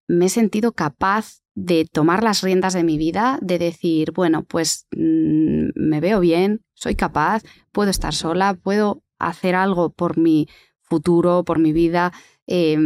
me 0.08 0.26
he 0.26 0.28
sentido 0.28 0.72
capaz 0.72 1.43
de 1.54 1.84
tomar 1.84 2.22
las 2.22 2.42
riendas 2.42 2.74
de 2.74 2.84
mi 2.84 2.98
vida, 2.98 3.38
de 3.40 3.58
decir, 3.58 4.12
bueno, 4.12 4.44
pues 4.44 4.86
mm, 4.96 5.68
me 5.74 6.00
veo 6.00 6.20
bien, 6.20 6.64
soy 6.74 6.94
capaz, 6.96 7.42
puedo 7.72 7.90
estar 7.90 8.14
sola, 8.14 8.54
puedo 8.54 9.02
hacer 9.18 9.54
algo 9.54 9.90
por 9.92 10.18
mi 10.18 10.48
futuro, 10.82 11.44
por 11.44 11.58
mi 11.58 11.72
vida. 11.72 12.12
Eh, 12.46 12.76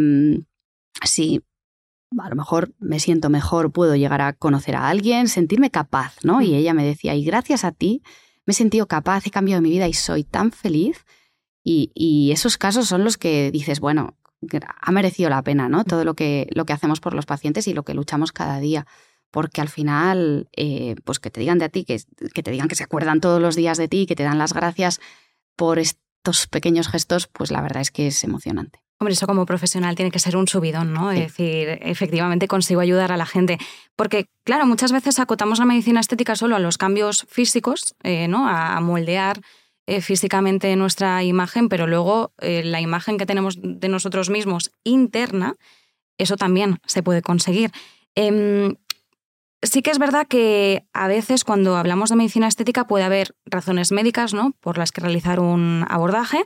sí, 1.04 1.42
a 2.18 2.28
lo 2.28 2.36
mejor 2.36 2.74
me 2.78 3.00
siento 3.00 3.28
mejor, 3.28 3.72
puedo 3.72 3.94
llegar 3.96 4.22
a 4.22 4.32
conocer 4.32 4.76
a 4.76 4.88
alguien, 4.88 5.28
sentirme 5.28 5.70
capaz, 5.70 6.16
¿no? 6.22 6.40
Y 6.40 6.54
ella 6.54 6.74
me 6.74 6.84
decía, 6.84 7.14
y 7.14 7.24
gracias 7.24 7.64
a 7.64 7.72
ti 7.72 8.02
me 8.46 8.52
he 8.52 8.54
sentido 8.54 8.86
capaz, 8.88 9.26
he 9.26 9.30
cambiado 9.30 9.60
mi 9.60 9.70
vida 9.70 9.88
y 9.88 9.92
soy 9.92 10.24
tan 10.24 10.52
feliz. 10.52 11.04
Y, 11.62 12.30
esos 12.32 12.56
casos 12.56 12.88
son 12.88 13.04
los 13.04 13.18
que 13.18 13.50
dices, 13.50 13.78
bueno, 13.78 14.16
ha 14.80 14.92
merecido 14.92 15.30
la 15.30 15.42
pena, 15.42 15.68
¿no? 15.68 15.84
Todo 15.84 16.04
lo 16.04 16.14
que, 16.14 16.48
lo 16.52 16.64
que 16.64 16.72
hacemos 16.72 17.00
por 17.00 17.14
los 17.14 17.26
pacientes 17.26 17.66
y 17.68 17.74
lo 17.74 17.82
que 17.82 17.94
luchamos 17.94 18.32
cada 18.32 18.60
día. 18.60 18.86
Porque 19.30 19.60
al 19.60 19.68
final, 19.68 20.48
eh, 20.56 20.96
pues 21.04 21.18
que 21.18 21.30
te 21.30 21.40
digan 21.40 21.58
de 21.58 21.68
ti, 21.68 21.84
que, 21.84 22.00
que 22.32 22.42
te 22.42 22.50
digan 22.50 22.68
que 22.68 22.74
se 22.74 22.84
acuerdan 22.84 23.20
todos 23.20 23.40
los 23.40 23.56
días 23.56 23.76
de 23.78 23.88
ti, 23.88 24.06
que 24.06 24.16
te 24.16 24.22
dan 24.22 24.38
las 24.38 24.54
gracias 24.54 25.00
por 25.56 25.78
estos 25.78 26.46
pequeños 26.46 26.88
gestos, 26.88 27.26
pues 27.26 27.50
la 27.50 27.60
verdad 27.60 27.82
es 27.82 27.90
que 27.90 28.06
es 28.06 28.24
emocionante. 28.24 28.80
Hombre, 29.00 29.12
eso 29.12 29.28
como 29.28 29.46
profesional 29.46 29.94
tiene 29.94 30.10
que 30.10 30.18
ser 30.18 30.36
un 30.36 30.48
subidón, 30.48 30.92
¿no? 30.92 31.12
Es 31.12 31.20
decir, 31.20 31.78
efectivamente 31.82 32.48
consigo 32.48 32.80
ayudar 32.80 33.12
a 33.12 33.16
la 33.16 33.26
gente. 33.26 33.56
Porque, 33.94 34.26
claro, 34.44 34.66
muchas 34.66 34.90
veces 34.90 35.20
acotamos 35.20 35.60
la 35.60 35.66
medicina 35.66 36.00
estética 36.00 36.34
solo 36.34 36.56
a 36.56 36.58
los 36.58 36.78
cambios 36.78 37.24
físicos, 37.28 37.94
eh, 38.02 38.26
¿no? 38.26 38.48
A, 38.48 38.80
moldear 38.80 39.40
eh, 39.88 40.02
físicamente 40.02 40.76
nuestra 40.76 41.24
imagen, 41.24 41.70
pero 41.70 41.86
luego 41.86 42.34
eh, 42.42 42.62
la 42.62 42.82
imagen 42.82 43.16
que 43.16 43.24
tenemos 43.24 43.56
de 43.58 43.88
nosotros 43.88 44.28
mismos 44.28 44.70
interna, 44.84 45.54
eso 46.18 46.36
también 46.36 46.78
se 46.84 47.02
puede 47.02 47.22
conseguir. 47.22 47.70
Em, 48.14 48.76
sí 49.62 49.80
que 49.80 49.90
es 49.90 49.98
verdad 49.98 50.26
que 50.28 50.84
a 50.92 51.08
veces 51.08 51.42
cuando 51.42 51.78
hablamos 51.78 52.10
de 52.10 52.16
medicina 52.16 52.48
estética 52.48 52.86
puede 52.86 53.04
haber 53.04 53.34
razones 53.46 53.90
médicas, 53.90 54.34
¿no? 54.34 54.52
Por 54.60 54.76
las 54.76 54.92
que 54.92 55.00
realizar 55.00 55.40
un 55.40 55.86
abordaje 55.88 56.44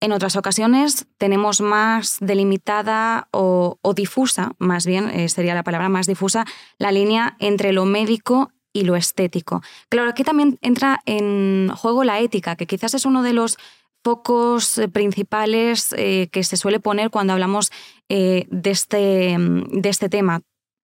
en 0.00 0.10
otras 0.10 0.34
ocasiones 0.34 1.06
tenemos 1.16 1.60
más 1.60 2.16
delimitada 2.20 3.28
o, 3.30 3.78
difusa, 3.94 4.50
más 4.58 4.84
bien 4.84 5.08
eh, 5.10 5.28
sería 5.28 5.54
la 5.54 5.62
palabra 5.62 5.88
más 5.88 6.08
difusa, 6.08 6.44
la 6.76 6.90
línea 6.90 7.36
entre 7.38 7.72
lo 7.72 7.84
médico 7.84 8.50
y 8.72 8.82
lo 8.82 8.96
estético. 8.96 9.62
Claro, 9.88 10.10
aquí 10.10 10.22
también 10.22 10.58
entra 10.62 11.00
en 11.06 11.70
juego 11.74 12.04
la 12.04 12.20
ética, 12.20 12.56
que 12.56 12.66
quizás 12.66 12.94
es 12.94 13.04
uno 13.04 13.22
de 13.22 13.32
los 13.32 13.56
focos 14.02 14.78
eh, 14.78 14.88
principales 14.88 15.94
eh, 15.96 16.28
que 16.32 16.44
se 16.44 16.56
suele 16.56 16.80
poner 16.80 17.10
cuando 17.10 17.32
hablamos 17.32 17.70
de, 18.08 18.46
este, 18.64 19.36
de 19.38 19.88
este 19.88 20.08
tema. 20.08 20.42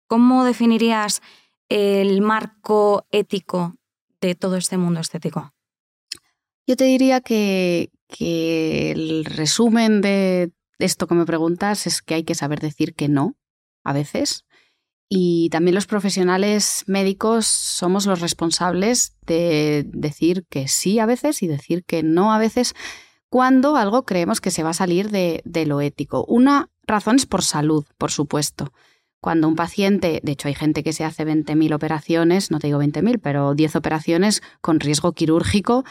¿Cómo 0.08 0.44
definirías 0.44 1.22
el 1.70 2.22
marco 2.22 3.06
ético 3.12 3.76
de 4.20 4.34
todo 4.34 4.58
este 4.58 4.78
mundo 4.78 5.00
estético? 5.00 5.54
Yo 6.66 6.76
te 6.76 6.86
diría 6.86 7.22
que, 7.22 7.92
que 8.08 8.92
el 8.92 9.26
resumen 9.26 10.02
de 10.02 10.52
esto 10.80 11.08
que 11.08 11.16
me 11.16 11.26
preguntas 11.26 11.88
es 11.88 12.02
que 12.02 12.16
hay 12.16 12.24
que 12.24 12.36
saber 12.36 12.60
decir 12.60 12.94
que 12.96 13.08
no 13.08 13.36
a 13.84 13.94
veces. 13.94 14.46
Y 15.14 15.50
también 15.50 15.76
los 15.76 15.88
profesionales 15.88 16.86
médicos 16.88 17.46
somos 17.46 18.06
los 18.06 18.22
responsables 18.22 19.18
de 19.26 19.84
decir 19.92 20.46
que 20.50 20.70
sí 20.70 21.00
a 21.00 21.06
veces 21.06 21.44
y 21.44 21.48
decir 21.48 21.84
que 21.84 22.02
no 22.02 22.32
a 22.32 22.38
veces 22.38 22.76
cuando 23.28 23.76
algo 23.76 24.06
creemos 24.06 24.40
que 24.40 24.52
se 24.52 24.64
va 24.64 24.70
a 24.70 24.74
salir 24.74 25.10
de, 25.10 25.44
lo 25.66 25.82
ético. 25.82 26.24
Una 26.30 26.70
razón 26.88 27.18
es 27.18 27.26
por 27.26 27.44
salud, 27.44 27.84
por 27.98 28.10
supuesto. 28.10 28.72
Cuando 29.20 29.50
un 29.50 29.58
paciente, 29.58 30.22
de 30.24 30.32
hecho 30.32 30.48
hay 30.48 30.56
gente 30.56 30.82
que 30.82 30.94
se 30.94 31.04
hace 31.04 31.26
20.000 31.26 31.76
operaciones, 31.76 32.50
no 32.50 32.60
te 32.60 32.68
digo 32.68 32.82
20.000, 32.82 33.20
pero 33.22 33.54
10 33.54 33.76
operaciones 33.76 34.42
con 34.62 34.80
riesgo 34.80 35.12
quirúrgico 35.12 35.84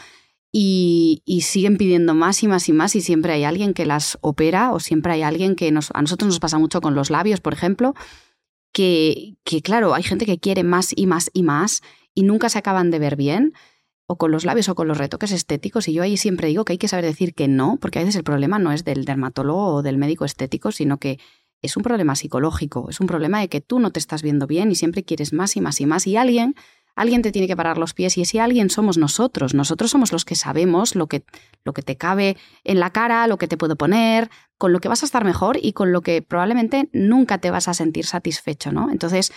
y, 0.51 1.21
siguen 1.43 1.77
pidiendo 1.77 2.15
más 2.15 2.41
y 2.41 2.47
más 2.47 2.67
y 2.69 2.73
más 2.73 2.95
y 2.95 3.01
siempre 3.01 3.33
hay 3.33 3.43
alguien 3.43 3.75
que 3.75 3.85
las 3.85 4.17
opera 4.21 4.71
o 4.71 4.79
siempre 4.79 5.13
hay 5.13 5.21
alguien 5.21 5.55
que 5.55 5.71
nos, 5.71 5.91
a 5.93 6.01
nosotros 6.01 6.27
nos 6.27 6.39
pasa 6.39 6.57
mucho 6.57 6.81
con 6.81 6.95
los 6.95 7.11
labios, 7.11 7.39
por 7.39 7.53
ejemplo, 7.53 7.93
que, 8.71 9.35
que 9.43 9.61
claro, 9.61 9.93
hay 9.93 10.03
gente 10.03 10.25
que 10.25 10.39
quiere 10.39 10.63
más 10.63 10.93
y 10.95 11.07
más 11.07 11.29
y 11.33 11.43
más 11.43 11.81
y 12.13 12.23
nunca 12.23 12.49
se 12.49 12.59
acaban 12.59 12.91
de 12.91 12.99
ver 12.99 13.15
bien 13.15 13.53
o 14.07 14.17
con 14.17 14.31
los 14.31 14.43
labios 14.43 14.67
o 14.69 14.75
con 14.75 14.87
los 14.87 14.97
retoques 14.97 15.31
estéticos 15.31 15.87
y 15.87 15.93
yo 15.93 16.03
ahí 16.03 16.17
siempre 16.17 16.49
digo 16.49 16.65
que 16.65 16.73
hay 16.73 16.77
que 16.77 16.87
saber 16.87 17.05
decir 17.05 17.33
que 17.33 17.47
no, 17.47 17.77
porque 17.79 17.99
a 17.99 18.01
veces 18.01 18.17
el 18.17 18.23
problema 18.23 18.59
no 18.59 18.71
es 18.71 18.83
del 18.83 19.05
dermatólogo 19.05 19.75
o 19.75 19.81
del 19.81 19.97
médico 19.97 20.25
estético, 20.25 20.71
sino 20.71 20.97
que 20.97 21.19
es 21.61 21.77
un 21.77 21.83
problema 21.83 22.15
psicológico, 22.15 22.89
es 22.89 22.99
un 22.99 23.07
problema 23.07 23.39
de 23.39 23.47
que 23.47 23.61
tú 23.61 23.79
no 23.79 23.91
te 23.91 23.99
estás 23.99 24.21
viendo 24.21 24.47
bien 24.47 24.71
y 24.71 24.75
siempre 24.75 25.03
quieres 25.03 25.31
más 25.31 25.55
y 25.55 25.61
más 25.61 25.79
y 25.79 25.85
más 25.85 26.07
y 26.07 26.17
alguien 26.17 26.55
alguien 26.95 27.21
te 27.21 27.31
tiene 27.31 27.47
que 27.47 27.55
parar 27.55 27.77
los 27.77 27.93
pies 27.93 28.17
y 28.17 28.21
ese 28.21 28.39
alguien 28.39 28.69
somos 28.69 28.97
nosotros. 28.97 29.53
Nosotros 29.53 29.91
somos 29.91 30.11
los 30.11 30.25
que 30.25 30.35
sabemos 30.35 30.95
lo 30.95 31.07
que, 31.07 31.23
lo 31.63 31.73
que 31.73 31.81
te 31.81 31.97
cabe 31.97 32.37
en 32.63 32.79
la 32.79 32.91
cara, 32.91 33.27
lo 33.27 33.37
que 33.37 33.47
te 33.47 33.57
puedo 33.57 33.75
poner, 33.75 34.29
con 34.57 34.73
lo 34.73 34.79
que 34.79 34.87
vas 34.87 35.03
a 35.03 35.05
estar 35.05 35.25
mejor 35.25 35.57
y 35.61 35.73
con 35.73 35.91
lo 35.91 36.01
que 36.01 36.21
probablemente 36.21 36.89
nunca 36.93 37.37
te 37.39 37.51
vas 37.51 37.67
a 37.67 37.73
sentir 37.73 38.05
satisfecho, 38.05 38.71
¿no? 38.71 38.91
Entonces, 38.91 39.31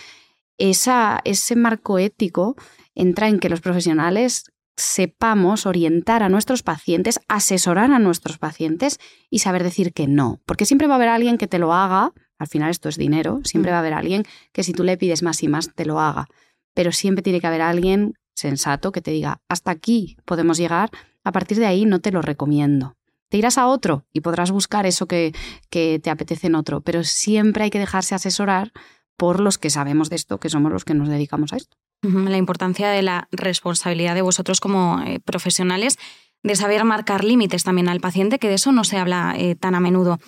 esa, 0.57 1.21
ese 1.25 1.55
marco 1.55 1.99
ético 1.99 2.55
entra 2.93 3.27
en 3.27 3.39
que 3.39 3.49
los 3.49 3.61
profesionales 3.61 4.51
sepamos 4.77 5.65
orientar 5.65 6.21
a 6.21 6.29
nuestros 6.29 6.61
pacientes, 6.61 7.19
asesorar 7.27 7.91
a 7.91 7.99
nuestros 7.99 8.37
pacientes 8.37 8.99
y 9.29 9.39
saber 9.39 9.63
decir 9.63 9.93
que 9.93 10.07
no. 10.07 10.41
Porque 10.45 10.65
siempre 10.65 10.87
va 10.87 10.95
a 10.95 10.97
haber 10.97 11.09
alguien 11.09 11.37
que 11.37 11.47
te 11.47 11.59
lo 11.59 11.73
haga, 11.73 12.13
al 12.37 12.47
final 12.47 12.69
esto 12.69 12.89
es 12.89 12.97
dinero, 12.97 13.39
siempre 13.45 13.71
mm. 13.71 13.73
va 13.73 13.77
a 13.77 13.79
haber 13.79 13.93
alguien 13.93 14.23
que 14.51 14.63
si 14.63 14.73
tú 14.73 14.83
le 14.83 14.97
pides 14.97 15.23
más 15.23 15.41
y 15.43 15.47
más 15.47 15.73
te 15.73 15.85
lo 15.85 15.99
haga 15.99 16.27
pero 16.75 16.91
siempre 16.91 17.23
tiene 17.23 17.41
que 17.41 17.47
haber 17.47 17.61
alguien 17.61 18.13
sensato 18.35 18.91
que 18.91 19.01
te 19.01 19.09
diga, 19.09 19.41
hasta 19.49 19.71
aquí 19.71 20.17
podemos 20.25 20.59
llegar, 20.59 20.91
a 21.23 21.31
partir 21.31 21.57
de 21.57 21.65
ahí 21.65 21.85
no 21.85 21.99
te 22.01 22.11
lo 22.11 22.21
recomiendo. 22.21 22.95
Te 23.29 23.37
irás 23.37 23.57
a 23.57 23.65
otro 23.65 24.05
y 24.13 24.21
podrás 24.21 24.51
buscar 24.51 24.85
eso 24.85 25.07
que, 25.07 25.33
que 25.71 25.99
te 25.99 26.11
apetece 26.11 26.47
en 26.47 26.55
otro, 26.55 26.81
pero 26.81 27.03
siempre 27.03 27.63
hay 27.63 27.69
que 27.71 27.79
dejarse 27.79 28.13
asesorar 28.13 28.71
por 29.17 29.39
los 29.39 29.57
que 29.57 29.71
sabemos 29.71 30.09
de 30.09 30.17
esto, 30.17 30.39
que 30.39 30.49
somos 30.49 30.71
los 30.71 30.85
que 30.85 30.93
nos 30.93 31.09
dedicamos 31.09 31.53
a 31.53 31.57
esto. 31.57 31.77
La 32.01 32.37
importancia 32.37 32.89
de 32.89 33.01
la 33.01 33.27
responsabilidad 33.31 34.13
de 34.13 34.21
vosotros 34.21 34.59
como 34.59 35.01
eh, 35.01 35.19
profesionales, 35.19 35.97
de 36.43 36.55
saber 36.55 36.83
marcar 36.83 37.23
límites 37.23 37.63
también 37.63 37.89
al 37.89 37.99
paciente, 37.99 38.37
que 38.37 38.47
de 38.47 38.55
eso 38.55 38.71
no 38.71 38.83
se 38.83 38.97
habla 38.97 39.33
eh, 39.35 39.55
tan 39.55 39.73
a 39.73 39.79
menudo. 39.79 40.19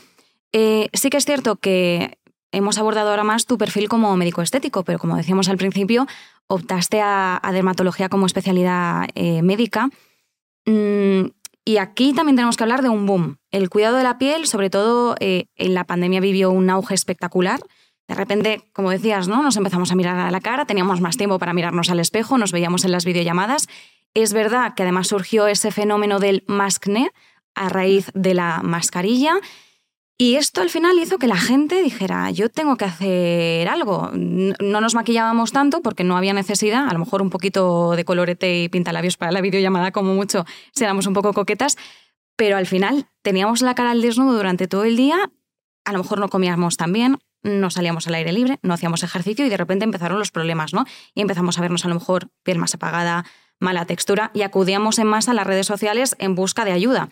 Eh, 0.53 0.89
sí 0.93 1.11
que 1.11 1.17
es 1.17 1.25
cierto 1.25 1.57
que 1.57 2.17
hemos 2.51 2.77
abordado 2.77 3.09
ahora 3.09 3.23
más 3.23 3.45
tu 3.45 3.57
perfil 3.57 3.89
como 3.89 4.15
médico 4.15 4.41
estético, 4.41 4.83
pero 4.83 4.99
como 4.99 5.17
decíamos 5.17 5.49
al 5.49 5.57
principio, 5.57 6.07
optaste 6.47 7.01
a, 7.01 7.41
dermatología 7.51 8.09
como 8.09 8.25
especialidad 8.25 9.07
eh, 9.15 9.41
médica. 9.41 9.89
Mm, 10.65 11.27
y 11.65 11.77
aquí 11.77 12.13
también 12.13 12.37
tenemos 12.37 12.55
que 12.55 12.63
hablar 12.63 12.81
de 12.81 12.89
un 12.89 13.05
boom. 13.05 13.37
El 13.51 13.69
cuidado 13.69 13.97
de 13.97 14.03
la 14.03 14.17
piel, 14.17 14.47
sobre 14.47 14.69
todo 14.69 15.15
eh, 15.19 15.47
en 15.55 15.73
la 15.73 15.83
pandemia, 15.83 16.21
vivió 16.21 16.49
un 16.49 16.69
auge 16.69 16.93
espectacular. 16.93 17.59
De 18.07 18.15
repente, 18.15 18.61
como 18.71 18.89
decías, 18.89 19.27
¿no? 19.27 19.43
nos 19.43 19.57
empezamos 19.57 19.91
a 19.91 19.95
mirar 19.95 20.17
a 20.17 20.31
la 20.31 20.39
cara, 20.39 20.65
teníamos 20.65 21.01
más 21.01 21.17
tiempo 21.17 21.39
para 21.39 21.53
mirarnos 21.53 21.89
al 21.89 21.99
espejo, 21.99 22.37
nos 22.37 22.53
veíamos 22.53 22.85
en 22.85 22.93
las 22.93 23.03
videollamadas. 23.03 23.67
Es 24.13 24.31
verdad 24.31 24.75
que 24.75 24.83
además 24.83 25.07
surgió 25.07 25.47
ese 25.47 25.71
fenómeno 25.71 26.19
del 26.19 26.45
mascne 26.47 27.11
a 27.53 27.67
raíz 27.67 28.11
de 28.13 28.33
la 28.33 28.61
mascarilla 28.63 29.35
y 30.19 30.35
esto 30.35 30.61
al 30.61 30.69
final 30.69 30.97
hizo 30.97 31.19
que 31.19 31.27
la 31.27 31.37
gente 31.37 31.81
dijera, 31.83 32.31
yo 32.31 32.49
tengo 32.49 32.75
que 32.75 32.85
hacer 32.85 33.67
algo. 33.67 34.09
No 34.13 34.81
nos 34.81 34.95
maquillábamos 34.95 35.51
tanto 35.51 35.81
porque 35.81 36.03
no 36.03 36.17
había 36.17 36.33
necesidad, 36.33 36.87
a 36.87 36.93
lo 36.93 36.99
mejor 36.99 37.21
un 37.21 37.29
poquito 37.29 37.91
de 37.95 38.03
colorete 38.03 38.63
y 38.63 38.69
pintalabios 38.69 39.15
para 39.15 39.31
la 39.31 39.41
videollamada 39.41 39.91
como 39.91 40.15
mucho, 40.15 40.45
si 40.73 40.83
éramos 40.83 41.05
un 41.05 41.13
poco 41.13 41.33
coquetas, 41.33 41.77
pero 42.35 42.57
al 42.57 42.65
final 42.65 43.05
teníamos 43.21 43.61
la 43.61 43.75
cara 43.75 43.91
al 43.91 44.01
desnudo 44.01 44.35
durante 44.35 44.67
todo 44.67 44.85
el 44.85 44.97
día, 44.97 45.31
a 45.85 45.91
lo 45.91 45.99
mejor 45.99 46.19
no 46.19 46.29
comíamos 46.29 46.77
tan 46.77 46.93
bien, 46.93 47.19
no 47.43 47.69
salíamos 47.69 48.07
al 48.07 48.15
aire 48.15 48.31
libre, 48.31 48.57
no 48.63 48.73
hacíamos 48.73 49.03
ejercicio 49.03 49.45
y 49.45 49.49
de 49.49 49.57
repente 49.57 49.85
empezaron 49.85 50.17
los 50.17 50.31
problemas, 50.31 50.73
¿no? 50.73 50.85
Y 51.13 51.21
empezamos 51.21 51.57
a 51.59 51.61
vernos 51.61 51.85
a 51.85 51.89
lo 51.89 51.93
mejor 51.95 52.29
piel 52.43 52.57
más 52.57 52.73
apagada, 52.73 53.25
mala 53.59 53.85
textura 53.85 54.31
y 54.33 54.41
acudíamos 54.41 54.97
en 54.97 55.07
masa 55.07 55.31
a 55.31 55.33
las 55.35 55.47
redes 55.47 55.67
sociales 55.67 56.15
en 56.19 56.33
busca 56.35 56.65
de 56.65 56.71
ayuda. 56.71 57.09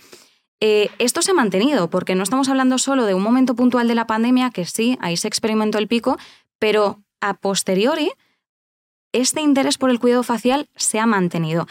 Eh, 0.61 0.89
esto 0.99 1.21
se 1.21 1.31
ha 1.31 1.33
mantenido 1.33 1.89
porque 1.89 2.15
no 2.15 2.23
estamos 2.23 2.49
hablando 2.49 2.77
solo 2.77 3.05
de 3.05 3.13
un 3.13 3.23
momento 3.23 3.55
puntual 3.55 3.87
de 3.87 3.95
la 3.95 4.07
pandemia, 4.07 4.51
que 4.51 4.65
sí, 4.65 4.97
ahí 5.01 5.17
se 5.17 5.27
experimentó 5.27 5.77
el 5.77 5.87
pico, 5.87 6.17
pero 6.59 7.01
a 7.21 7.33
posteriori 7.33 8.11
este 9.11 9.41
interés 9.41 9.77
por 9.77 9.89
el 9.89 9.99
cuidado 9.99 10.23
facial 10.23 10.69
se 10.75 10.99
ha 10.99 11.05
mantenido. 11.05 11.67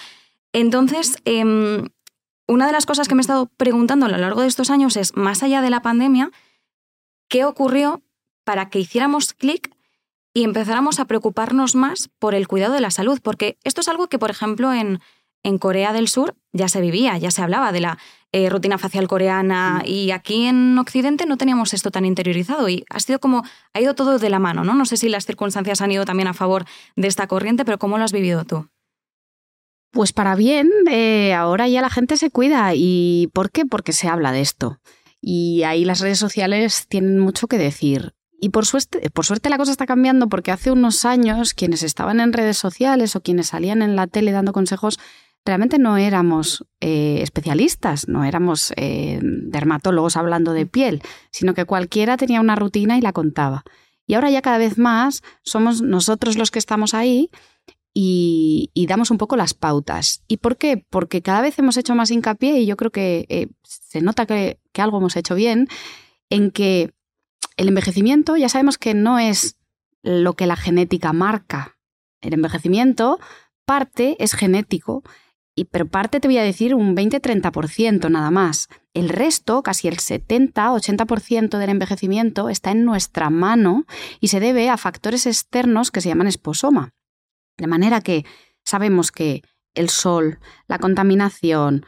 Entonces, 0.52 1.18
em, 1.24 1.88
una 2.46 2.66
de 2.66 2.72
las 2.72 2.86
cosas 2.86 3.08
que 3.08 3.14
me 3.14 3.20
he 3.20 3.22
estado 3.22 3.46
preguntando 3.56 4.06
a 4.06 4.08
lo 4.08 4.16
largo 4.16 4.40
de 4.40 4.46
estos 4.48 4.70
años 4.70 4.96
es, 4.96 5.14
más 5.16 5.42
allá 5.42 5.60
de 5.60 5.70
la 5.70 5.82
pandemia, 5.82 6.30
¿qué 7.28 7.44
ocurrió 7.44 8.02
para 8.44 8.70
que 8.70 8.78
hiciéramos 8.78 9.34
clic 9.34 9.74
y 10.32 10.44
empezáramos 10.44 11.00
a 11.00 11.06
preocuparnos 11.06 11.74
más 11.74 12.08
por 12.18 12.34
el 12.34 12.48
cuidado 12.48 12.74
de 12.74 12.80
la 12.80 12.90
salud? 12.90 13.20
Porque 13.22 13.58
esto 13.64 13.80
es 13.80 13.88
algo 13.88 14.08
que, 14.08 14.18
por 14.18 14.30
ejemplo, 14.30 14.72
en, 14.72 15.00
en 15.42 15.58
Corea 15.58 15.92
del 15.92 16.08
Sur 16.08 16.36
ya 16.52 16.68
se 16.68 16.80
vivía, 16.80 17.18
ya 17.18 17.30
se 17.30 17.42
hablaba 17.42 17.72
de 17.72 17.80
la 17.80 17.98
eh, 18.36 18.50
rutina 18.50 18.78
facial 18.78 19.06
coreana 19.06 19.82
mm. 19.84 19.88
y 19.88 20.10
aquí 20.10 20.46
en 20.46 20.76
Occidente 20.76 21.24
no 21.24 21.36
teníamos 21.36 21.72
esto 21.72 21.92
tan 21.92 22.04
interiorizado 22.04 22.68
y 22.68 22.84
ha 22.90 22.98
sido 22.98 23.20
como, 23.20 23.44
ha 23.72 23.80
ido 23.80 23.94
todo 23.94 24.18
de 24.18 24.28
la 24.28 24.40
mano, 24.40 24.64
¿no? 24.64 24.74
No 24.74 24.86
sé 24.86 24.96
si 24.96 25.08
las 25.08 25.24
circunstancias 25.24 25.80
han 25.80 25.92
ido 25.92 26.04
también 26.04 26.26
a 26.26 26.34
favor 26.34 26.64
de 26.96 27.06
esta 27.06 27.28
corriente, 27.28 27.64
pero 27.64 27.78
¿cómo 27.78 27.96
lo 27.96 28.02
has 28.02 28.10
vivido 28.10 28.44
tú? 28.44 28.66
Pues 29.92 30.12
para 30.12 30.34
bien, 30.34 30.68
eh, 30.90 31.32
ahora 31.32 31.68
ya 31.68 31.80
la 31.80 31.90
gente 31.90 32.16
se 32.16 32.30
cuida. 32.30 32.72
¿Y 32.74 33.30
por 33.32 33.52
qué? 33.52 33.66
Porque 33.66 33.92
se 33.92 34.08
habla 34.08 34.32
de 34.32 34.40
esto. 34.40 34.80
Y 35.20 35.62
ahí 35.62 35.84
las 35.84 36.00
redes 36.00 36.18
sociales 36.18 36.86
tienen 36.88 37.20
mucho 37.20 37.46
que 37.46 37.56
decir. 37.56 38.16
Y 38.40 38.48
por 38.48 38.66
suerte, 38.66 39.10
por 39.10 39.24
suerte 39.24 39.48
la 39.48 39.58
cosa 39.58 39.70
está 39.70 39.86
cambiando 39.86 40.28
porque 40.28 40.50
hace 40.50 40.72
unos 40.72 41.04
años 41.04 41.54
quienes 41.54 41.84
estaban 41.84 42.18
en 42.18 42.32
redes 42.32 42.58
sociales 42.58 43.14
o 43.14 43.22
quienes 43.22 43.46
salían 43.46 43.80
en 43.80 43.94
la 43.94 44.08
tele 44.08 44.32
dando 44.32 44.52
consejos 44.52 44.98
realmente 45.44 45.78
no 45.78 45.96
éramos 45.96 46.64
eh, 46.80 47.18
especialistas, 47.22 48.08
no 48.08 48.24
éramos 48.24 48.72
eh, 48.76 49.20
dermatólogos 49.22 50.16
hablando 50.16 50.52
de 50.52 50.66
piel, 50.66 51.02
sino 51.30 51.54
que 51.54 51.66
cualquiera 51.66 52.16
tenía 52.16 52.40
una 52.40 52.56
rutina 52.56 52.96
y 52.96 53.00
la 53.00 53.12
contaba. 53.12 53.64
Y 54.06 54.14
ahora 54.14 54.30
ya 54.30 54.42
cada 54.42 54.58
vez 54.58 54.78
más 54.78 55.22
somos 55.42 55.82
nosotros 55.82 56.36
los 56.36 56.50
que 56.50 56.58
estamos 56.58 56.94
ahí 56.94 57.30
y, 57.92 58.70
damos 58.88 59.10
un 59.10 59.18
poco 59.18 59.36
las 59.36 59.54
pautas. 59.54 60.22
¿Y 60.28 60.38
por 60.38 60.56
qué? 60.56 60.84
Porque 60.90 61.22
cada 61.22 61.40
vez 61.40 61.58
hemos 61.58 61.76
hecho 61.76 61.94
más 61.94 62.10
hincapié 62.10 62.58
y 62.58 62.66
yo 62.66 62.76
creo 62.76 62.90
que 62.90 63.26
eh, 63.28 63.48
se 63.62 64.00
nota 64.00 64.26
que, 64.26 64.60
que 64.72 64.82
algo 64.82 64.98
hemos 64.98 65.16
hecho 65.16 65.34
bien 65.34 65.68
en 66.28 66.50
que 66.50 66.92
el 67.56 67.68
envejecimiento 67.68 68.36
ya 68.36 68.48
sabemos 68.48 68.78
que 68.78 68.94
no 68.94 69.18
es 69.18 69.56
lo 70.02 70.34
que 70.34 70.46
la 70.46 70.56
genética 70.56 71.12
marca. 71.12 71.78
El 72.20 72.34
envejecimiento 72.34 73.18
parte 73.64 74.16
es 74.18 74.34
genético 74.34 75.02
y, 75.56 75.66
pero 75.66 75.86
parte 75.86 76.20
te 76.20 76.28
voy 76.28 76.38
a 76.38 76.42
decir 76.42 76.74
un 76.74 76.96
20-30% 76.96 78.10
nada 78.10 78.30
más. 78.30 78.68
El 78.92 79.08
resto, 79.08 79.62
casi 79.62 79.86
el 79.86 79.98
70-80% 79.98 81.58
del 81.58 81.70
envejecimiento, 81.70 82.48
está 82.48 82.72
en 82.72 82.84
nuestra 82.84 83.30
mano 83.30 83.86
y 84.20 84.28
se 84.28 84.40
debe 84.40 84.68
a 84.68 84.76
factores 84.76 85.26
externos 85.26 85.90
que 85.90 86.00
se 86.00 86.08
llaman 86.08 86.26
esposoma. 86.26 86.90
De 87.56 87.68
manera 87.68 88.00
que 88.00 88.24
sabemos 88.64 89.12
que 89.12 89.42
el 89.74 89.88
sol, 89.90 90.38
la 90.66 90.78
contaminación, 90.78 91.86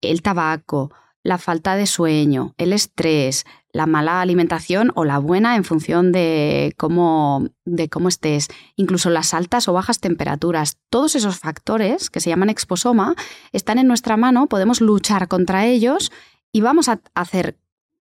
el 0.00 0.22
tabaco, 0.22 0.92
la 1.28 1.36
falta 1.36 1.76
de 1.76 1.86
sueño, 1.86 2.54
el 2.56 2.72
estrés, 2.72 3.44
la 3.70 3.84
mala 3.84 4.22
alimentación 4.22 4.92
o 4.94 5.04
la 5.04 5.18
buena 5.18 5.56
en 5.56 5.64
función 5.64 6.10
de 6.10 6.72
cómo, 6.78 7.48
de 7.66 7.90
cómo 7.90 8.08
estés, 8.08 8.48
incluso 8.76 9.10
las 9.10 9.34
altas 9.34 9.68
o 9.68 9.74
bajas 9.74 10.00
temperaturas. 10.00 10.78
Todos 10.88 11.16
esos 11.16 11.38
factores 11.38 12.08
que 12.08 12.20
se 12.20 12.30
llaman 12.30 12.48
exposoma 12.48 13.14
están 13.52 13.78
en 13.78 13.86
nuestra 13.86 14.16
mano, 14.16 14.46
podemos 14.46 14.80
luchar 14.80 15.28
contra 15.28 15.66
ellos 15.66 16.10
y 16.50 16.62
vamos 16.62 16.88
a 16.88 16.98
hacer 17.14 17.58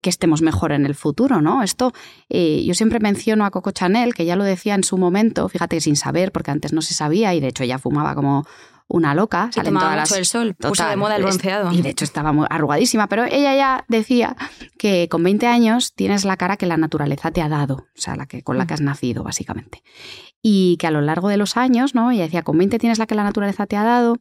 que 0.02 0.10
estemos 0.10 0.42
mejor 0.42 0.72
en 0.72 0.88
el 0.88 0.96
futuro, 0.96 1.42
¿no? 1.42 1.62
Esto 1.62 1.94
eh, 2.28 2.64
yo 2.66 2.74
siempre 2.74 3.00
menciono 3.00 3.46
a 3.46 3.52
Coco 3.52 3.70
Chanel, 3.70 4.16
que 4.16 4.26
ya 4.26 4.36
lo 4.36 4.44
decía 4.44 4.74
en 4.74 4.84
su 4.84 4.98
momento, 4.98 5.48
fíjate 5.48 5.80
sin 5.80 5.96
saber, 5.96 6.32
porque 6.32 6.50
antes 6.50 6.74
no 6.74 6.82
se 6.82 6.96
sabía 6.96 7.36
y 7.36 7.40
de 7.40 7.50
hecho 7.50 7.64
ella 7.64 7.78
fumaba 7.78 8.16
como 8.16 8.48
una 8.92 9.16
loca. 9.16 9.50
Se 9.54 9.62
tomaba 9.62 9.96
mucho 9.96 10.16
el 10.16 10.26
sol, 10.26 10.56
puso 10.56 10.86
de 10.88 10.96
moda 10.96 11.16
el 11.16 11.24
bronceado. 11.24 11.72
Y 11.72 11.82
de 11.82 11.90
hecho 11.90 12.06
estaba 12.06 12.32
muy 12.32 12.46
arrugadísima, 12.50 13.08
pero 13.08 13.26
ella 13.26 13.56
ya 13.56 13.86
decía 13.88 14.36
que 14.78 15.08
con 15.10 15.24
20 15.24 15.48
años 15.48 15.94
tienes 15.94 16.26
la 16.26 16.38
cara 16.38 16.58
que 16.58 16.66
la 16.66 16.78
naturaleza 16.78 17.32
te 17.32 17.42
ha 17.42 17.50
dado, 17.50 17.76
o 17.76 18.02
sea, 18.02 18.16
la 18.16 18.26
que, 18.26 18.44
con 18.44 18.58
la 18.58 18.68
que 18.68 18.74
has 18.74 18.82
nacido, 18.82 19.24
básicamente. 19.24 19.84
Y 20.42 20.78
que 20.78 20.88
a 20.88 20.92
lo 20.92 21.02
largo 21.02 21.30
de 21.30 21.38
los 21.38 21.58
años, 21.58 21.96
¿no? 21.96 22.12
Ella 22.12 22.24
decía, 22.24 22.44
con 22.44 22.58
20 22.58 22.80
tienes 22.80 23.00
la 23.00 23.08
que 23.08 23.16
la 23.16 23.24
naturaleza 23.24 23.66
te 23.66 23.78
ha 23.78 23.84
dado, 23.84 24.18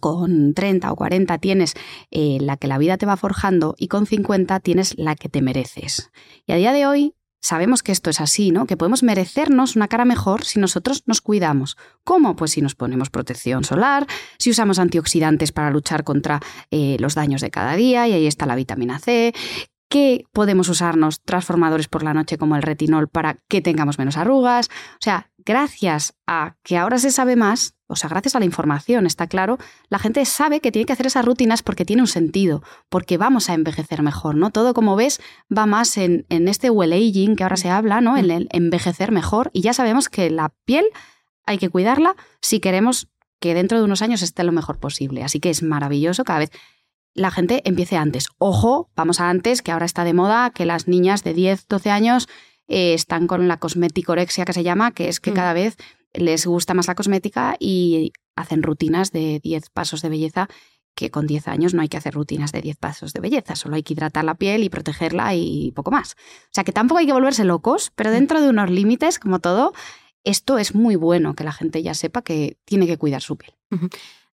con 0.00 0.54
30 0.54 0.90
o 0.90 0.96
40 0.96 1.38
tienes 1.38 1.74
eh, 2.10 2.38
la 2.40 2.56
que 2.56 2.66
la 2.66 2.78
vida 2.78 2.98
te 2.98 3.06
va 3.06 3.16
forjando 3.16 3.74
y 3.78 3.88
con 3.88 4.06
50 4.06 4.60
tienes 4.60 4.94
la 4.98 5.14
que 5.14 5.28
te 5.28 5.42
mereces. 5.42 6.10
Y 6.46 6.52
a 6.52 6.56
día 6.56 6.72
de 6.72 6.86
hoy 6.86 7.14
Sabemos 7.44 7.82
que 7.82 7.92
esto 7.92 8.08
es 8.08 8.22
así, 8.22 8.52
¿no? 8.52 8.64
Que 8.64 8.78
podemos 8.78 9.02
merecernos 9.02 9.76
una 9.76 9.86
cara 9.86 10.06
mejor 10.06 10.46
si 10.46 10.58
nosotros 10.58 11.02
nos 11.04 11.20
cuidamos. 11.20 11.76
¿Cómo? 12.02 12.36
Pues 12.36 12.52
si 12.52 12.62
nos 12.62 12.74
ponemos 12.74 13.10
protección 13.10 13.64
solar, 13.64 14.06
si 14.38 14.48
usamos 14.48 14.78
antioxidantes 14.78 15.52
para 15.52 15.70
luchar 15.70 16.04
contra 16.04 16.40
eh, 16.70 16.96
los 17.00 17.14
daños 17.14 17.42
de 17.42 17.50
cada 17.50 17.76
día, 17.76 18.08
y 18.08 18.14
ahí 18.14 18.26
está 18.26 18.46
la 18.46 18.54
vitamina 18.54 18.98
C, 18.98 19.34
que 19.94 20.24
podemos 20.32 20.68
usarnos 20.68 21.22
transformadores 21.22 21.86
por 21.86 22.02
la 22.02 22.14
noche 22.14 22.36
como 22.36 22.56
el 22.56 22.62
retinol 22.62 23.06
para 23.06 23.38
que 23.46 23.60
tengamos 23.60 23.96
menos 23.96 24.16
arrugas. 24.16 24.68
O 24.94 24.98
sea, 24.98 25.30
gracias 25.38 26.16
a 26.26 26.56
que 26.64 26.76
ahora 26.76 26.98
se 26.98 27.12
sabe 27.12 27.36
más, 27.36 27.76
o 27.86 27.94
sea, 27.94 28.10
gracias 28.10 28.34
a 28.34 28.40
la 28.40 28.44
información, 28.44 29.06
está 29.06 29.28
claro, 29.28 29.56
la 29.90 30.00
gente 30.00 30.24
sabe 30.24 30.58
que 30.58 30.72
tiene 30.72 30.84
que 30.84 30.92
hacer 30.92 31.06
esas 31.06 31.24
rutinas 31.24 31.62
porque 31.62 31.84
tiene 31.84 32.02
un 32.02 32.08
sentido, 32.08 32.64
porque 32.88 33.18
vamos 33.18 33.48
a 33.48 33.54
envejecer 33.54 34.02
mejor, 34.02 34.34
¿no? 34.34 34.50
Todo, 34.50 34.74
como 34.74 34.96
ves, 34.96 35.20
va 35.56 35.64
más 35.64 35.96
en, 35.96 36.26
en 36.28 36.48
este 36.48 36.70
well 36.70 36.92
aging 36.92 37.36
que 37.36 37.44
ahora 37.44 37.56
se 37.56 37.70
habla, 37.70 38.00
¿no? 38.00 38.16
En 38.16 38.28
el 38.32 38.48
envejecer 38.50 39.12
mejor 39.12 39.52
y 39.52 39.60
ya 39.60 39.74
sabemos 39.74 40.08
que 40.08 40.28
la 40.28 40.52
piel 40.64 40.86
hay 41.46 41.58
que 41.58 41.68
cuidarla 41.68 42.16
si 42.40 42.58
queremos 42.58 43.06
que 43.38 43.54
dentro 43.54 43.78
de 43.78 43.84
unos 43.84 44.02
años 44.02 44.22
esté 44.22 44.42
lo 44.42 44.50
mejor 44.50 44.80
posible. 44.80 45.22
Así 45.22 45.38
que 45.38 45.50
es 45.50 45.62
maravilloso 45.62 46.24
cada 46.24 46.40
vez 46.40 46.50
la 47.14 47.30
gente 47.30 47.62
empiece 47.64 47.96
antes. 47.96 48.26
Ojo, 48.38 48.90
vamos 48.96 49.20
a 49.20 49.30
antes, 49.30 49.62
que 49.62 49.72
ahora 49.72 49.86
está 49.86 50.04
de 50.04 50.14
moda 50.14 50.50
que 50.50 50.66
las 50.66 50.88
niñas 50.88 51.22
de 51.24 51.32
10, 51.32 51.68
12 51.68 51.90
años 51.90 52.28
eh, 52.66 52.94
están 52.94 53.26
con 53.26 53.48
la 53.48 53.58
cosmeticorexia 53.58 54.44
que 54.44 54.52
se 54.52 54.64
llama, 54.64 54.90
que 54.90 55.08
es 55.08 55.20
que 55.20 55.30
mm. 55.30 55.34
cada 55.34 55.52
vez 55.52 55.76
les 56.12 56.46
gusta 56.46 56.74
más 56.74 56.86
la 56.86 56.94
cosmética 56.94 57.56
y 57.58 58.12
hacen 58.36 58.62
rutinas 58.62 59.12
de 59.12 59.40
10 59.42 59.70
pasos 59.70 60.02
de 60.02 60.08
belleza 60.08 60.48
que 60.94 61.10
con 61.10 61.26
10 61.26 61.48
años 61.48 61.74
no 61.74 61.82
hay 61.82 61.88
que 61.88 61.96
hacer 61.96 62.14
rutinas 62.14 62.52
de 62.52 62.60
10 62.60 62.76
pasos 62.76 63.12
de 63.12 63.20
belleza, 63.20 63.56
solo 63.56 63.74
hay 63.74 63.82
que 63.82 63.94
hidratar 63.94 64.24
la 64.24 64.36
piel 64.36 64.62
y 64.62 64.68
protegerla 64.68 65.34
y 65.34 65.72
poco 65.72 65.90
más. 65.90 66.12
O 66.12 66.52
sea 66.52 66.62
que 66.62 66.72
tampoco 66.72 67.00
hay 67.00 67.06
que 67.06 67.12
volverse 67.12 67.44
locos, 67.44 67.92
pero 67.96 68.10
mm. 68.10 68.12
dentro 68.12 68.40
de 68.40 68.48
unos 68.48 68.70
límites, 68.70 69.18
como 69.18 69.40
todo, 69.40 69.72
esto 70.22 70.58
es 70.58 70.74
muy 70.74 70.96
bueno 70.96 71.34
que 71.34 71.44
la 71.44 71.52
gente 71.52 71.82
ya 71.82 71.94
sepa 71.94 72.22
que 72.22 72.58
tiene 72.64 72.86
que 72.86 72.96
cuidar 72.96 73.22
su 73.22 73.36
piel. 73.36 73.54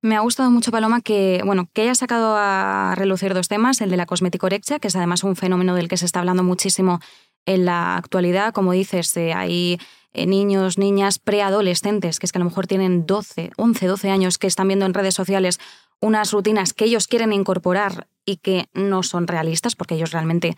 Me 0.04 0.16
ha 0.16 0.22
gustado 0.22 0.50
mucho, 0.50 0.72
Paloma, 0.72 1.02
que, 1.02 1.44
bueno, 1.46 1.70
que 1.74 1.84
haya 1.84 1.94
sacado 1.94 2.36
a 2.36 2.96
relucir 2.96 3.36
dos 3.36 3.48
temas, 3.48 3.82
el 3.82 3.92
de 3.92 3.98
la 3.98 4.08
cosmeticorexia, 4.08 4.80
que 4.80 4.88
es 4.88 4.96
además 4.96 5.24
un 5.24 5.36
fenómeno 5.36 5.76
del 5.76 5.88
que 5.88 5.98
se 5.98 6.06
está 6.06 6.20
hablando 6.20 6.44
muchísimo 6.44 7.00
en 7.46 7.66
la 7.66 7.98
actualidad. 7.98 8.52
Como 8.52 8.72
dices, 8.72 9.16
eh, 9.16 9.34
hay 9.34 9.80
eh, 10.14 10.26
niños, 10.26 10.80
niñas 10.80 11.20
preadolescentes, 11.20 12.18
que 12.18 12.26
es 12.26 12.32
que 12.32 12.40
a 12.40 12.44
lo 12.44 12.46
mejor 12.46 12.66
tienen 12.66 13.06
12, 13.06 13.52
11, 13.58 13.86
12 13.86 14.10
años, 14.10 14.40
que 14.40 14.48
están 14.48 14.68
viendo 14.68 14.88
en 14.88 14.96
redes 14.96 15.14
sociales 15.14 15.60
unas 16.00 16.32
rutinas 16.32 16.74
que 16.74 16.86
ellos 16.86 17.08
quieren 17.08 17.32
incorporar 17.32 18.08
y 18.26 18.38
que 18.38 18.66
no 18.74 19.04
son 19.04 19.28
realistas, 19.28 19.76
porque 19.76 19.94
ellos 19.94 20.12
realmente, 20.12 20.56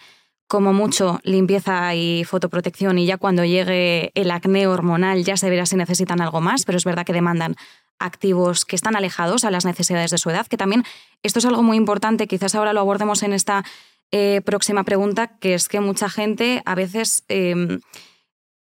como 0.48 0.72
mucho, 0.72 1.20
limpieza 1.24 1.94
y 1.96 2.24
fotoprotección, 2.24 2.98
y 2.98 3.06
ya 3.06 3.18
cuando 3.18 3.44
llegue 3.44 4.14
el 4.16 4.32
acné 4.32 4.68
hormonal 4.68 5.26
ya 5.26 5.36
se 5.36 5.50
verá 5.50 5.66
si 5.66 5.76
necesitan 5.76 6.22
algo 6.22 6.40
más, 6.40 6.64
pero 6.64 6.78
es 6.78 6.86
verdad 6.86 7.06
que 7.06 7.12
demandan 7.12 7.58
activos 8.00 8.66
que 8.66 8.76
están 8.76 8.96
alejados 8.96 9.46
a 9.46 9.52
las 9.52 9.66
necesidades 9.66 10.12
de 10.12 10.18
su 10.18 10.30
edad, 10.30 10.48
que 10.48 10.58
también 10.58 10.84
esto 11.24 11.40
es 11.40 11.46
algo 11.46 11.64
muy 11.64 11.78
importante, 11.78 12.28
quizás 12.28 12.56
ahora 12.56 12.74
lo 12.74 12.82
abordemos 12.82 13.24
en 13.24 13.34
esta 13.34 13.64
eh, 14.12 14.42
próxima 14.46 14.84
pregunta, 14.84 15.38
que 15.40 15.54
es 15.54 15.68
que 15.68 15.80
mucha 15.80 16.10
gente 16.10 16.62
a 16.66 16.76
veces 16.76 17.24
em, 17.30 17.80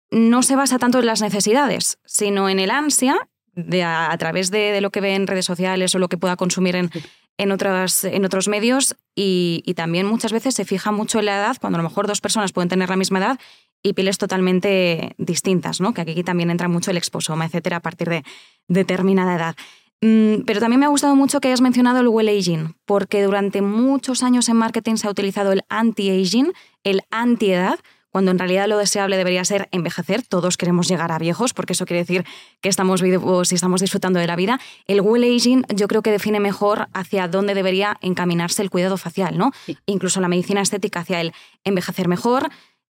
no 0.10 0.42
se 0.42 0.56
basa 0.56 0.80
tanto 0.80 1.00
en 1.00 1.06
las 1.06 1.22
necesidades, 1.22 2.00
sino 2.06 2.50
en 2.50 2.60
el 2.60 2.72
ansia 2.72 3.30
de 3.54 3.84
a, 3.84 4.16
través 4.18 4.52
de, 4.52 4.82
lo 4.82 4.90
que 4.90 5.02
ve 5.02 5.16
en 5.16 5.28
redes 5.28 5.46
sociales 5.46 5.94
o 5.96 6.00
lo 6.00 6.10
que 6.10 6.18
pueda 6.18 6.36
consumir 6.36 6.76
en, 6.76 6.90
en, 7.38 7.52
en 7.52 8.26
otros 8.26 8.48
medios 8.48 8.96
y, 9.16 9.64
y, 9.66 9.74
también 9.76 10.06
muchas 10.08 10.32
veces 10.32 10.56
se 10.56 10.66
fija 10.66 10.92
mucho 10.92 11.20
en 11.20 11.26
la 11.26 11.38
edad, 11.38 11.58
cuando 11.60 11.78
a 11.78 11.82
lo 11.82 11.88
mejor 11.88 12.08
dos 12.08 12.22
personas 12.22 12.52
pueden 12.52 12.70
tener 12.70 12.90
la 12.90 12.98
misma 12.98 13.20
edad 13.20 13.40
y 13.86 13.94
pieles 13.94 14.18
totalmente 14.18 15.14
distintas, 15.20 15.80
¿no? 15.80 15.94
que 15.94 16.02
aquí 16.02 16.24
también 16.24 16.50
entra 16.50 16.68
mucho 16.68 16.90
el 16.90 16.98
exposoma, 16.98 17.46
etcétera, 17.46 17.78
a 17.78 17.82
partir 17.82 18.10
de 18.10 18.24
determinada 18.68 19.36
edad. 19.36 19.56
Mm, 20.02 20.42
pero 20.48 20.60
también 20.60 20.80
me 20.80 20.88
ha 20.88 20.90
gustado 20.90 21.16
mucho 21.16 21.40
que 21.40 21.50
hayas 21.50 21.62
mencionado 21.62 22.00
el 22.00 22.08
well 22.08 22.28
aging, 22.28 22.74
porque 22.86 23.22
durante 23.22 23.62
muchos 23.62 24.24
años 24.24 24.50
en 24.50 24.58
marketing 24.58 24.96
se 24.96 25.08
ha 25.08 25.12
utilizado 25.12 25.52
el 25.52 25.62
anti-aging, 25.70 26.52
el 26.84 27.04
anti-edad, 27.12 27.80
cuando 28.10 28.32
en 28.32 28.40
realidad 28.40 28.68
lo 28.68 28.80
deseable 28.80 29.18
debería 29.18 29.46
ser 29.46 29.68
envejecer. 29.72 30.24
Todos 30.24 30.58
queremos 30.58 30.88
llegar 30.88 31.12
a 31.12 31.20
viejos, 31.20 31.54
porque 31.54 31.74
eso 31.74 31.86
quiere 31.86 32.00
decir 32.00 32.26
que 32.62 32.70
estamos 32.70 33.04
vivos 33.04 33.52
y 33.52 33.56
estamos 33.56 33.82
disfrutando 33.82 34.20
de 34.20 34.26
la 34.26 34.36
vida. 34.36 34.60
El 34.88 35.02
well 35.02 35.24
aging 35.24 35.64
yo 35.76 35.88
creo 35.88 36.02
que 36.02 36.12
define 36.12 36.40
mejor 36.40 36.88
hacia 36.94 37.28
dónde 37.28 37.54
debería 37.54 37.98
encaminarse 38.02 38.64
el 38.64 38.72
cuidado 38.72 38.98
facial, 38.98 39.38
¿no? 39.38 39.52
Incluso 39.86 40.22
la 40.22 40.28
medicina 40.28 40.62
estética 40.62 41.02
hacia 41.02 41.22
el 41.22 41.34
envejecer 41.66 42.08
mejor, 42.08 42.50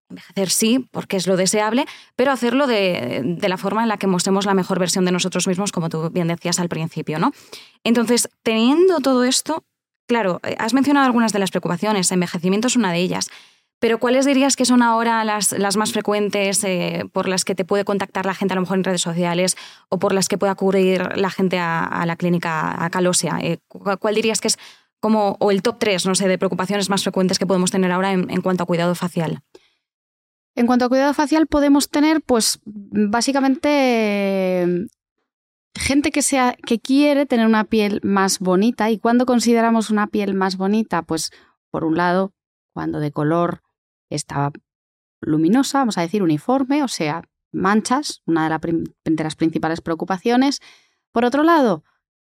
Envejecer 0.10 0.49
sí, 0.49 0.88
porque 0.91 1.18
es 1.18 1.26
lo 1.26 1.36
deseable, 1.36 1.86
pero 2.16 2.32
hacerlo 2.32 2.68
de, 2.68 3.22
de, 3.24 3.49
la 3.49 3.58
forma 3.58 3.82
en 3.82 3.89
la 3.89 3.97
que 3.97 4.06
mostremos 4.06 4.45
la 4.45 4.53
mejor 4.53 4.78
versión 4.78 5.03
de 5.06 5.12
nosotros 5.12 5.47
mismos, 5.47 5.72
como 5.72 5.89
tú 5.89 6.10
bien 6.12 6.28
decías 6.28 6.60
al 6.60 6.70
principio, 6.70 7.18
¿no? 7.18 7.32
Entonces, 7.84 8.30
teniendo 8.43 8.99
todo 8.99 9.24
esto, 9.24 9.64
claro, 10.08 10.39
eh, 10.43 10.56
has 10.60 10.74
mencionado 10.74 11.08
algunas 11.08 11.34
de 11.34 11.39
las 11.39 11.49
preocupaciones, 11.49 12.12
envejecimiento 12.12 12.68
es 12.68 12.76
una 12.76 12.91
de 12.91 12.99
ellas, 12.99 13.30
pero 13.80 13.99
¿cuáles 13.99 14.26
dirías 14.26 14.56
que 14.56 14.66
son 14.66 14.82
ahora 14.82 15.24
las, 15.24 15.51
las 15.51 15.76
más 15.76 15.91
frecuentes 15.91 16.64
eh, 16.64 17.03
por 17.12 17.28
las 17.28 17.43
que 17.43 17.56
te 17.56 17.66
puede 17.66 17.84
contactar 17.84 18.26
la 18.26 18.34
gente 18.34 18.53
a 18.53 18.56
lo 18.56 18.62
mejor 18.62 18.78
en 18.78 18.84
redes 18.84 19.01
sociales 19.01 19.58
o 19.89 19.99
por 19.99 20.14
las 20.14 20.28
que 20.28 20.38
puede 20.38 20.51
acudir 20.51 21.18
la 21.18 21.30
gente 21.30 21.60
a, 21.60 22.03
la 22.06 22.16
clínica 22.16 22.84
a 22.84 22.89
Calosia? 22.89 23.38
Eh, 23.41 23.58
¿Cuál 23.68 24.16
dirías 24.16 24.39
que 24.39 24.47
es 24.47 24.58
como, 24.99 25.36
o 25.39 25.51
el 25.51 25.62
top 25.62 25.78
3, 25.80 26.06
no 26.06 26.16
sé, 26.16 26.28
de 26.28 26.38
preocupaciones 26.38 26.89
más 26.89 27.03
frecuentes 27.03 27.38
que 27.38 27.45
podemos 27.45 27.70
tener 27.70 27.91
ahora 27.91 28.12
en 28.14 28.41
cuanto 28.41 28.64
a 28.64 28.66
cuidado 28.66 28.95
facial? 28.95 29.41
En 30.56 30.68
cuanto 30.68 30.86
a 30.86 30.89
cuidado 30.89 31.14
facial, 31.14 31.47
podemos 31.47 31.89
tener, 31.89 32.22
pues, 32.22 32.60
básicamente 32.66 34.88
gente 35.78 36.12
que 36.12 36.22
sea 36.22 36.56
que 36.66 36.80
quiere 36.80 37.26
tener 37.26 37.45
una 37.45 37.66
piel 37.66 37.99
más 38.03 38.39
bonita. 38.39 38.89
¿Y 38.89 38.97
cuando 38.97 39.26
consideramos 39.26 39.89
una 39.89 40.08
piel 40.08 40.34
más 40.34 40.56
bonita? 40.56 41.01
Pues, 41.01 41.32
por 41.70 41.84
un 41.84 41.97
lado, 41.97 42.34
cuando 42.74 42.99
de 42.99 43.12
color 43.12 43.62
está 44.10 44.51
luminosa, 45.20 45.80
vamos 45.80 45.97
a 45.97 46.01
decir 46.01 46.24
uniforme, 46.24 46.84
o 46.84 46.88
sea, 46.88 47.24
manchas, 47.51 48.22
una 48.26 48.47
de, 48.47 48.84
de 49.03 49.24
las 49.24 49.36
principales 49.36 49.82
preocupaciones. 49.82 50.62
Por 51.12 51.26
otro 51.26 51.43
lado, 51.43 51.84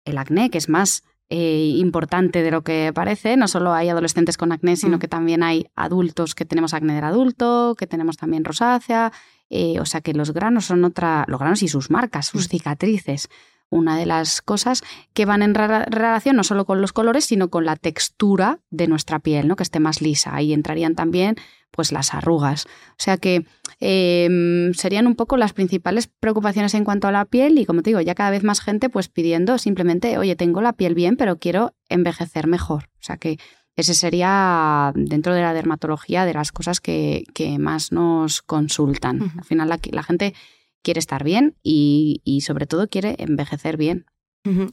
el 0.04 0.18
acné, 0.18 0.50
que 0.50 0.58
es 0.58 0.68
más 0.68 1.04
eh, 1.30 1.74
importante 1.76 2.42
de 2.42 2.50
lo 2.50 2.62
que 2.62 2.90
parece. 2.94 3.36
No 3.36 3.48
solo 3.48 3.74
hay 3.74 3.90
adolescentes 3.90 4.38
con 4.38 4.50
acné, 4.52 4.76
sino 4.76 4.96
mm. 4.96 5.00
que 5.00 5.08
también 5.08 5.42
hay 5.42 5.66
adultos 5.76 6.34
que 6.34 6.44
tenemos 6.44 6.72
acné 6.72 6.94
del 6.94 7.04
adulto, 7.04 7.74
que 7.78 7.86
tenemos 7.86 8.16
también 8.16 8.44
rosácea. 8.44 9.12
Eh, 9.50 9.78
o 9.80 9.84
sea 9.84 10.00
que 10.00 10.14
los 10.14 10.32
granos 10.32 10.66
son 10.66 10.84
otra, 10.84 11.24
los 11.28 11.38
granos 11.38 11.62
y 11.62 11.68
sus 11.68 11.90
marcas, 11.90 12.26
sus 12.26 12.46
mm. 12.46 12.50
cicatrices. 12.50 13.28
Una 13.70 13.98
de 13.98 14.06
las 14.06 14.40
cosas 14.40 14.82
que 15.12 15.26
van 15.26 15.42
en 15.42 15.54
relación 15.54 16.36
no 16.36 16.44
solo 16.44 16.64
con 16.64 16.80
los 16.80 16.94
colores, 16.94 17.26
sino 17.26 17.50
con 17.50 17.66
la 17.66 17.76
textura 17.76 18.60
de 18.70 18.88
nuestra 18.88 19.18
piel, 19.18 19.46
¿no? 19.46 19.56
que 19.56 19.62
esté 19.62 19.78
más 19.78 20.00
lisa. 20.00 20.34
Ahí 20.34 20.54
entrarían 20.54 20.94
también 20.94 21.36
pues 21.70 21.92
las 21.92 22.14
arrugas. 22.14 22.66
O 22.92 22.98
sea 22.98 23.16
que 23.16 23.46
em, 23.80 24.72
serían 24.74 25.06
un 25.06 25.14
poco 25.14 25.36
las 25.36 25.52
principales 25.52 26.08
preocupaciones 26.08 26.74
en 26.74 26.84
cuanto 26.84 27.08
a 27.08 27.12
la 27.12 27.24
piel 27.24 27.58
y 27.58 27.66
como 27.66 27.82
te 27.82 27.90
digo, 27.90 28.00
ya 28.00 28.14
cada 28.14 28.30
vez 28.30 28.42
más 28.42 28.60
gente 28.60 28.88
pues 28.88 29.08
pidiendo 29.08 29.58
simplemente, 29.58 30.18
oye, 30.18 30.36
tengo 30.36 30.60
la 30.60 30.72
piel 30.72 30.94
bien, 30.94 31.16
pero 31.16 31.38
quiero 31.38 31.74
envejecer 31.88 32.46
mejor. 32.46 32.90
O 32.94 33.02
sea 33.02 33.16
que 33.16 33.38
ese 33.76 33.94
sería 33.94 34.92
dentro 34.96 35.34
de 35.34 35.42
la 35.42 35.54
dermatología 35.54 36.24
de 36.24 36.34
las 36.34 36.50
cosas 36.50 36.80
que, 36.80 37.24
más 37.60 37.92
nos 37.92 38.42
consultan. 38.42 39.32
Al 39.38 39.44
final 39.44 39.68
la, 39.68 40.02
gente 40.02 40.34
quiere 40.82 40.98
estar 40.98 41.22
bien 41.22 41.56
y, 41.62 42.20
y 42.24 42.40
sobre 42.40 42.66
todo 42.66 42.88
quiere 42.88 43.14
envejecer 43.18 43.76
bien. 43.76 44.06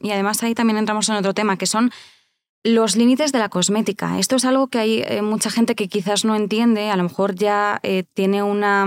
Y 0.02 0.12
además 0.12 0.41
ahí 0.41 0.56
también 0.56 0.78
entramos 0.78 1.10
en 1.10 1.16
otro 1.16 1.34
tema, 1.34 1.58
que 1.58 1.66
son 1.66 1.91
los 2.66 2.95
límites 2.95 3.32
de 3.32 3.38
la 3.38 3.49
cosmética. 3.49 4.18
Esto 4.18 4.36
es 4.36 4.43
algo 4.43 4.68
que 4.68 4.80
hay 4.80 5.03
eh, 5.05 5.22
mucha 5.22 5.51
gente 5.51 5.76
que 5.76 5.88
quizás 5.88 6.26
no 6.26 6.36
entiende, 6.36 6.89
a 6.89 6.95
lo 6.95 7.03
mejor 7.03 7.36
ya 7.36 7.80
eh, 7.84 8.05
tiene 8.16 8.41
una, 8.41 8.86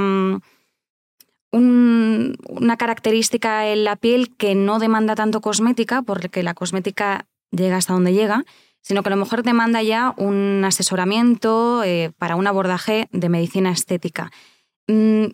mm, 1.52 2.32
una 2.48 2.76
característica 2.76 3.68
en 3.68 3.84
la 3.84 3.94
piel 3.94 4.36
que 4.36 4.56
no 4.56 4.80
demanda 4.80 5.14
tanto 5.14 5.40
cosmética, 5.40 6.02
porque 6.02 6.42
la 6.42 6.54
cosmética 6.54 7.26
llega 7.52 7.76
hasta 7.76 7.92
donde 7.92 8.12
llega, 8.12 8.44
sino 8.82 9.04
que 9.04 9.10
a 9.10 9.14
lo 9.14 9.16
mejor 9.16 9.44
demanda 9.44 9.80
ya 9.80 10.12
un 10.16 10.64
asesoramiento 10.66 11.84
eh, 11.84 12.10
para 12.18 12.34
un 12.34 12.48
abordaje 12.48 13.08
de 13.12 13.28
medicina 13.28 13.70
estética. 13.70 14.32
Mm, 14.88 15.26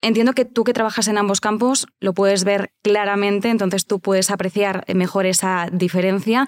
entiendo 0.00 0.32
que 0.32 0.44
tú 0.44 0.62
que 0.62 0.74
trabajas 0.74 1.08
en 1.08 1.18
ambos 1.18 1.40
campos 1.40 1.88
lo 1.98 2.14
puedes 2.14 2.44
ver 2.44 2.70
claramente, 2.82 3.48
entonces 3.48 3.84
tú 3.84 3.98
puedes 3.98 4.30
apreciar 4.30 4.84
mejor 4.94 5.26
esa 5.26 5.68
diferencia. 5.72 6.46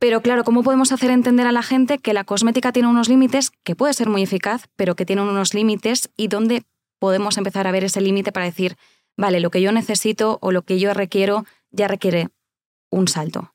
Pero 0.00 0.22
claro, 0.22 0.44
¿cómo 0.44 0.62
podemos 0.62 0.92
hacer 0.92 1.10
entender 1.10 1.46
a 1.46 1.52
la 1.52 1.62
gente 1.62 1.98
que 1.98 2.14
la 2.14 2.24
cosmética 2.24 2.72
tiene 2.72 2.88
unos 2.88 3.10
límites, 3.10 3.52
que 3.64 3.76
puede 3.76 3.92
ser 3.92 4.08
muy 4.08 4.22
eficaz, 4.22 4.66
pero 4.74 4.96
que 4.96 5.04
tiene 5.04 5.20
unos 5.20 5.52
límites 5.52 6.08
y 6.16 6.28
dónde 6.28 6.62
podemos 6.98 7.36
empezar 7.36 7.66
a 7.66 7.70
ver 7.70 7.84
ese 7.84 8.00
límite 8.00 8.32
para 8.32 8.46
decir, 8.46 8.76
vale, 9.18 9.40
lo 9.40 9.50
que 9.50 9.60
yo 9.60 9.72
necesito 9.72 10.38
o 10.40 10.52
lo 10.52 10.62
que 10.62 10.80
yo 10.80 10.94
requiero 10.94 11.44
ya 11.70 11.86
requiere 11.86 12.30
un 12.90 13.08
salto? 13.08 13.52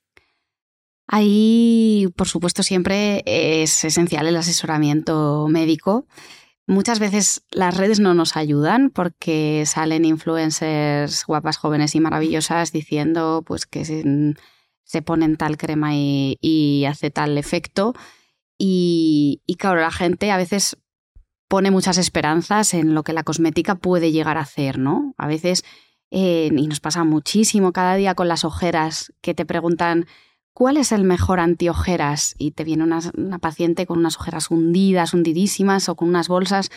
Ahí, 1.07 2.09
por 2.15 2.27
supuesto, 2.27 2.61
siempre 2.61 3.23
es 3.25 3.83
esencial 3.83 4.27
el 4.27 4.37
asesoramiento 4.37 5.47
médico. 5.49 6.05
Muchas 6.67 6.99
veces 6.99 7.43
las 7.49 7.75
redes 7.75 7.99
no 7.99 8.13
nos 8.13 8.37
ayudan 8.37 8.91
porque 8.91 9.63
salen 9.65 10.05
influencers 10.05 11.25
guapas, 11.25 11.57
jóvenes 11.57 11.95
y 11.95 11.99
maravillosas 11.99 12.71
diciendo 12.71 13.43
pues 13.45 13.65
que 13.65 13.83
se 14.85 15.01
ponen 15.01 15.35
tal 15.35 15.57
crema 15.57 15.89
y, 15.93 16.85
hace 16.87 17.11
tal 17.11 17.37
efecto. 17.37 17.93
Y, 18.57 19.41
claro, 19.59 19.81
la 19.81 19.91
gente 19.91 20.31
a 20.31 20.37
veces 20.37 20.77
pone 21.49 21.71
muchas 21.71 21.97
esperanzas 21.97 22.73
en 22.73 22.93
lo 22.93 23.03
que 23.03 23.13
la 23.13 23.23
cosmética 23.23 23.75
puede 23.75 24.11
llegar 24.11 24.37
a 24.37 24.41
hacer, 24.41 24.79
¿no? 24.79 25.13
A 25.17 25.27
veces, 25.27 25.65
eh, 26.11 26.49
y 26.55 26.67
nos 26.67 26.79
pasa 26.79 27.03
muchísimo 27.03 27.73
cada 27.73 27.95
día 27.95 28.15
con 28.15 28.27
las 28.27 28.45
ojeras, 28.45 29.11
que 29.21 29.33
te 29.33 29.45
preguntan, 29.45 30.05
¿cuál 30.53 30.77
es 30.77 30.91
el 30.91 31.03
mejor 31.03 31.39
antiojeras? 31.39 32.35
Y 32.37 32.51
te 32.51 32.63
viene 32.63 32.83
una, 32.83 32.99
una 33.17 33.39
paciente 33.39 33.85
con 33.85 33.99
unas 33.99 34.17
ojeras 34.17 34.49
hundidas, 34.49 35.13
hundidísimas 35.13 35.89
o 35.89 35.95
con 35.95 36.09
unas 36.09 36.27
bolsas. 36.27 36.69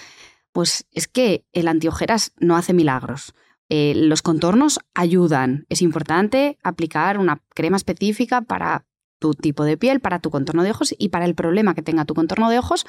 Pues 0.52 0.86
es 0.92 1.08
que 1.08 1.44
el 1.52 1.68
antiojeras 1.68 2.32
no 2.38 2.56
hace 2.56 2.72
milagros. 2.72 3.34
Eh, 3.68 3.92
los 3.94 4.22
contornos 4.22 4.80
ayudan. 4.94 5.66
Es 5.68 5.82
importante 5.82 6.58
aplicar 6.62 7.18
una 7.18 7.42
crema 7.54 7.76
específica 7.76 8.40
para 8.42 8.86
tu 9.18 9.34
tipo 9.34 9.64
de 9.64 9.76
piel, 9.76 10.00
para 10.00 10.20
tu 10.20 10.30
contorno 10.30 10.62
de 10.62 10.70
ojos 10.70 10.94
y 10.96 11.08
para 11.10 11.24
el 11.24 11.34
problema 11.34 11.74
que 11.74 11.82
tenga 11.82 12.04
tu 12.04 12.14
contorno 12.14 12.48
de 12.50 12.58
ojos. 12.58 12.86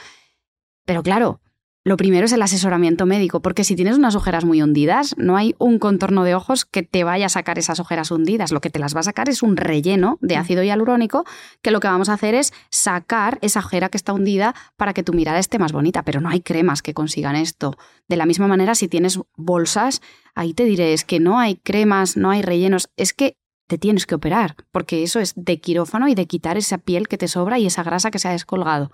Pero 0.85 1.03
claro, 1.03 1.41
lo 1.85 1.95
primero 1.95 2.25
es 2.25 2.33
el 2.33 2.41
asesoramiento 2.41 3.05
médico, 3.05 3.41
porque 3.41 3.63
si 3.63 3.75
tienes 3.75 3.97
unas 3.97 4.15
ojeras 4.15 4.43
muy 4.43 4.61
hundidas, 4.61 5.15
no 5.17 5.37
hay 5.37 5.55
un 5.59 5.79
contorno 5.79 6.25
de 6.25 6.35
ojos 6.35 6.65
que 6.65 6.83
te 6.83 7.05
vaya 7.05 7.27
a 7.27 7.29
sacar 7.29 7.57
esas 7.57 7.79
ojeras 7.79 8.11
hundidas. 8.11 8.51
Lo 8.51 8.59
que 8.59 8.69
te 8.69 8.79
las 8.79 8.95
va 8.95 8.99
a 8.99 9.03
sacar 9.03 9.29
es 9.29 9.41
un 9.41 9.55
relleno 9.55 10.17
de 10.21 10.35
mm. 10.35 10.39
ácido 10.39 10.63
hialurónico, 10.63 11.25
que 11.61 11.71
lo 11.71 11.79
que 11.79 11.87
vamos 11.87 12.09
a 12.09 12.13
hacer 12.13 12.35
es 12.35 12.51
sacar 12.69 13.39
esa 13.41 13.61
ojera 13.61 13.87
que 13.87 13.95
está 13.95 14.11
hundida 14.11 14.55
para 14.75 14.93
que 14.93 15.03
tu 15.03 15.13
mirada 15.13 15.39
esté 15.39 15.57
más 15.57 15.71
bonita. 15.71 16.03
Pero 16.03 16.19
no 16.19 16.29
hay 16.29 16.41
cremas 16.41 16.81
que 16.81 16.93
consigan 16.93 17.37
esto. 17.37 17.77
De 18.09 18.17
la 18.17 18.25
misma 18.25 18.47
manera, 18.47 18.75
si 18.75 18.89
tienes 18.89 19.17
bolsas, 19.37 20.01
ahí 20.35 20.53
te 20.53 20.65
diré, 20.65 20.91
es 20.93 21.05
que 21.05 21.21
no 21.21 21.39
hay 21.39 21.55
cremas, 21.55 22.17
no 22.17 22.29
hay 22.29 22.41
rellenos, 22.41 22.89
es 22.97 23.13
que 23.13 23.37
te 23.67 23.77
tienes 23.77 24.05
que 24.05 24.15
operar, 24.15 24.55
porque 24.71 25.03
eso 25.03 25.19
es 25.19 25.33
de 25.35 25.61
quirófano 25.61 26.07
y 26.07 26.15
de 26.15 26.25
quitar 26.25 26.57
esa 26.57 26.79
piel 26.79 27.07
que 27.07 27.17
te 27.17 27.27
sobra 27.27 27.57
y 27.57 27.67
esa 27.67 27.83
grasa 27.83 28.11
que 28.11 28.19
se 28.19 28.27
ha 28.27 28.31
descolgado. 28.31 28.91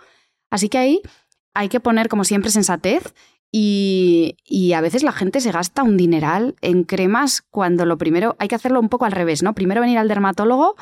Así 0.52 0.70
que 0.70 0.78
ahí 0.78 1.02
hay 1.56 1.70
que 1.70 1.80
poner, 1.80 2.10
como 2.10 2.24
siempre, 2.24 2.51
sensatez 2.51 3.14
y, 3.51 4.74
a 4.76 4.82
veces 4.82 5.01
la 5.03 5.14
gente 5.14 5.39
se 5.39 5.51
gasta 5.51 5.82
un 5.82 5.95
dineral 5.95 6.56
en 6.62 6.84
cremas 6.84 7.41
cuando 7.49 7.86
lo 7.86 7.97
primero 7.97 8.36
hay 8.38 8.49
que 8.49 8.56
hacerlo 8.56 8.80
un 8.82 8.89
poco 8.89 9.06
al 9.06 9.14
revés, 9.14 9.41
¿no? 9.41 9.56
Primero 9.56 9.82
venir 9.82 9.97
al 9.97 10.10
dermatólogo, 10.10 10.76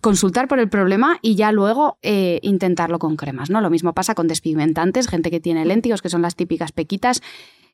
consultar 0.00 0.48
por 0.48 0.58
el 0.58 0.70
problema 0.70 1.18
y 1.20 1.34
ya 1.34 1.52
luego 1.52 1.98
eh, 2.00 2.40
intentarlo 2.42 2.98
con 2.98 3.16
cremas, 3.16 3.50
¿no? 3.50 3.60
Lo 3.60 3.68
mismo 3.68 3.92
pasa 3.92 4.14
con 4.14 4.28
despigmentantes, 4.28 5.08
gente 5.08 5.30
que 5.30 5.40
tiene 5.40 5.66
léntigos, 5.66 6.00
que 6.00 6.08
son 6.08 6.22
las 6.22 6.36
típicas 6.36 6.72
pequitas, 6.72 7.20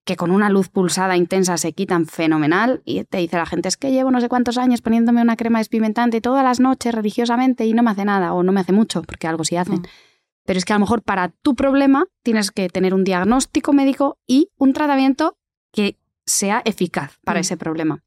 que 0.04 0.16
con 0.16 0.32
una 0.32 0.50
luz 0.50 0.68
pulsada 0.68 1.16
intensa 1.16 1.56
se 1.56 1.72
quitan 1.72 2.06
fenomenal 2.06 2.82
y 2.84 3.04
te 3.04 3.18
dice 3.18 3.36
la 3.36 3.46
gente 3.46 3.68
es 3.68 3.76
que 3.76 3.92
llevo 3.92 4.10
no 4.10 4.20
sé 4.20 4.28
cuántos 4.28 4.58
años 4.58 4.80
poniéndome 4.80 5.22
una 5.22 5.36
crema 5.36 5.58
despigmentante 5.58 6.20
todas 6.20 6.42
las 6.42 6.58
noches 6.58 6.94
religiosamente 6.94 7.64
y 7.66 7.74
no 7.74 7.84
me 7.84 7.92
hace 7.92 8.04
nada 8.04 8.32
o 8.32 8.42
no 8.42 8.50
me 8.50 8.60
hace 8.60 8.72
mucho, 8.72 9.02
porque 9.02 9.28
algo 9.28 9.44
sí 9.44 9.56
hacen. 9.56 9.80
Mm. 9.80 9.86
Pero 10.46 10.58
es 10.58 10.64
que 10.64 10.72
a 10.72 10.76
lo 10.76 10.80
mejor 10.80 11.02
para 11.02 11.28
tu 11.28 11.54
problema 11.54 12.06
tienes 12.22 12.50
que 12.50 12.68
tener 12.68 12.94
un 12.94 13.04
diagnóstico 13.04 13.72
médico 13.72 14.18
y 14.26 14.50
un 14.56 14.72
tratamiento 14.72 15.36
que 15.72 15.98
sea 16.24 16.62
eficaz 16.64 17.18
para 17.24 17.40
mm. 17.40 17.42
ese 17.42 17.56
problema. 17.56 18.04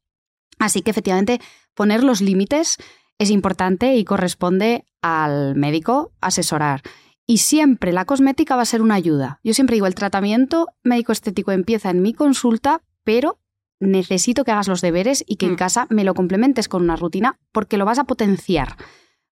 Así 0.58 0.82
que 0.82 0.90
efectivamente 0.90 1.40
poner 1.74 2.04
los 2.04 2.20
límites 2.20 2.76
es 3.18 3.30
importante 3.30 3.96
y 3.96 4.04
corresponde 4.04 4.84
al 5.02 5.54
médico 5.54 6.12
asesorar. 6.20 6.82
Y 7.26 7.38
siempre 7.38 7.92
la 7.92 8.04
cosmética 8.06 8.56
va 8.56 8.62
a 8.62 8.66
ser 8.66 8.82
una 8.82 8.94
ayuda. 8.94 9.40
Yo 9.44 9.54
siempre 9.54 9.74
digo, 9.74 9.86
el 9.86 9.94
tratamiento 9.94 10.68
médico 10.82 11.12
estético 11.12 11.52
empieza 11.52 11.90
en 11.90 12.02
mi 12.02 12.12
consulta, 12.12 12.82
pero 13.04 13.38
necesito 13.78 14.44
que 14.44 14.52
hagas 14.52 14.68
los 14.68 14.80
deberes 14.80 15.24
y 15.26 15.36
que 15.36 15.46
en 15.46 15.52
mm. 15.52 15.56
casa 15.56 15.86
me 15.90 16.04
lo 16.04 16.14
complementes 16.14 16.68
con 16.68 16.82
una 16.82 16.96
rutina 16.96 17.38
porque 17.52 17.76
lo 17.76 17.84
vas 17.84 17.98
a 17.98 18.04
potenciar. 18.04 18.76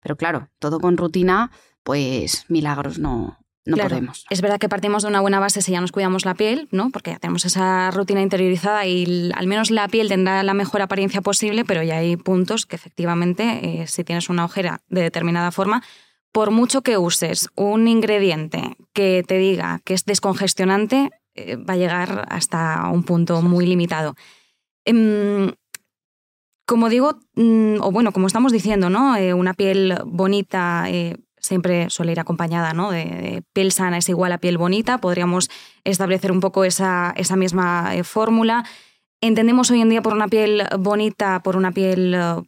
Pero 0.01 0.17
claro, 0.17 0.49
todo 0.59 0.81
con 0.81 0.97
rutina 0.97 1.51
pues 1.85 2.47
milagros 2.49 2.99
no, 2.99 3.39
no 3.65 3.77
podemos. 3.77 4.27
Es 4.29 4.43
verdad 4.43 4.59
que 4.59 4.69
partimos 4.69 5.03
de 5.03 5.09
una 5.09 5.21
buena 5.21 5.41
base 5.41 5.63
si 5.63 5.73
ya 5.73 5.81
nos 5.81 5.93
cuidamos 5.93 6.25
la 6.25 6.35
piel, 6.35 6.69
¿no? 6.71 6.91
Porque 6.91 7.13
ya 7.13 7.19
tenemos 7.19 7.45
esa 7.45 7.91
rutina 7.91 8.21
interiorizada 8.21 8.85
y 8.87 9.31
al 9.35 9.47
menos 9.47 9.71
la 9.71 9.89
piel 9.89 10.09
tendrá 10.09 10.43
la 10.43 10.55
mejor 10.55 10.83
apariencia 10.83 11.23
posible, 11.23 11.65
pero 11.65 11.83
ya 11.83 11.99
hay 11.99 12.17
puntos 12.17 12.67
que 12.67 12.77
efectivamente, 12.77 13.83
eh, 13.83 13.87
si 13.87 14.05
tienes 14.05 14.29
una 14.29 14.45
ojera 14.45 14.83
de 14.89 15.03
determinada 15.03 15.51
forma, 15.51 15.83
por 16.33 16.51
mucho 16.51 16.83
que 16.83 16.99
uses 16.99 17.49
un 17.55 17.89
ingrediente 17.89 18.77
que 18.93 19.23
te 19.27 19.39
diga 19.39 19.81
que 19.85 19.95
es 19.95 20.05
descongestionante, 20.05 21.11
eh, 21.35 21.57
va 21.57 21.75
a 21.75 21.79
llegar 21.79 22.27
hasta 22.29 22.89
un 22.91 23.05
punto 23.05 23.41
muy 23.41 23.67
limitado. 23.67 24.15
Em, 24.85 25.53
como 26.67 26.89
digo, 26.89 27.19
mm, 27.35 27.77
o 27.81 27.91
bueno, 27.93 28.13
como 28.13 28.27
estamos 28.27 28.53
diciendo, 28.53 28.91
¿no? 28.91 29.17
Eh, 29.17 29.33
una 29.33 29.55
piel 29.55 29.97
bonita 30.05 30.87
siempre 31.45 31.91
suele 31.91 32.13
ir 32.13 32.21
acompañada 32.21 32.73
¿no? 32.73 32.91
de, 32.91 33.43
piel 33.53 33.73
sana 33.73 33.99
es 33.99 34.09
igual 34.09 34.33
a 34.33 34.39
piel 34.39 34.59
bonita. 34.59 34.99
Podríamos 34.99 35.51
establecer 35.85 36.33
un 36.33 36.41
poco 36.41 36.65
esa, 36.65 37.13
esa 37.17 37.37
misma 37.37 37.95
eh, 37.95 38.05
fórmula. 38.05 38.65
Entendemos 39.21 39.71
hoy 39.71 39.81
en 39.81 39.91
día 39.91 40.03
por 40.03 40.15
una 40.15 40.29
piel 40.29 40.65
bonita, 40.79 41.41
por 41.43 41.57
una 41.57 41.73
piel 41.73 42.15
eh, 42.15 42.43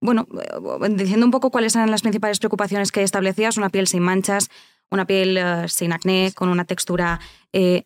bueno, 0.00 0.26
eh, 0.40 0.88
diciendo 0.90 1.26
un 1.26 1.32
poco 1.32 1.50
cuáles 1.50 1.74
eran 1.74 1.90
las 1.90 2.02
principales 2.02 2.38
preocupaciones 2.38 2.92
que 2.92 3.02
establecías, 3.02 3.56
una 3.56 3.70
piel 3.70 3.86
sin 3.86 4.02
manchas, 4.02 4.48
una 4.90 5.06
piel 5.06 5.38
sin 5.68 5.92
acné, 5.92 6.32
con 6.34 6.48
una 6.48 6.64
textura 6.64 7.20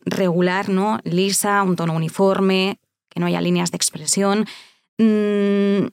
regular, 0.05 0.69
¿no? 0.69 1.01
lisa, 1.03 1.63
un 1.65 1.75
tono 1.75 1.95
uniforme, 1.95 2.79
que 3.09 3.19
no 3.19 3.27
haya 3.27 3.41
líneas 3.41 3.73
de 3.73 3.77
expresión. 3.77 4.47
Mm, 4.99 5.87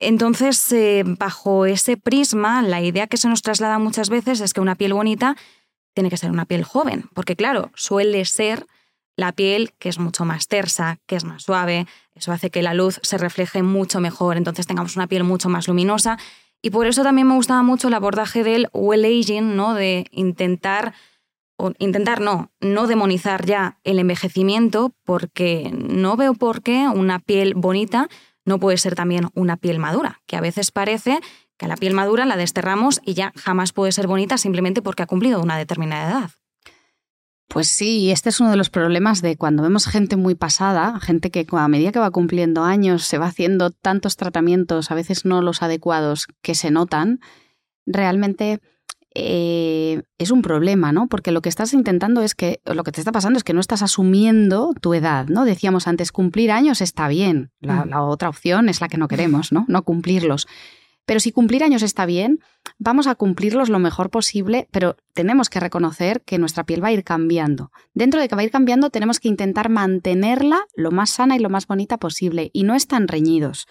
entonces, 0.00 0.72
eh, 0.72 1.02
bajo 1.04 1.66
ese 1.66 1.96
prisma, 1.96 2.62
la 2.62 2.80
idea 2.80 3.06
que 3.08 3.16
se 3.16 3.28
nos 3.28 3.42
traslada 3.42 3.78
muchas 3.78 4.10
veces 4.10 4.40
es 4.40 4.52
que 4.52 4.60
una 4.60 4.76
piel 4.76 4.94
bonita 4.94 5.36
tiene 5.94 6.10
que 6.10 6.16
ser 6.16 6.30
una 6.30 6.44
piel 6.44 6.62
joven, 6.62 7.06
porque 7.14 7.34
claro, 7.34 7.70
suele 7.74 8.24
ser 8.24 8.66
la 9.16 9.32
piel 9.32 9.72
que 9.80 9.88
es 9.88 9.98
mucho 9.98 10.24
más 10.24 10.46
tersa, 10.46 11.00
que 11.06 11.16
es 11.16 11.24
más 11.24 11.42
suave, 11.42 11.86
eso 12.14 12.30
hace 12.30 12.50
que 12.50 12.62
la 12.62 12.74
luz 12.74 13.00
se 13.02 13.18
refleje 13.18 13.64
mucho 13.64 13.98
mejor, 14.00 14.36
entonces 14.36 14.68
tengamos 14.68 14.94
una 14.94 15.08
piel 15.08 15.24
mucho 15.24 15.48
más 15.48 15.66
luminosa. 15.66 16.18
Y 16.62 16.70
por 16.70 16.86
eso 16.86 17.02
también 17.02 17.26
me 17.26 17.34
gustaba 17.34 17.62
mucho 17.62 17.88
el 17.88 17.94
abordaje 17.94 18.44
del 18.44 18.68
well 18.72 19.04
aging, 19.04 19.56
¿no? 19.56 19.74
De 19.74 20.06
intentar, 20.12 20.94
intentar 21.78 22.20
no, 22.20 22.52
no 22.60 22.86
demonizar 22.86 23.44
ya 23.44 23.78
el 23.82 23.98
envejecimiento, 23.98 24.92
porque 25.04 25.72
no 25.72 26.16
veo 26.16 26.34
por 26.34 26.62
qué 26.62 26.88
una 26.88 27.18
piel 27.18 27.54
bonita 27.54 28.08
no 28.48 28.58
puede 28.58 28.78
ser 28.78 28.94
también 28.94 29.28
una 29.34 29.56
piel 29.56 29.78
madura, 29.78 30.20
que 30.26 30.36
a 30.36 30.40
veces 30.40 30.70
parece 30.70 31.20
que 31.56 31.66
a 31.66 31.68
la 31.68 31.76
piel 31.76 31.94
madura 31.94 32.26
la 32.26 32.36
desterramos 32.36 33.00
y 33.04 33.14
ya 33.14 33.32
jamás 33.36 33.72
puede 33.72 33.92
ser 33.92 34.06
bonita 34.06 34.38
simplemente 34.38 34.82
porque 34.82 35.02
ha 35.02 35.06
cumplido 35.06 35.40
una 35.40 35.58
determinada 35.58 36.08
edad. 36.08 36.30
Pues 37.48 37.68
sí, 37.68 38.10
este 38.10 38.28
es 38.28 38.40
uno 38.40 38.50
de 38.50 38.56
los 38.56 38.68
problemas 38.68 39.22
de 39.22 39.36
cuando 39.36 39.62
vemos 39.62 39.86
gente 39.86 40.16
muy 40.16 40.34
pasada, 40.34 41.00
gente 41.00 41.30
que 41.30 41.46
a 41.50 41.68
medida 41.68 41.92
que 41.92 41.98
va 41.98 42.10
cumpliendo 42.10 42.62
años 42.62 43.04
se 43.04 43.16
va 43.16 43.26
haciendo 43.26 43.70
tantos 43.70 44.16
tratamientos, 44.16 44.90
a 44.90 44.94
veces 44.94 45.24
no 45.24 45.40
los 45.40 45.62
adecuados, 45.62 46.26
que 46.42 46.54
se 46.54 46.70
notan, 46.70 47.20
realmente 47.86 48.60
eh, 49.20 50.02
es 50.18 50.30
un 50.30 50.42
problema, 50.42 50.92
¿no? 50.92 51.08
Porque 51.08 51.32
lo 51.32 51.42
que 51.42 51.48
estás 51.48 51.72
intentando 51.72 52.22
es 52.22 52.34
que, 52.34 52.60
lo 52.64 52.84
que 52.84 52.92
te 52.92 53.00
está 53.00 53.12
pasando 53.12 53.36
es 53.36 53.44
que 53.44 53.52
no 53.52 53.60
estás 53.60 53.82
asumiendo 53.82 54.72
tu 54.80 54.94
edad, 54.94 55.26
¿no? 55.26 55.44
Decíamos 55.44 55.88
antes, 55.88 56.12
cumplir 56.12 56.52
años 56.52 56.80
está 56.80 57.08
bien. 57.08 57.50
La, 57.60 57.84
mm. 57.84 57.88
la 57.90 58.02
otra 58.02 58.28
opción 58.28 58.68
es 58.68 58.80
la 58.80 58.88
que 58.88 58.96
no 58.96 59.08
queremos, 59.08 59.52
¿no? 59.52 59.64
No 59.68 59.82
cumplirlos. 59.82 60.46
Pero 61.04 61.20
si 61.20 61.32
cumplir 61.32 61.64
años 61.64 61.82
está 61.82 62.04
bien, 62.04 62.38
vamos 62.78 63.06
a 63.06 63.14
cumplirlos 63.14 63.70
lo 63.70 63.78
mejor 63.78 64.10
posible, 64.10 64.68
pero 64.70 64.96
tenemos 65.14 65.48
que 65.48 65.58
reconocer 65.58 66.20
que 66.20 66.38
nuestra 66.38 66.64
piel 66.64 66.84
va 66.84 66.88
a 66.88 66.92
ir 66.92 67.02
cambiando. 67.02 67.72
Dentro 67.94 68.20
de 68.20 68.28
que 68.28 68.34
va 68.34 68.42
a 68.42 68.44
ir 68.44 68.50
cambiando, 68.50 68.90
tenemos 68.90 69.18
que 69.18 69.28
intentar 69.28 69.70
mantenerla 69.70 70.66
lo 70.74 70.90
más 70.90 71.10
sana 71.10 71.34
y 71.34 71.38
lo 71.38 71.48
más 71.48 71.66
bonita 71.66 71.96
posible 71.96 72.50
y 72.52 72.64
no 72.64 72.74
están 72.74 73.08
reñidos 73.08 73.66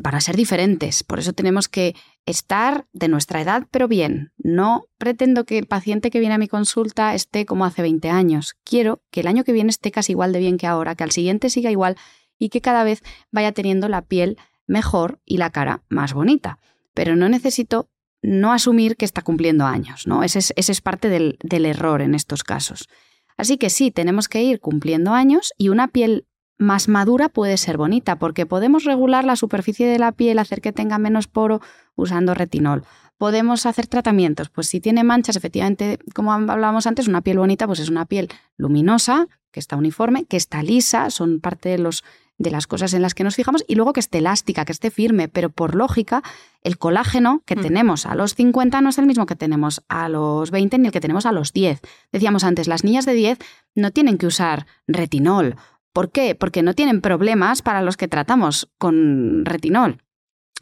van 0.00 0.14
a 0.14 0.20
ser 0.20 0.36
diferentes. 0.36 1.02
Por 1.02 1.18
eso 1.18 1.32
tenemos 1.32 1.68
que 1.68 1.96
estar 2.26 2.86
de 2.92 3.08
nuestra 3.08 3.40
edad, 3.40 3.66
pero 3.70 3.88
bien. 3.88 4.32
No 4.38 4.84
pretendo 4.98 5.44
que 5.44 5.58
el 5.58 5.66
paciente 5.66 6.10
que 6.10 6.20
viene 6.20 6.34
a 6.34 6.38
mi 6.38 6.48
consulta 6.48 7.14
esté 7.14 7.46
como 7.46 7.64
hace 7.64 7.82
20 7.82 8.10
años. 8.10 8.54
Quiero 8.64 9.02
que 9.10 9.20
el 9.20 9.26
año 9.26 9.44
que 9.44 9.52
viene 9.52 9.70
esté 9.70 9.90
casi 9.90 10.12
igual 10.12 10.32
de 10.32 10.38
bien 10.38 10.58
que 10.58 10.66
ahora, 10.66 10.94
que 10.94 11.04
al 11.04 11.10
siguiente 11.10 11.50
siga 11.50 11.70
igual 11.70 11.96
y 12.38 12.48
que 12.48 12.60
cada 12.60 12.84
vez 12.84 13.02
vaya 13.30 13.52
teniendo 13.52 13.88
la 13.88 14.02
piel 14.02 14.36
mejor 14.66 15.20
y 15.24 15.38
la 15.38 15.50
cara 15.50 15.82
más 15.88 16.14
bonita. 16.14 16.58
Pero 16.94 17.16
no 17.16 17.28
necesito 17.28 17.90
no 18.22 18.52
asumir 18.52 18.96
que 18.96 19.04
está 19.04 19.22
cumpliendo 19.22 19.64
años, 19.64 20.06
¿no? 20.06 20.22
Ese 20.22 20.40
es, 20.40 20.52
ese 20.56 20.72
es 20.72 20.80
parte 20.80 21.08
del, 21.08 21.38
del 21.42 21.66
error 21.66 22.02
en 22.02 22.14
estos 22.14 22.44
casos. 22.44 22.88
Así 23.36 23.56
que 23.56 23.70
sí, 23.70 23.90
tenemos 23.90 24.28
que 24.28 24.42
ir 24.42 24.60
cumpliendo 24.60 25.12
años 25.12 25.52
y 25.56 25.70
una 25.70 25.88
piel 25.88 26.26
más 26.60 26.88
madura 26.88 27.30
puede 27.30 27.56
ser 27.56 27.78
bonita, 27.78 28.16
porque 28.16 28.44
podemos 28.44 28.84
regular 28.84 29.24
la 29.24 29.34
superficie 29.34 29.88
de 29.88 29.98
la 29.98 30.12
piel, 30.12 30.38
hacer 30.38 30.60
que 30.60 30.72
tenga 30.72 30.98
menos 30.98 31.26
poro 31.26 31.60
usando 31.96 32.34
retinol. 32.34 32.84
Podemos 33.16 33.64
hacer 33.64 33.86
tratamientos, 33.86 34.50
pues 34.50 34.68
si 34.68 34.78
tiene 34.78 35.02
manchas, 35.02 35.36
efectivamente, 35.36 35.98
como 36.14 36.32
hablábamos 36.32 36.86
antes, 36.86 37.08
una 37.08 37.22
piel 37.22 37.38
bonita, 37.38 37.66
pues 37.66 37.80
es 37.80 37.88
una 37.88 38.04
piel 38.04 38.28
luminosa, 38.58 39.26
que 39.50 39.58
está 39.58 39.76
uniforme, 39.76 40.26
que 40.26 40.36
está 40.36 40.62
lisa, 40.62 41.10
son 41.10 41.40
parte 41.40 41.70
de 41.70 41.78
los 41.78 42.04
de 42.36 42.50
las 42.50 42.66
cosas 42.66 42.94
en 42.94 43.02
las 43.02 43.12
que 43.12 43.22
nos 43.22 43.36
fijamos 43.36 43.62
y 43.68 43.74
luego 43.74 43.92
que 43.92 44.00
esté 44.00 44.16
elástica, 44.16 44.64
que 44.64 44.72
esté 44.72 44.90
firme, 44.90 45.28
pero 45.28 45.50
por 45.50 45.74
lógica, 45.74 46.22
el 46.62 46.78
colágeno 46.78 47.42
que 47.44 47.54
mm. 47.54 47.60
tenemos 47.60 48.06
a 48.06 48.14
los 48.14 48.34
50 48.34 48.80
no 48.80 48.88
es 48.88 48.96
el 48.96 49.04
mismo 49.04 49.26
que 49.26 49.36
tenemos 49.36 49.82
a 49.88 50.08
los 50.08 50.50
20 50.50 50.78
ni 50.78 50.86
el 50.86 50.92
que 50.92 51.02
tenemos 51.02 51.26
a 51.26 51.32
los 51.32 51.52
10. 51.52 51.82
Decíamos 52.12 52.42
antes, 52.42 52.66
las 52.66 52.82
niñas 52.82 53.04
de 53.04 53.12
10 53.12 53.38
no 53.74 53.90
tienen 53.90 54.16
que 54.16 54.26
usar 54.26 54.66
retinol 54.86 55.56
¿Por 55.92 56.10
qué? 56.10 56.34
Porque 56.34 56.62
no 56.62 56.74
tienen 56.74 57.00
problemas 57.00 57.62
para 57.62 57.82
los 57.82 57.96
que 57.96 58.08
tratamos 58.08 58.70
con 58.78 59.44
retinol. 59.44 60.02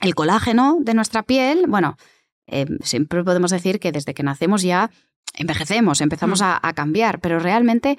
El 0.01 0.15
colágeno 0.15 0.79
de 0.81 0.95
nuestra 0.95 1.23
piel, 1.23 1.67
bueno, 1.69 1.97
eh, 2.47 2.67
siempre 2.83 3.25
podemos 3.25 3.51
decir 3.51 3.79
que 3.81 3.93
desde 3.93 4.15
que 4.15 4.23
nacemos 4.23 4.63
ya 4.63 4.91
envejecemos, 5.35 6.01
empezamos 6.01 6.41
mm. 6.41 6.45
a, 6.45 6.61
a 6.63 6.73
cambiar, 6.73 7.21
pero 7.21 7.39
realmente 7.39 7.99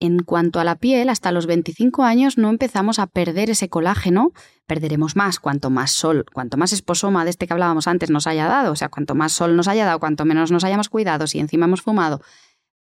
en 0.00 0.20
cuanto 0.20 0.60
a 0.60 0.64
la 0.64 0.76
piel, 0.76 1.08
hasta 1.08 1.32
los 1.32 1.46
25 1.46 2.04
años 2.04 2.38
no 2.38 2.50
empezamos 2.50 3.00
a 3.00 3.08
perder 3.08 3.50
ese 3.50 3.68
colágeno, 3.68 4.32
perderemos 4.66 5.16
más 5.16 5.40
cuanto 5.40 5.70
más 5.70 5.90
sol, 5.90 6.24
cuanto 6.32 6.56
más 6.56 6.72
esposoma 6.72 7.24
de 7.24 7.30
este 7.30 7.46
que 7.46 7.52
hablábamos 7.52 7.88
antes 7.88 8.10
nos 8.10 8.28
haya 8.28 8.46
dado, 8.46 8.72
o 8.72 8.76
sea, 8.76 8.90
cuanto 8.90 9.16
más 9.16 9.32
sol 9.32 9.56
nos 9.56 9.66
haya 9.66 9.84
dado, 9.84 9.98
cuanto 9.98 10.24
menos 10.24 10.52
nos 10.52 10.62
hayamos 10.62 10.88
cuidado, 10.88 11.26
si 11.26 11.40
encima 11.40 11.66
hemos 11.66 11.82
fumado. 11.82 12.20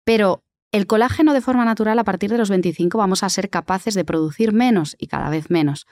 Pero 0.03 0.43
el 0.71 0.87
colágeno 0.87 1.33
de 1.33 1.41
forma 1.41 1.65
natural 1.65 1.97
a 1.99 2.03
partir 2.03 2.29
de 2.29 2.37
los 2.37 2.49
25 2.49 2.97
vamos 2.97 3.23
a 3.23 3.29
ser 3.29 3.49
capaces 3.49 3.93
de 3.93 4.05
producir 4.05 4.53
menos 4.53 4.95
y 4.99 5.07
cada 5.07 5.29
vez 5.29 5.49
menos. 5.49 5.87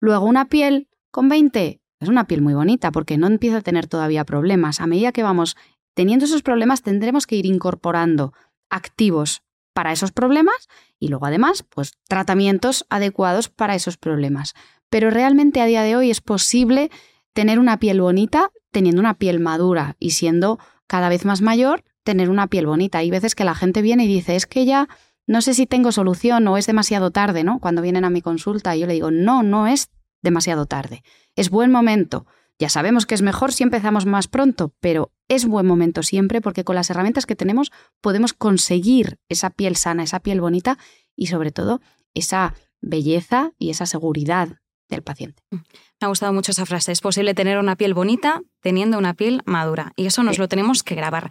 Luego 0.00 0.26
una 0.26 0.46
piel 0.46 0.88
con 1.10 1.28
20 1.28 1.80
es 2.00 2.08
una 2.08 2.26
piel 2.26 2.40
muy 2.40 2.54
bonita 2.54 2.92
porque 2.92 3.18
no 3.18 3.26
empieza 3.26 3.58
a 3.58 3.62
tener 3.62 3.86
todavía 3.86 4.24
problemas. 4.24 4.80
A 4.80 4.86
medida 4.86 5.12
que 5.12 5.22
vamos 5.22 5.56
teniendo 5.94 6.24
esos 6.24 6.42
problemas 6.42 6.82
tendremos 6.82 7.26
que 7.26 7.36
ir 7.36 7.46
incorporando 7.46 8.32
activos 8.70 9.42
para 9.74 9.92
esos 9.92 10.12
problemas 10.12 10.68
y 10.98 11.08
luego 11.08 11.26
además 11.26 11.64
pues 11.68 11.94
tratamientos 12.08 12.86
adecuados 12.88 13.48
para 13.48 13.74
esos 13.74 13.96
problemas. 13.96 14.54
Pero 14.88 15.10
realmente 15.10 15.60
a 15.60 15.66
día 15.66 15.82
de 15.82 15.96
hoy 15.96 16.10
es 16.10 16.20
posible 16.20 16.90
tener 17.32 17.58
una 17.58 17.78
piel 17.78 18.00
bonita 18.00 18.50
teniendo 18.70 19.00
una 19.00 19.14
piel 19.14 19.40
madura 19.40 19.96
y 19.98 20.10
siendo 20.10 20.58
cada 20.86 21.08
vez 21.08 21.24
más 21.24 21.42
mayor 21.42 21.84
tener 22.02 22.30
una 22.30 22.46
piel 22.46 22.66
bonita. 22.66 22.98
Hay 22.98 23.10
veces 23.10 23.34
que 23.34 23.44
la 23.44 23.54
gente 23.54 23.82
viene 23.82 24.04
y 24.04 24.08
dice, 24.08 24.36
es 24.36 24.46
que 24.46 24.64
ya 24.64 24.88
no 25.26 25.42
sé 25.42 25.54
si 25.54 25.66
tengo 25.66 25.92
solución 25.92 26.46
o 26.48 26.56
es 26.56 26.66
demasiado 26.66 27.10
tarde, 27.10 27.44
¿no? 27.44 27.60
Cuando 27.60 27.82
vienen 27.82 28.04
a 28.04 28.10
mi 28.10 28.22
consulta, 28.22 28.74
yo 28.76 28.86
le 28.86 28.94
digo, 28.94 29.10
no, 29.10 29.42
no 29.42 29.66
es 29.66 29.90
demasiado 30.22 30.66
tarde. 30.66 31.02
Es 31.36 31.50
buen 31.50 31.70
momento. 31.70 32.26
Ya 32.58 32.68
sabemos 32.68 33.06
que 33.06 33.14
es 33.14 33.22
mejor 33.22 33.52
si 33.52 33.62
empezamos 33.62 34.04
más 34.06 34.28
pronto, 34.28 34.74
pero 34.80 35.12
es 35.28 35.46
buen 35.46 35.66
momento 35.66 36.02
siempre 36.02 36.40
porque 36.40 36.64
con 36.64 36.74
las 36.74 36.90
herramientas 36.90 37.24
que 37.24 37.36
tenemos 37.36 37.72
podemos 38.00 38.32
conseguir 38.34 39.18
esa 39.28 39.50
piel 39.50 39.76
sana, 39.76 40.02
esa 40.02 40.20
piel 40.20 40.40
bonita 40.40 40.78
y 41.16 41.28
sobre 41.28 41.52
todo 41.52 41.80
esa 42.12 42.54
belleza 42.82 43.52
y 43.58 43.70
esa 43.70 43.86
seguridad 43.86 44.58
del 44.88 45.02
paciente. 45.02 45.42
Me 45.50 45.60
ha 46.00 46.08
gustado 46.08 46.32
mucho 46.32 46.52
esa 46.52 46.66
frase. 46.66 46.92
Es 46.92 47.00
posible 47.00 47.34
tener 47.34 47.58
una 47.58 47.76
piel 47.76 47.94
bonita 47.94 48.42
teniendo 48.60 48.98
una 48.98 49.14
piel 49.14 49.40
madura. 49.46 49.92
Y 49.96 50.06
eso 50.06 50.22
nos 50.22 50.38
lo 50.38 50.48
tenemos 50.48 50.82
que 50.82 50.94
grabar. 50.94 51.30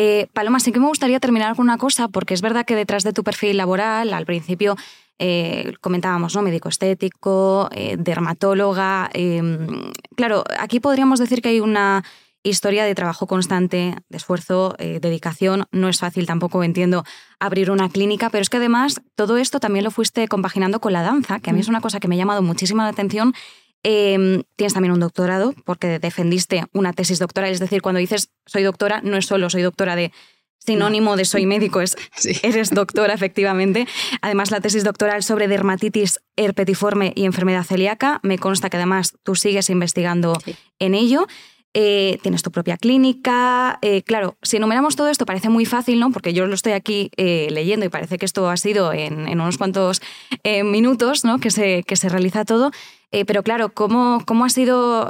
Eh, 0.00 0.28
Paloma, 0.32 0.60
sí 0.60 0.70
que 0.70 0.78
me 0.78 0.86
gustaría 0.86 1.18
terminar 1.18 1.56
con 1.56 1.64
una 1.64 1.76
cosa, 1.76 2.06
porque 2.06 2.32
es 2.32 2.40
verdad 2.40 2.64
que 2.64 2.76
detrás 2.76 3.02
de 3.02 3.12
tu 3.12 3.24
perfil 3.24 3.56
laboral, 3.56 4.14
al 4.14 4.26
principio 4.26 4.76
eh, 5.18 5.72
comentábamos, 5.80 6.36
¿no? 6.36 6.42
Médico 6.42 6.68
estético, 6.68 7.68
eh, 7.72 7.96
dermatóloga. 7.98 9.10
Em, 9.12 9.90
claro, 10.14 10.44
aquí 10.56 10.78
podríamos 10.78 11.18
decir 11.18 11.42
que 11.42 11.48
hay 11.48 11.58
una 11.58 12.04
historia 12.44 12.84
de 12.84 12.94
trabajo 12.94 13.26
constante, 13.26 13.96
de 14.08 14.16
esfuerzo, 14.16 14.76
dedicación. 14.78 15.64
No 15.72 15.88
es 15.88 15.98
fácil 15.98 16.26
tampoco, 16.26 16.62
entiendo, 16.62 17.02
abrir 17.40 17.72
una 17.72 17.88
clínica, 17.88 18.30
pero 18.30 18.42
es 18.42 18.50
que 18.50 18.58
además 18.58 19.00
todo 19.16 19.36
esto 19.36 19.58
también 19.58 19.84
lo 19.84 19.90
fuiste 19.90 20.28
compaginando 20.28 20.80
con 20.80 20.92
la 20.92 21.02
danza, 21.02 21.40
que 21.40 21.50
a 21.50 21.52
mí 21.52 21.58
es 21.58 21.66
mm. 21.66 21.70
una 21.70 21.80
cosa 21.80 21.98
que 21.98 22.06
me 22.06 22.14
ha 22.14 22.18
llamado 22.18 22.40
muchísimo 22.40 22.82
la 22.82 22.88
atención 22.88 23.34
Em, 23.84 24.42
tienes 24.56 24.74
también 24.74 24.92
un 24.92 25.00
doctorado 25.00 25.54
porque 25.64 25.98
defendiste 25.98 26.64
una 26.72 26.92
tesis 26.92 27.18
doctoral, 27.18 27.52
es 27.52 27.60
decir, 27.60 27.80
cuando 27.80 28.00
dices 28.00 28.30
soy 28.44 28.64
doctora, 28.64 29.00
no 29.04 29.16
es 29.16 29.26
solo 29.26 29.50
soy 29.50 29.62
doctora 29.62 29.94
de 29.94 30.12
sinónimo 30.58 31.16
de 31.16 31.24
soy 31.24 31.46
médico 31.46 31.80
es 31.80 31.96
eres 32.42 32.70
doctora, 32.70 33.14
efectivamente. 33.14 33.86
Además, 34.20 34.50
la 34.50 34.60
tesis 34.60 34.84
doctoral 34.84 35.22
sobre 35.22 35.48
dermatitis 35.48 36.20
herpetiforme 36.36 37.12
y 37.14 37.24
enfermedad 37.24 37.64
celíaca, 37.64 38.20
me 38.22 38.38
consta 38.38 38.68
que 38.68 38.76
además 38.76 39.14
tú 39.22 39.34
sigues 39.34 39.70
investigando 39.70 40.38
en 40.78 40.94
ello. 40.94 41.26
Eh, 41.80 42.18
tienes 42.22 42.42
tu 42.42 42.50
propia 42.50 42.76
clínica. 42.76 43.78
Eh, 43.82 44.02
claro, 44.02 44.36
si 44.42 44.56
enumeramos 44.56 44.96
todo 44.96 45.08
esto 45.10 45.24
parece 45.24 45.48
muy 45.48 45.64
fácil, 45.64 46.00
¿no? 46.00 46.10
Porque 46.10 46.32
yo 46.32 46.44
lo 46.48 46.54
estoy 46.56 46.72
aquí 46.72 47.12
eh, 47.16 47.46
leyendo 47.52 47.86
y 47.86 47.88
parece 47.88 48.18
que 48.18 48.26
esto 48.26 48.50
ha 48.50 48.56
sido 48.56 48.92
en, 48.92 49.28
unos 49.28 49.58
cuantos 49.58 50.02
minutos, 50.64 51.24
¿no? 51.24 51.38
Que 51.38 51.52
se, 51.52 51.84
que 51.84 51.94
se 51.94 52.08
realiza 52.08 52.44
todo. 52.44 52.72
pero 53.28 53.44
claro, 53.44 53.72
¿cómo, 53.74 54.24
¿cómo 54.26 54.44
ha 54.44 54.48
sido 54.48 55.08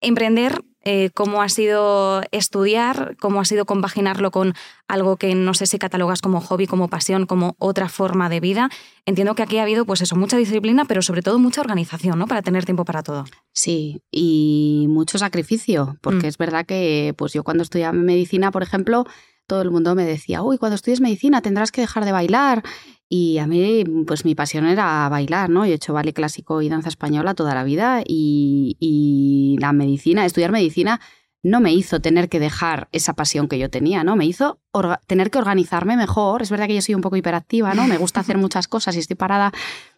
emprender 0.00 0.62
eh, 0.84 1.10
cómo 1.14 1.42
ha 1.42 1.48
sido 1.48 2.22
estudiar, 2.30 3.16
cómo 3.18 3.40
ha 3.40 3.44
sido 3.44 3.64
compaginarlo 3.64 4.30
con 4.30 4.54
algo 4.86 5.16
que 5.16 5.34
no 5.34 5.54
sé 5.54 5.66
si 5.66 5.78
catalogas 5.78 6.20
como 6.20 6.40
hobby, 6.40 6.66
como 6.66 6.88
pasión, 6.88 7.26
como 7.26 7.56
otra 7.58 7.88
forma 7.88 8.28
de 8.28 8.40
vida. 8.40 8.68
Entiendo 9.06 9.34
que 9.34 9.42
aquí 9.42 9.58
ha 9.58 9.62
habido, 9.62 9.86
pues 9.86 10.02
eso, 10.02 10.16
mucha 10.16 10.36
disciplina, 10.36 10.84
pero 10.84 11.02
sobre 11.02 11.22
todo 11.22 11.38
mucha 11.38 11.60
organización, 11.60 12.18
¿no? 12.18 12.26
Para 12.26 12.42
tener 12.42 12.64
tiempo 12.64 12.84
para 12.84 13.02
todo. 13.02 13.24
Sí, 13.52 14.02
y 14.10 14.86
mucho 14.88 15.18
sacrificio, 15.18 15.96
porque 16.00 16.26
mm. 16.26 16.28
es 16.28 16.38
verdad 16.38 16.66
que, 16.66 17.14
pues 17.16 17.32
yo 17.32 17.44
cuando 17.44 17.62
estudiaba 17.62 17.92
medicina, 17.92 18.50
por 18.50 18.62
ejemplo, 18.62 19.06
todo 19.46 19.62
el 19.62 19.70
mundo 19.70 19.94
me 19.94 20.04
decía, 20.04 20.42
uy, 20.42 20.58
cuando 20.58 20.76
estudies 20.76 21.00
medicina 21.00 21.42
tendrás 21.42 21.70
que 21.70 21.82
dejar 21.82 22.04
de 22.04 22.12
bailar. 22.12 22.62
Y 23.08 23.38
a 23.38 23.46
mí, 23.46 23.84
pues 24.06 24.24
mi 24.24 24.34
pasión 24.34 24.66
era 24.66 25.08
bailar, 25.08 25.50
¿no? 25.50 25.66
Yo 25.66 25.72
he 25.72 25.76
hecho 25.76 25.92
ballet 25.92 26.14
clásico 26.14 26.62
y 26.62 26.68
danza 26.68 26.88
española 26.88 27.34
toda 27.34 27.54
la 27.54 27.64
vida 27.64 28.02
y, 28.04 29.56
la 29.60 29.72
medicina, 29.72 30.24
estudiar 30.24 30.52
medicina 30.52 31.00
no 31.42 31.60
me 31.60 31.74
hizo 31.74 32.00
tener 32.00 32.30
que 32.30 32.40
dejar 32.40 32.88
esa 32.90 33.12
pasión 33.12 33.48
que 33.48 33.58
yo 33.58 33.68
tenía, 33.68 34.02
¿no? 34.02 34.16
Me 34.16 34.24
hizo 34.24 34.60
tener 35.06 35.30
que 35.30 35.36
organizarme 35.38 35.94
mejor. 35.94 36.40
Es 36.40 36.50
verdad 36.50 36.66
que 36.66 36.74
yo 36.74 36.80
soy 36.80 36.94
un 36.94 37.02
poco 37.02 37.16
hiperactiva, 37.16 37.74
¿no? 37.74 37.86
Me 37.86 37.98
gusta 37.98 38.20
hacer 38.20 38.38
muchas 38.38 38.66
cosas 38.66 38.96
y 38.96 39.00
estoy 39.00 39.16
parada, 39.16 39.52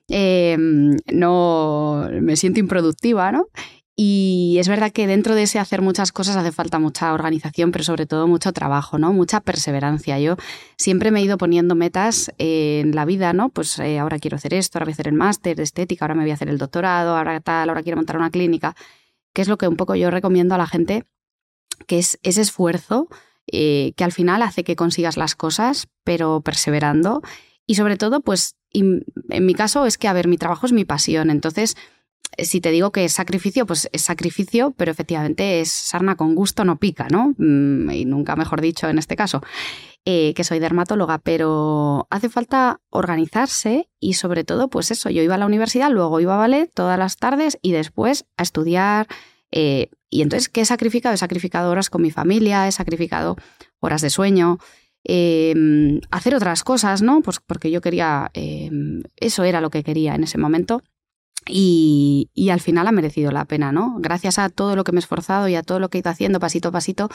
em, 0.09 0.97
no 1.13 2.09
me 2.21 2.35
siento 2.35 2.59
improductiva, 2.59 3.31
¿no? 3.31 3.47
Y 3.99 4.59
es 4.61 4.69
verdad 4.69 4.93
que 4.93 5.07
dentro 5.07 5.35
de 5.35 5.45
ese 5.45 5.59
hacer 5.59 5.81
muchas 5.81 6.13
cosas 6.13 6.37
hace 6.37 6.53
falta 6.53 6.79
mucha 6.79 7.15
organización, 7.15 7.73
pero 7.73 7.83
sobre 7.83 8.05
todo 8.05 8.29
mucho 8.29 8.53
trabajo, 8.53 8.99
¿no? 8.99 9.15
Mucha 9.15 9.41
perseverancia. 9.41 10.21
Yo 10.21 10.37
siempre 10.77 11.11
me 11.11 11.21
he 11.21 11.23
ido 11.23 11.39
poniendo 11.39 11.75
metas 11.75 12.31
en 12.37 12.95
la 12.95 13.07
vida, 13.07 13.33
¿no? 13.33 13.49
Pues 13.49 13.79
eh, 13.79 13.99
ahora 13.99 14.19
quiero 14.19 14.37
hacer 14.37 14.53
esto, 14.53 14.77
ahora 14.77 14.85
voy 14.85 14.93
a 14.93 14.97
hacer 14.97 15.09
el 15.09 15.15
máster 15.15 15.57
de 15.57 15.63
estética, 15.63 16.05
ahora 16.05 16.15
me 16.15 16.25
voy 16.25 16.31
a 16.31 16.35
hacer 16.35 16.51
el 16.51 16.59
doctorado, 16.59 17.17
ahora 17.17 17.41
tal, 17.41 17.71
ahora 17.71 17.83
quiero 17.83 17.97
montar 17.97 18.19
una 18.19 18.31
clínica, 18.31 18.77
que 19.33 19.41
es 19.41 19.49
lo 19.49 19.57
que 19.57 19.67
un 19.67 19.77
poco 19.77 19.95
yo 19.95 20.11
recomiendo 20.11 20.55
a 20.55 20.59
la 20.59 20.67
gente, 20.67 21.05
que 21.87 21.99
es 21.99 22.19
ese 22.23 22.43
esfuerzo 22.43 23.09
eh, 23.47 23.95
que 23.97 24.05
al 24.05 24.13
final 24.13 24.43
hace 24.43 24.63
que 24.63 24.77
consigas 24.77 25.17
las 25.17 25.35
cosas, 25.37 25.89
pero 26.05 26.43
perseverando. 26.43 27.23
Y 27.67 27.77
sobre 27.77 27.97
todo, 27.97 28.21
pues 28.21 28.57
en 28.73 29.47
mi 29.47 29.55
caso 29.55 29.87
es 29.87 29.97
que, 29.97 30.07
a 30.07 30.13
ver, 30.13 30.29
mi 30.29 30.37
trabajo 30.37 30.67
es 30.67 30.73
mi 30.73 30.85
pasión, 30.85 31.31
entonces 31.31 31.77
si 32.39 32.61
te 32.61 32.71
digo 32.71 32.93
que 32.93 33.05
es 33.05 33.13
sacrificio, 33.13 33.67
pues 33.67 33.89
es 33.93 34.03
sacrificio, 34.03 34.75
pero 34.77 34.91
efectivamente 34.91 35.61
es 35.61 35.71
sarna 35.71 36.17
con 36.17 36.35
gusto, 36.35 36.65
no 36.65 36.79
pica, 36.79 37.09
¿no? 37.11 37.35
Mm, 37.39 37.91
y 37.91 38.05
nunca 38.05 38.37
mejor 38.37 38.61
dicho 38.61 38.89
en 38.89 38.99
este 38.99 39.17
caso, 39.17 39.43
eh, 40.05 40.35
que 40.35 40.45
soy 40.45 40.61
dermatóloga, 40.61 41.19
pero 41.19 42.07
hace 42.11 42.29
falta 42.29 42.81
organizarse 42.91 43.89
y 43.99 44.15
sobre 44.15 44.45
todo, 44.45 44.69
pues 44.69 44.93
eso, 44.93 45.11
yo 45.11 45.23
iba 45.23 45.35
a 45.35 45.39
la 45.39 45.47
universidad, 45.47 45.91
luego 45.91 46.21
iba 46.21 46.35
a 46.35 46.39
ballet 46.39 46.71
todas 46.73 46.97
las 46.99 47.17
tardes 47.17 47.59
y 47.61 47.73
después 47.73 48.25
a 48.37 48.45
estudiar. 48.45 49.09
Eh, 49.51 49.91
y 50.09 50.23
entonces, 50.23 50.49
¿qué 50.49 50.61
he 50.61 50.65
sacrificado? 50.65 51.15
He 51.15 51.19
sacrificado 51.19 51.71
horas 51.73 51.91
con 51.91 52.03
mi 52.03 52.13
familia, 52.13 52.69
he 52.69 52.73
sacrificado 52.73 53.37
horas 53.81 54.01
de 54.01 54.11
sueño, 54.11 54.59
em, 55.03 56.01
hacer 56.11 56.35
otras 56.35 56.63
cosas, 56.63 57.03
¿no? 57.03 57.21
Pues 57.23 57.41
porque 57.45 57.71
yo 57.71 57.81
quería, 57.81 58.31
em, 58.35 59.03
eso 59.17 59.43
era 59.43 59.61
lo 59.61 59.71
que 59.71 59.83
quería 59.83 60.15
en 60.15 60.25
ese 60.25 60.39
momento. 60.39 60.83
Y, 61.49 62.31
al 62.51 62.61
final 62.61 62.87
ha 62.87 62.93
merecido 62.93 63.31
la 63.31 63.45
pena, 63.45 63.73
¿no? 63.73 63.97
Gracias 63.99 64.39
a 64.39 64.49
todo 64.49 64.77
lo 64.77 64.85
que 64.85 64.93
me 64.93 64.99
he 64.99 65.01
esforzado 65.01 65.49
y 65.49 65.55
a 65.55 65.63
todo 65.63 65.79
lo 65.81 65.89
que 65.89 65.99
he 65.99 66.01
ido 66.01 66.11
haciendo 66.11 66.41
pasito 66.41 66.69
a 66.69 66.73
pasito, 66.73 67.09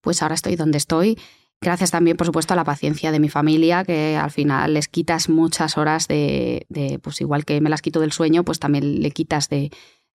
pues 0.00 0.22
ahora 0.22 0.34
estoy 0.34 0.56
donde 0.56 0.78
estoy. 0.78 1.18
Gracias 1.60 1.90
también, 1.90 2.16
por 2.16 2.26
supuesto, 2.26 2.52
a 2.52 2.56
la 2.56 2.64
paciencia 2.64 3.12
de 3.12 3.20
mi 3.20 3.28
familia, 3.28 3.84
que 3.84 4.16
al 4.16 4.30
final 4.30 4.74
les 4.74 4.88
quitas 4.88 5.28
muchas 5.28 5.78
horas 5.78 6.06
de, 6.06 6.66
pues 7.02 7.20
igual 7.20 7.44
que 7.44 7.60
me 7.60 7.70
las 7.70 7.82
quito 7.82 8.00
del 8.00 8.12
sueño, 8.12 8.44
pues 8.44 8.58
también 8.58 9.00
le 9.00 9.10
quitas 9.10 9.48
de, 9.48 9.70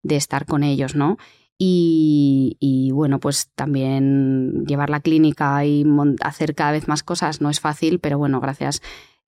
estar 0.03 0.45
con 0.45 0.63
ellos, 0.63 0.95
¿no? 0.95 1.17
Y, 1.61 2.55
y, 2.61 2.91
bueno, 2.91 3.19
pues 3.19 3.51
también 3.53 4.65
llevar 4.65 4.89
la 4.89 5.01
clínica 5.01 5.65
y 5.65 5.85
hacer 6.23 6.55
cada 6.55 6.71
vez 6.71 6.87
más 6.87 7.03
cosas 7.03 7.41
no 7.41 7.49
es 7.49 7.59
fácil, 7.59 7.99
pero 7.99 8.17
bueno, 8.17 8.39
gracias 8.39 8.81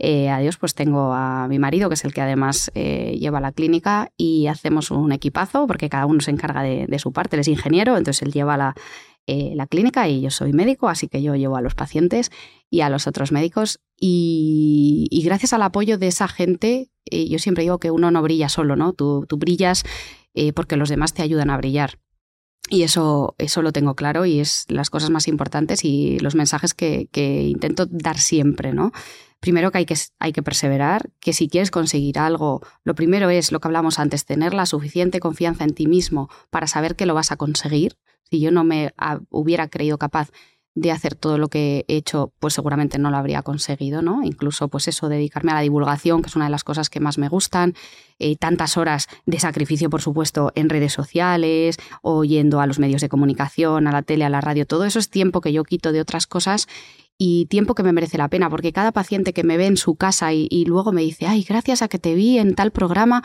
eh, 0.03 0.29
adiós, 0.29 0.57
pues 0.57 0.73
tengo 0.73 1.13
a 1.13 1.47
mi 1.47 1.59
marido, 1.59 1.87
que 1.87 1.93
es 1.93 2.03
el 2.05 2.11
que 2.11 2.21
además 2.21 2.71
eh, 2.73 3.17
lleva 3.19 3.39
la 3.39 3.51
clínica, 3.51 4.11
y 4.17 4.47
hacemos 4.47 4.89
un 4.89 5.11
equipazo, 5.11 5.67
porque 5.67 5.89
cada 5.89 6.07
uno 6.07 6.21
se 6.21 6.31
encarga 6.31 6.63
de, 6.63 6.97
su 6.97 7.13
parte. 7.13 7.35
Él 7.35 7.41
es 7.41 7.47
ingeniero, 7.47 7.95
entonces 7.95 8.23
él 8.23 8.33
lleva 8.33 8.57
la, 8.57 8.73
eh, 9.27 9.53
la, 9.55 9.67
clínica 9.67 10.09
y 10.09 10.21
yo 10.21 10.31
soy 10.31 10.53
médico, 10.53 10.89
así 10.89 11.07
que 11.07 11.21
yo 11.21 11.35
llevo 11.35 11.55
a 11.55 11.61
los 11.61 11.75
pacientes 11.75 12.31
y 12.67 12.81
a 12.81 12.89
los 12.89 13.05
otros 13.05 13.31
médicos. 13.31 13.79
Y, 13.95 15.21
gracias 15.23 15.53
al 15.53 15.61
apoyo 15.61 15.99
de 15.99 16.07
esa 16.07 16.27
gente, 16.27 16.89
yo 17.05 17.37
siempre 17.37 17.63
digo 17.63 17.77
que 17.77 17.91
uno 17.91 18.09
no 18.09 18.23
brilla 18.23 18.49
solo, 18.49 18.75
¿no? 18.75 18.93
Tú, 18.93 19.27
tú 19.29 19.37
brillas 19.37 19.83
porque 20.55 20.77
los 20.77 20.89
demás 20.89 21.13
te 21.13 21.21
ayudan 21.21 21.51
a 21.51 21.57
brillar. 21.57 21.99
Y 22.69 22.83
eso, 22.83 23.35
eso 23.37 23.61
lo 23.61 23.71
tengo 23.73 23.95
claro 23.95 24.25
y 24.25 24.39
es 24.39 24.65
las 24.69 24.89
cosas 24.89 25.09
más 25.09 25.27
importantes 25.27 25.83
y 25.83 26.19
los 26.19 26.35
mensajes 26.35 26.73
que, 26.73 27.09
que 27.11 27.41
intento 27.43 27.85
dar 27.85 28.17
siempre, 28.17 28.71
¿no? 28.71 28.91
primero 29.41 29.71
que 29.71 29.79
hay, 29.79 29.85
que 29.85 29.95
hay 30.19 30.31
que 30.31 30.43
perseverar, 30.43 31.09
que 31.19 31.33
si 31.33 31.49
quieres 31.49 31.71
conseguir 31.71 32.19
algo, 32.19 32.61
lo 32.83 32.95
primero 32.95 33.29
es 33.29 33.51
lo 33.51 33.59
que 33.59 33.67
hablamos 33.67 33.99
antes, 33.99 34.23
tener 34.23 34.53
la 34.53 34.67
suficiente 34.67 35.19
confianza 35.19 35.65
en 35.65 35.73
ti 35.73 35.87
mismo 35.87 36.29
para 36.49 36.67
saber 36.67 36.95
que 36.95 37.07
lo 37.07 37.15
vas 37.15 37.31
a 37.31 37.37
conseguir. 37.37 37.97
Si 38.29 38.39
yo 38.39 38.51
no 38.51 38.63
me 38.63 38.93
hubiera 39.29 39.67
creído 39.67 39.97
capaz 39.97 40.29
de 40.73 40.91
hacer 40.91 41.15
todo 41.15 41.37
lo 41.37 41.49
que 41.49 41.85
he 41.87 41.95
hecho, 41.97 42.31
pues 42.39 42.53
seguramente 42.53 42.97
no 42.97 43.11
lo 43.11 43.17
habría 43.17 43.41
conseguido, 43.41 44.01
¿no? 44.01 44.23
Incluso, 44.23 44.69
pues 44.69 44.87
eso, 44.87 45.09
dedicarme 45.09 45.51
a 45.51 45.55
la 45.55 45.61
divulgación, 45.61 46.21
que 46.21 46.29
es 46.29 46.35
una 46.35 46.45
de 46.45 46.51
las 46.51 46.63
cosas 46.63 46.89
que 46.89 46.99
más 46.99 47.17
me 47.17 47.27
gustan, 47.27 47.73
eh, 48.19 48.37
tantas 48.37 48.77
horas 48.77 49.07
de 49.25 49.39
sacrificio, 49.39 49.89
por 49.89 50.01
supuesto, 50.01 50.51
en 50.55 50.69
redes 50.69 50.93
sociales, 50.93 51.77
o 52.01 52.23
yendo 52.23 52.61
a 52.61 52.67
los 52.67 52.79
medios 52.79 53.01
de 53.01 53.09
comunicación, 53.09 53.87
a 53.87 53.91
la 53.91 54.01
tele, 54.01 54.23
a 54.23 54.29
la 54.29 54.41
radio, 54.41 54.65
todo 54.65 54.85
eso 54.85 54.99
es 54.99 55.09
tiempo 55.09 55.41
que 55.41 55.51
yo 55.51 55.63
quito 55.63 55.91
de 55.91 55.99
otras 55.99 56.27
cosas 56.27 56.67
y 57.23 57.45
tiempo 57.45 57.75
que 57.75 57.83
me 57.83 57.93
merece 57.93 58.17
la 58.17 58.29
pena, 58.29 58.49
porque 58.49 58.73
cada 58.73 58.91
paciente 58.91 59.31
que 59.31 59.43
me 59.43 59.55
ve 59.55 59.67
en 59.67 59.77
su 59.77 59.93
casa 59.93 60.33
y, 60.33 60.65
luego 60.65 60.91
me 60.91 61.03
dice, 61.03 61.27
ay, 61.27 61.45
gracias 61.47 61.83
a 61.83 61.87
que 61.87 61.99
te 61.99 62.15
vi 62.15 62.39
en 62.39 62.55
tal 62.55 62.71
programa, 62.71 63.21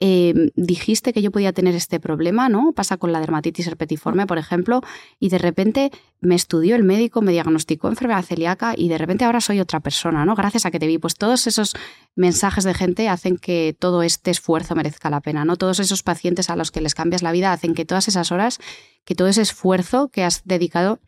em, 0.00 0.50
dijiste 0.56 1.12
que 1.12 1.22
yo 1.22 1.30
podía 1.30 1.52
tener 1.52 1.76
este 1.76 2.00
problema, 2.00 2.48
¿no? 2.48 2.72
Pasa 2.72 2.96
con 2.96 3.12
la 3.12 3.20
dermatitis 3.20 3.68
herpetiforme, 3.68 4.26
por 4.26 4.38
ejemplo, 4.38 4.80
y 5.20 5.28
de 5.28 5.38
repente 5.38 5.92
me 6.18 6.34
estudió 6.34 6.74
el 6.74 6.82
médico, 6.82 7.22
me 7.22 7.30
diagnosticó 7.30 7.86
enfermedad 7.86 8.24
celíaca 8.24 8.74
y 8.76 8.88
de 8.88 8.98
repente 8.98 9.24
ahora 9.24 9.40
soy 9.40 9.60
otra 9.60 9.78
persona, 9.78 10.24
¿no? 10.24 10.34
Gracias 10.34 10.66
a 10.66 10.72
que 10.72 10.80
te 10.80 10.88
vi. 10.88 10.98
Pues 10.98 11.14
todos 11.14 11.46
esos 11.46 11.76
mensajes 12.16 12.64
de 12.64 12.74
gente 12.74 13.08
hacen 13.08 13.36
que 13.36 13.76
todo 13.78 14.02
este 14.02 14.32
esfuerzo 14.32 14.74
merezca 14.74 15.08
la 15.08 15.20
pena, 15.20 15.44
¿no? 15.44 15.54
Todos 15.54 15.78
esos 15.78 16.02
pacientes 16.02 16.50
a 16.50 16.56
los 16.56 16.72
que 16.72 16.80
les 16.80 16.96
cambias 16.96 17.22
la 17.22 17.30
vida 17.30 17.52
hacen 17.52 17.74
que 17.74 17.84
todas 17.84 18.08
esas 18.08 18.32
horas, 18.32 18.58
que 19.04 19.14
todo 19.14 19.28
ese 19.28 19.42
esfuerzo 19.42 20.08
que 20.08 20.24
has 20.24 20.42
dedicado 20.44 20.98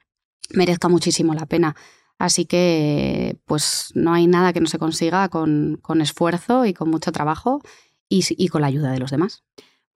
merezca 0.55 0.89
muchísimo 0.89 1.35
la 1.35 1.47
pena. 1.47 1.75
Así 2.19 2.47
que, 2.47 3.39
pues 3.47 3.93
no 3.95 4.13
hay 4.13 4.27
nada 4.27 4.53
que 4.53 4.61
no 4.61 4.67
se 4.67 4.79
consiga 4.79 5.29
con, 5.29 5.81
esfuerzo 6.01 6.67
y 6.67 6.75
con 6.75 6.91
mucho 6.91 7.13
trabajo 7.13 7.63
y, 8.09 8.49
con 8.49 8.63
la 8.63 8.67
ayuda 8.67 8.91
de 8.91 8.99
los 8.99 9.11
demás. 9.11 9.45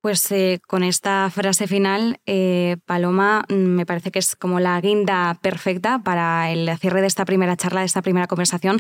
Pues 0.01 0.31
eh, 0.33 0.61
con 0.67 0.83
esta 0.83 1.31
frase 1.31 1.67
final, 1.67 2.21
eh, 2.27 2.77
Paloma, 2.87 3.45
mm, 3.49 3.55
me 3.55 3.87
parece 3.87 4.11
que 4.11 4.19
es 4.19 4.37
como 4.37 4.61
la 4.61 4.81
guinda 4.81 5.39
perfecta 5.43 6.01
para 6.03 6.51
el 6.51 6.77
cierre 6.79 7.01
de 7.01 7.07
esta 7.07 7.25
primera 7.25 7.57
charla, 7.57 7.81
de 7.81 7.87
esta 7.87 8.03
primera 8.03 8.27
conversación. 8.27 8.79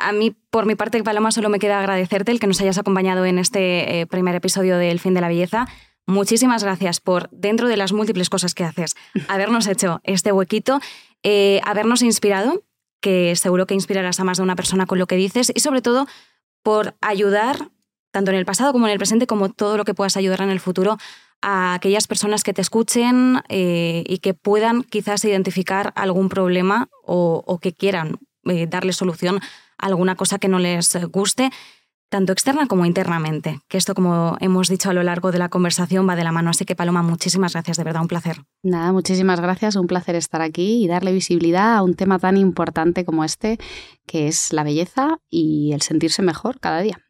A 0.00 0.12
mí, 0.12 0.34
por 0.50 0.66
mi 0.66 0.74
parte, 0.76 1.02
Paloma, 1.02 1.30
solo 1.30 1.48
me 1.48 1.58
queda 1.58 1.78
agradecerte 1.78 2.32
el 2.32 2.40
que 2.40 2.46
nos 2.46 2.60
hayas 2.60 2.78
acompañado 2.78 3.24
en 3.24 3.38
este 3.38 4.00
eh, 4.00 4.06
primer 4.06 4.34
episodio 4.34 4.78
de 4.78 4.90
El 4.90 5.00
fin 5.00 5.14
de 5.14 5.20
la 5.20 5.28
belleza. 5.28 5.66
Muchísimas 6.06 6.62
gracias 6.62 7.00
por, 7.00 7.28
dentro 7.30 7.68
de 7.68 7.76
las 7.76 7.92
múltiples 7.92 8.30
cosas 8.30 8.54
que 8.54 8.64
haces, 8.64 8.94
habernos 9.28 9.66
hecho 9.66 10.00
este 10.04 10.32
huequito 10.32 10.80
eh, 11.24 11.60
habernos 11.64 12.02
inspirado, 12.02 12.62
que 13.00 13.34
seguro 13.34 13.66
que 13.66 13.74
inspirarás 13.74 14.20
a 14.20 14.24
más 14.24 14.38
de 14.38 14.44
una 14.44 14.56
persona 14.56 14.86
con 14.86 14.98
lo 14.98 15.06
que 15.06 15.16
dices, 15.16 15.50
y 15.54 15.60
sobre 15.60 15.82
todo 15.82 16.06
por 16.62 16.94
ayudar, 17.00 17.70
tanto 18.12 18.30
en 18.30 18.36
el 18.36 18.46
pasado 18.46 18.72
como 18.72 18.86
en 18.86 18.92
el 18.92 18.98
presente, 18.98 19.26
como 19.26 19.48
todo 19.48 19.76
lo 19.76 19.84
que 19.84 19.94
puedas 19.94 20.16
ayudar 20.16 20.42
en 20.42 20.50
el 20.50 20.60
futuro, 20.60 20.98
a 21.42 21.74
aquellas 21.74 22.06
personas 22.06 22.42
que 22.42 22.54
te 22.54 22.62
escuchen 22.62 23.42
eh, 23.48 24.04
y 24.06 24.18
que 24.18 24.32
puedan 24.32 24.82
quizás 24.82 25.24
identificar 25.24 25.92
algún 25.96 26.28
problema 26.28 26.88
o, 27.02 27.58
que 27.60 27.72
quieran 27.72 28.18
eh, 28.44 28.66
darle 28.66 28.92
solución 28.94 29.40
a 29.78 29.86
alguna 29.86 30.14
cosa 30.14 30.38
que 30.38 30.48
no 30.48 30.58
les 30.58 30.96
guste 31.10 31.50
tanto 32.14 32.32
externa 32.32 32.68
como 32.68 32.86
internamente. 32.86 33.58
Que 33.66 33.76
esto, 33.76 33.92
como 33.92 34.36
hemos 34.38 34.68
dicho 34.68 34.88
a 34.88 34.92
lo 34.92 35.02
largo 35.02 35.32
de 35.32 35.40
la 35.40 35.48
conversación, 35.48 36.08
va 36.08 36.14
de 36.14 36.22
la 36.22 36.30
mano. 36.30 36.50
Así 36.50 36.64
que, 36.64 36.76
Paloma, 36.76 37.02
muchísimas 37.02 37.54
gracias, 37.54 37.76
de 37.76 37.82
verdad, 37.82 38.02
un 38.02 38.06
placer. 38.06 38.36
Nada, 38.62 38.92
muchísimas 38.92 39.40
gracias, 39.40 39.74
un 39.74 39.88
placer 39.88 40.14
estar 40.14 40.40
aquí 40.40 40.84
y 40.84 40.86
darle 40.86 41.10
visibilidad 41.10 41.74
a 41.74 41.82
un 41.82 41.94
tema 41.94 42.20
tan 42.20 42.36
importante 42.36 43.04
como 43.04 43.24
este, 43.24 43.58
que 44.06 44.28
es 44.28 44.52
la 44.52 44.62
belleza 44.62 45.18
y 45.28 45.72
el 45.72 45.82
sentirse 45.82 46.22
mejor 46.22 46.60
cada 46.60 46.82
día. 46.82 47.00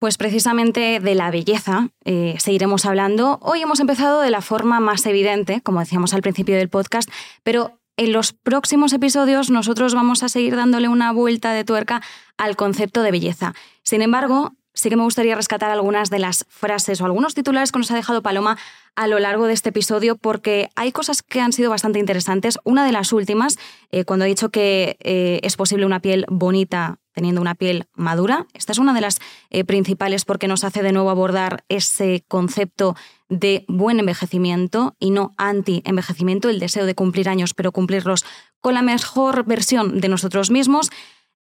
Pues 0.00 0.18
precisamente 0.18 0.98
de 0.98 1.14
la 1.14 1.30
belleza 1.30 1.90
eh, 2.04 2.34
seguiremos 2.40 2.84
hablando. 2.84 3.38
Hoy 3.42 3.62
hemos 3.62 3.78
empezado 3.78 4.22
de 4.22 4.30
la 4.32 4.40
forma 4.40 4.80
más 4.80 5.06
evidente, 5.06 5.60
como 5.60 5.78
decíamos 5.78 6.14
al 6.14 6.22
principio 6.22 6.56
del 6.56 6.68
podcast, 6.68 7.08
pero 7.44 7.78
en 7.96 8.12
los 8.12 8.32
próximos 8.32 8.92
episodios 8.92 9.50
nosotros 9.50 9.94
vamos 9.94 10.22
a 10.22 10.28
seguir 10.28 10.56
dándole 10.56 10.88
una 10.88 11.12
vuelta 11.12 11.52
de 11.52 11.64
tuerca 11.64 12.02
al 12.36 12.56
concepto 12.56 13.02
de 13.02 13.10
belleza. 13.10 13.54
Sin 13.82 14.02
embargo, 14.02 14.54
sí 14.74 14.88
que 14.88 14.96
me 14.96 15.02
gustaría 15.02 15.34
rescatar 15.34 15.70
algunas 15.70 16.10
de 16.10 16.18
las 16.18 16.46
frases 16.48 17.00
o 17.00 17.04
algunos 17.04 17.34
titulares 17.34 17.72
que 17.72 17.78
nos 17.78 17.90
ha 17.90 17.96
dejado 17.96 18.22
Paloma 18.22 18.58
a 18.94 19.06
lo 19.06 19.18
largo 19.18 19.46
de 19.46 19.54
este 19.54 19.70
episodio 19.70 20.16
porque 20.16 20.70
hay 20.76 20.92
cosas 20.92 21.22
que 21.22 21.40
han 21.40 21.52
sido 21.52 21.70
bastante 21.70 21.98
interesantes. 21.98 22.58
Una 22.64 22.84
de 22.84 22.92
las 22.92 23.12
últimas, 23.12 23.58
eh, 23.90 24.04
cuando 24.04 24.24
ha 24.24 24.28
dicho 24.28 24.50
que 24.50 24.96
eh, 25.00 25.40
es 25.42 25.56
posible 25.56 25.86
una 25.86 26.00
piel 26.00 26.26
bonita 26.28 26.98
teniendo 27.12 27.42
una 27.42 27.54
piel 27.54 27.84
madura, 27.94 28.46
esta 28.54 28.72
es 28.72 28.78
una 28.78 28.94
de 28.94 29.02
las 29.02 29.18
eh, 29.50 29.64
principales 29.64 30.24
porque 30.24 30.48
nos 30.48 30.64
hace 30.64 30.82
de 30.82 30.92
nuevo 30.92 31.10
abordar 31.10 31.64
ese 31.68 32.24
concepto 32.26 32.96
de 33.28 33.64
buen 33.68 33.98
envejecimiento 33.98 34.96
y 34.98 35.10
no 35.10 35.34
anti-envejecimiento, 35.36 36.48
el 36.48 36.58
deseo 36.58 36.86
de 36.86 36.94
cumplir 36.94 37.28
años, 37.28 37.52
pero 37.54 37.72
cumplirlos 37.72 38.24
con 38.60 38.74
la 38.74 38.82
mejor 38.82 39.44
versión 39.44 40.00
de 40.00 40.08
nosotros 40.08 40.50
mismos. 40.50 40.90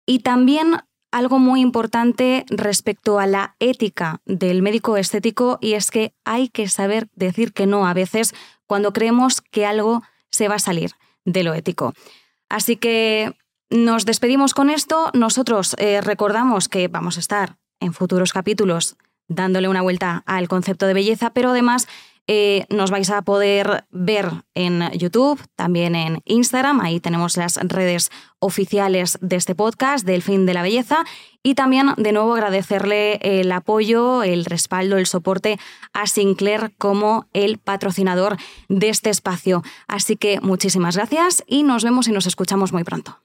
Y 0.06 0.20
también 0.20 0.76
algo 1.16 1.38
muy 1.38 1.62
importante 1.62 2.44
respecto 2.48 3.18
a 3.18 3.26
la 3.26 3.56
ética 3.58 4.20
del 4.26 4.60
médico 4.60 4.98
estético 4.98 5.56
y 5.62 5.72
es 5.72 5.90
que 5.90 6.12
hay 6.26 6.50
que 6.50 6.68
saber 6.68 7.08
decir 7.14 7.54
que 7.54 7.66
no 7.66 7.86
a 7.86 7.94
veces 7.94 8.34
cuando 8.66 8.92
creemos 8.92 9.40
que 9.40 9.64
algo 9.64 10.02
se 10.30 10.48
va 10.48 10.56
a 10.56 10.58
salir 10.58 10.90
de 11.24 11.42
lo 11.42 11.54
ético. 11.54 11.94
Así 12.50 12.76
que 12.76 13.32
nos 13.70 14.04
despedimos 14.04 14.52
con 14.52 14.68
esto. 14.68 15.10
Nosotros 15.14 15.74
eh, 15.78 16.02
recordamos 16.02 16.68
que 16.68 16.86
vamos 16.88 17.16
a 17.16 17.20
estar 17.20 17.56
en 17.80 17.94
futuros 17.94 18.34
capítulos 18.34 18.98
dándole 19.26 19.68
una 19.68 19.80
vuelta 19.80 20.22
al 20.26 20.48
concepto 20.48 20.86
de 20.86 20.92
belleza, 20.92 21.30
pero 21.30 21.50
además 21.50 21.88
eh, 22.28 22.64
nos 22.70 22.90
vais 22.90 23.08
a 23.10 23.22
poder 23.22 23.84
ver 23.90 24.30
en 24.54 24.90
YouTube, 24.92 25.40
también 25.54 25.94
en 25.94 26.22
Instagram, 26.24 26.80
ahí 26.80 27.00
tenemos 27.00 27.36
las 27.36 27.56
redes 27.56 28.10
oficiales 28.38 29.18
de 29.20 29.36
este 29.36 29.54
podcast, 29.54 30.04
del 30.04 30.22
fin 30.22 30.46
de 30.46 30.54
la 30.54 30.62
belleza, 30.62 31.04
y 31.42 31.54
también 31.54 31.94
de 31.96 32.12
nuevo 32.12 32.34
agradecerle 32.34 33.20
el 33.22 33.52
apoyo, 33.52 34.22
el 34.22 34.44
respaldo, 34.44 34.98
el 34.98 35.06
soporte 35.06 35.58
a 35.92 36.06
Sinclair 36.06 36.72
como 36.78 37.26
el 37.32 37.58
patrocinador 37.58 38.36
de 38.68 38.88
este 38.88 39.10
espacio. 39.10 39.62
Así 39.86 40.16
que 40.16 40.40
muchísimas 40.40 40.96
gracias 40.96 41.44
y 41.46 41.62
nos 41.62 41.84
vemos 41.84 42.08
y 42.08 42.12
nos 42.12 42.26
escuchamos 42.26 42.72
muy 42.72 42.82
pronto. 42.82 43.20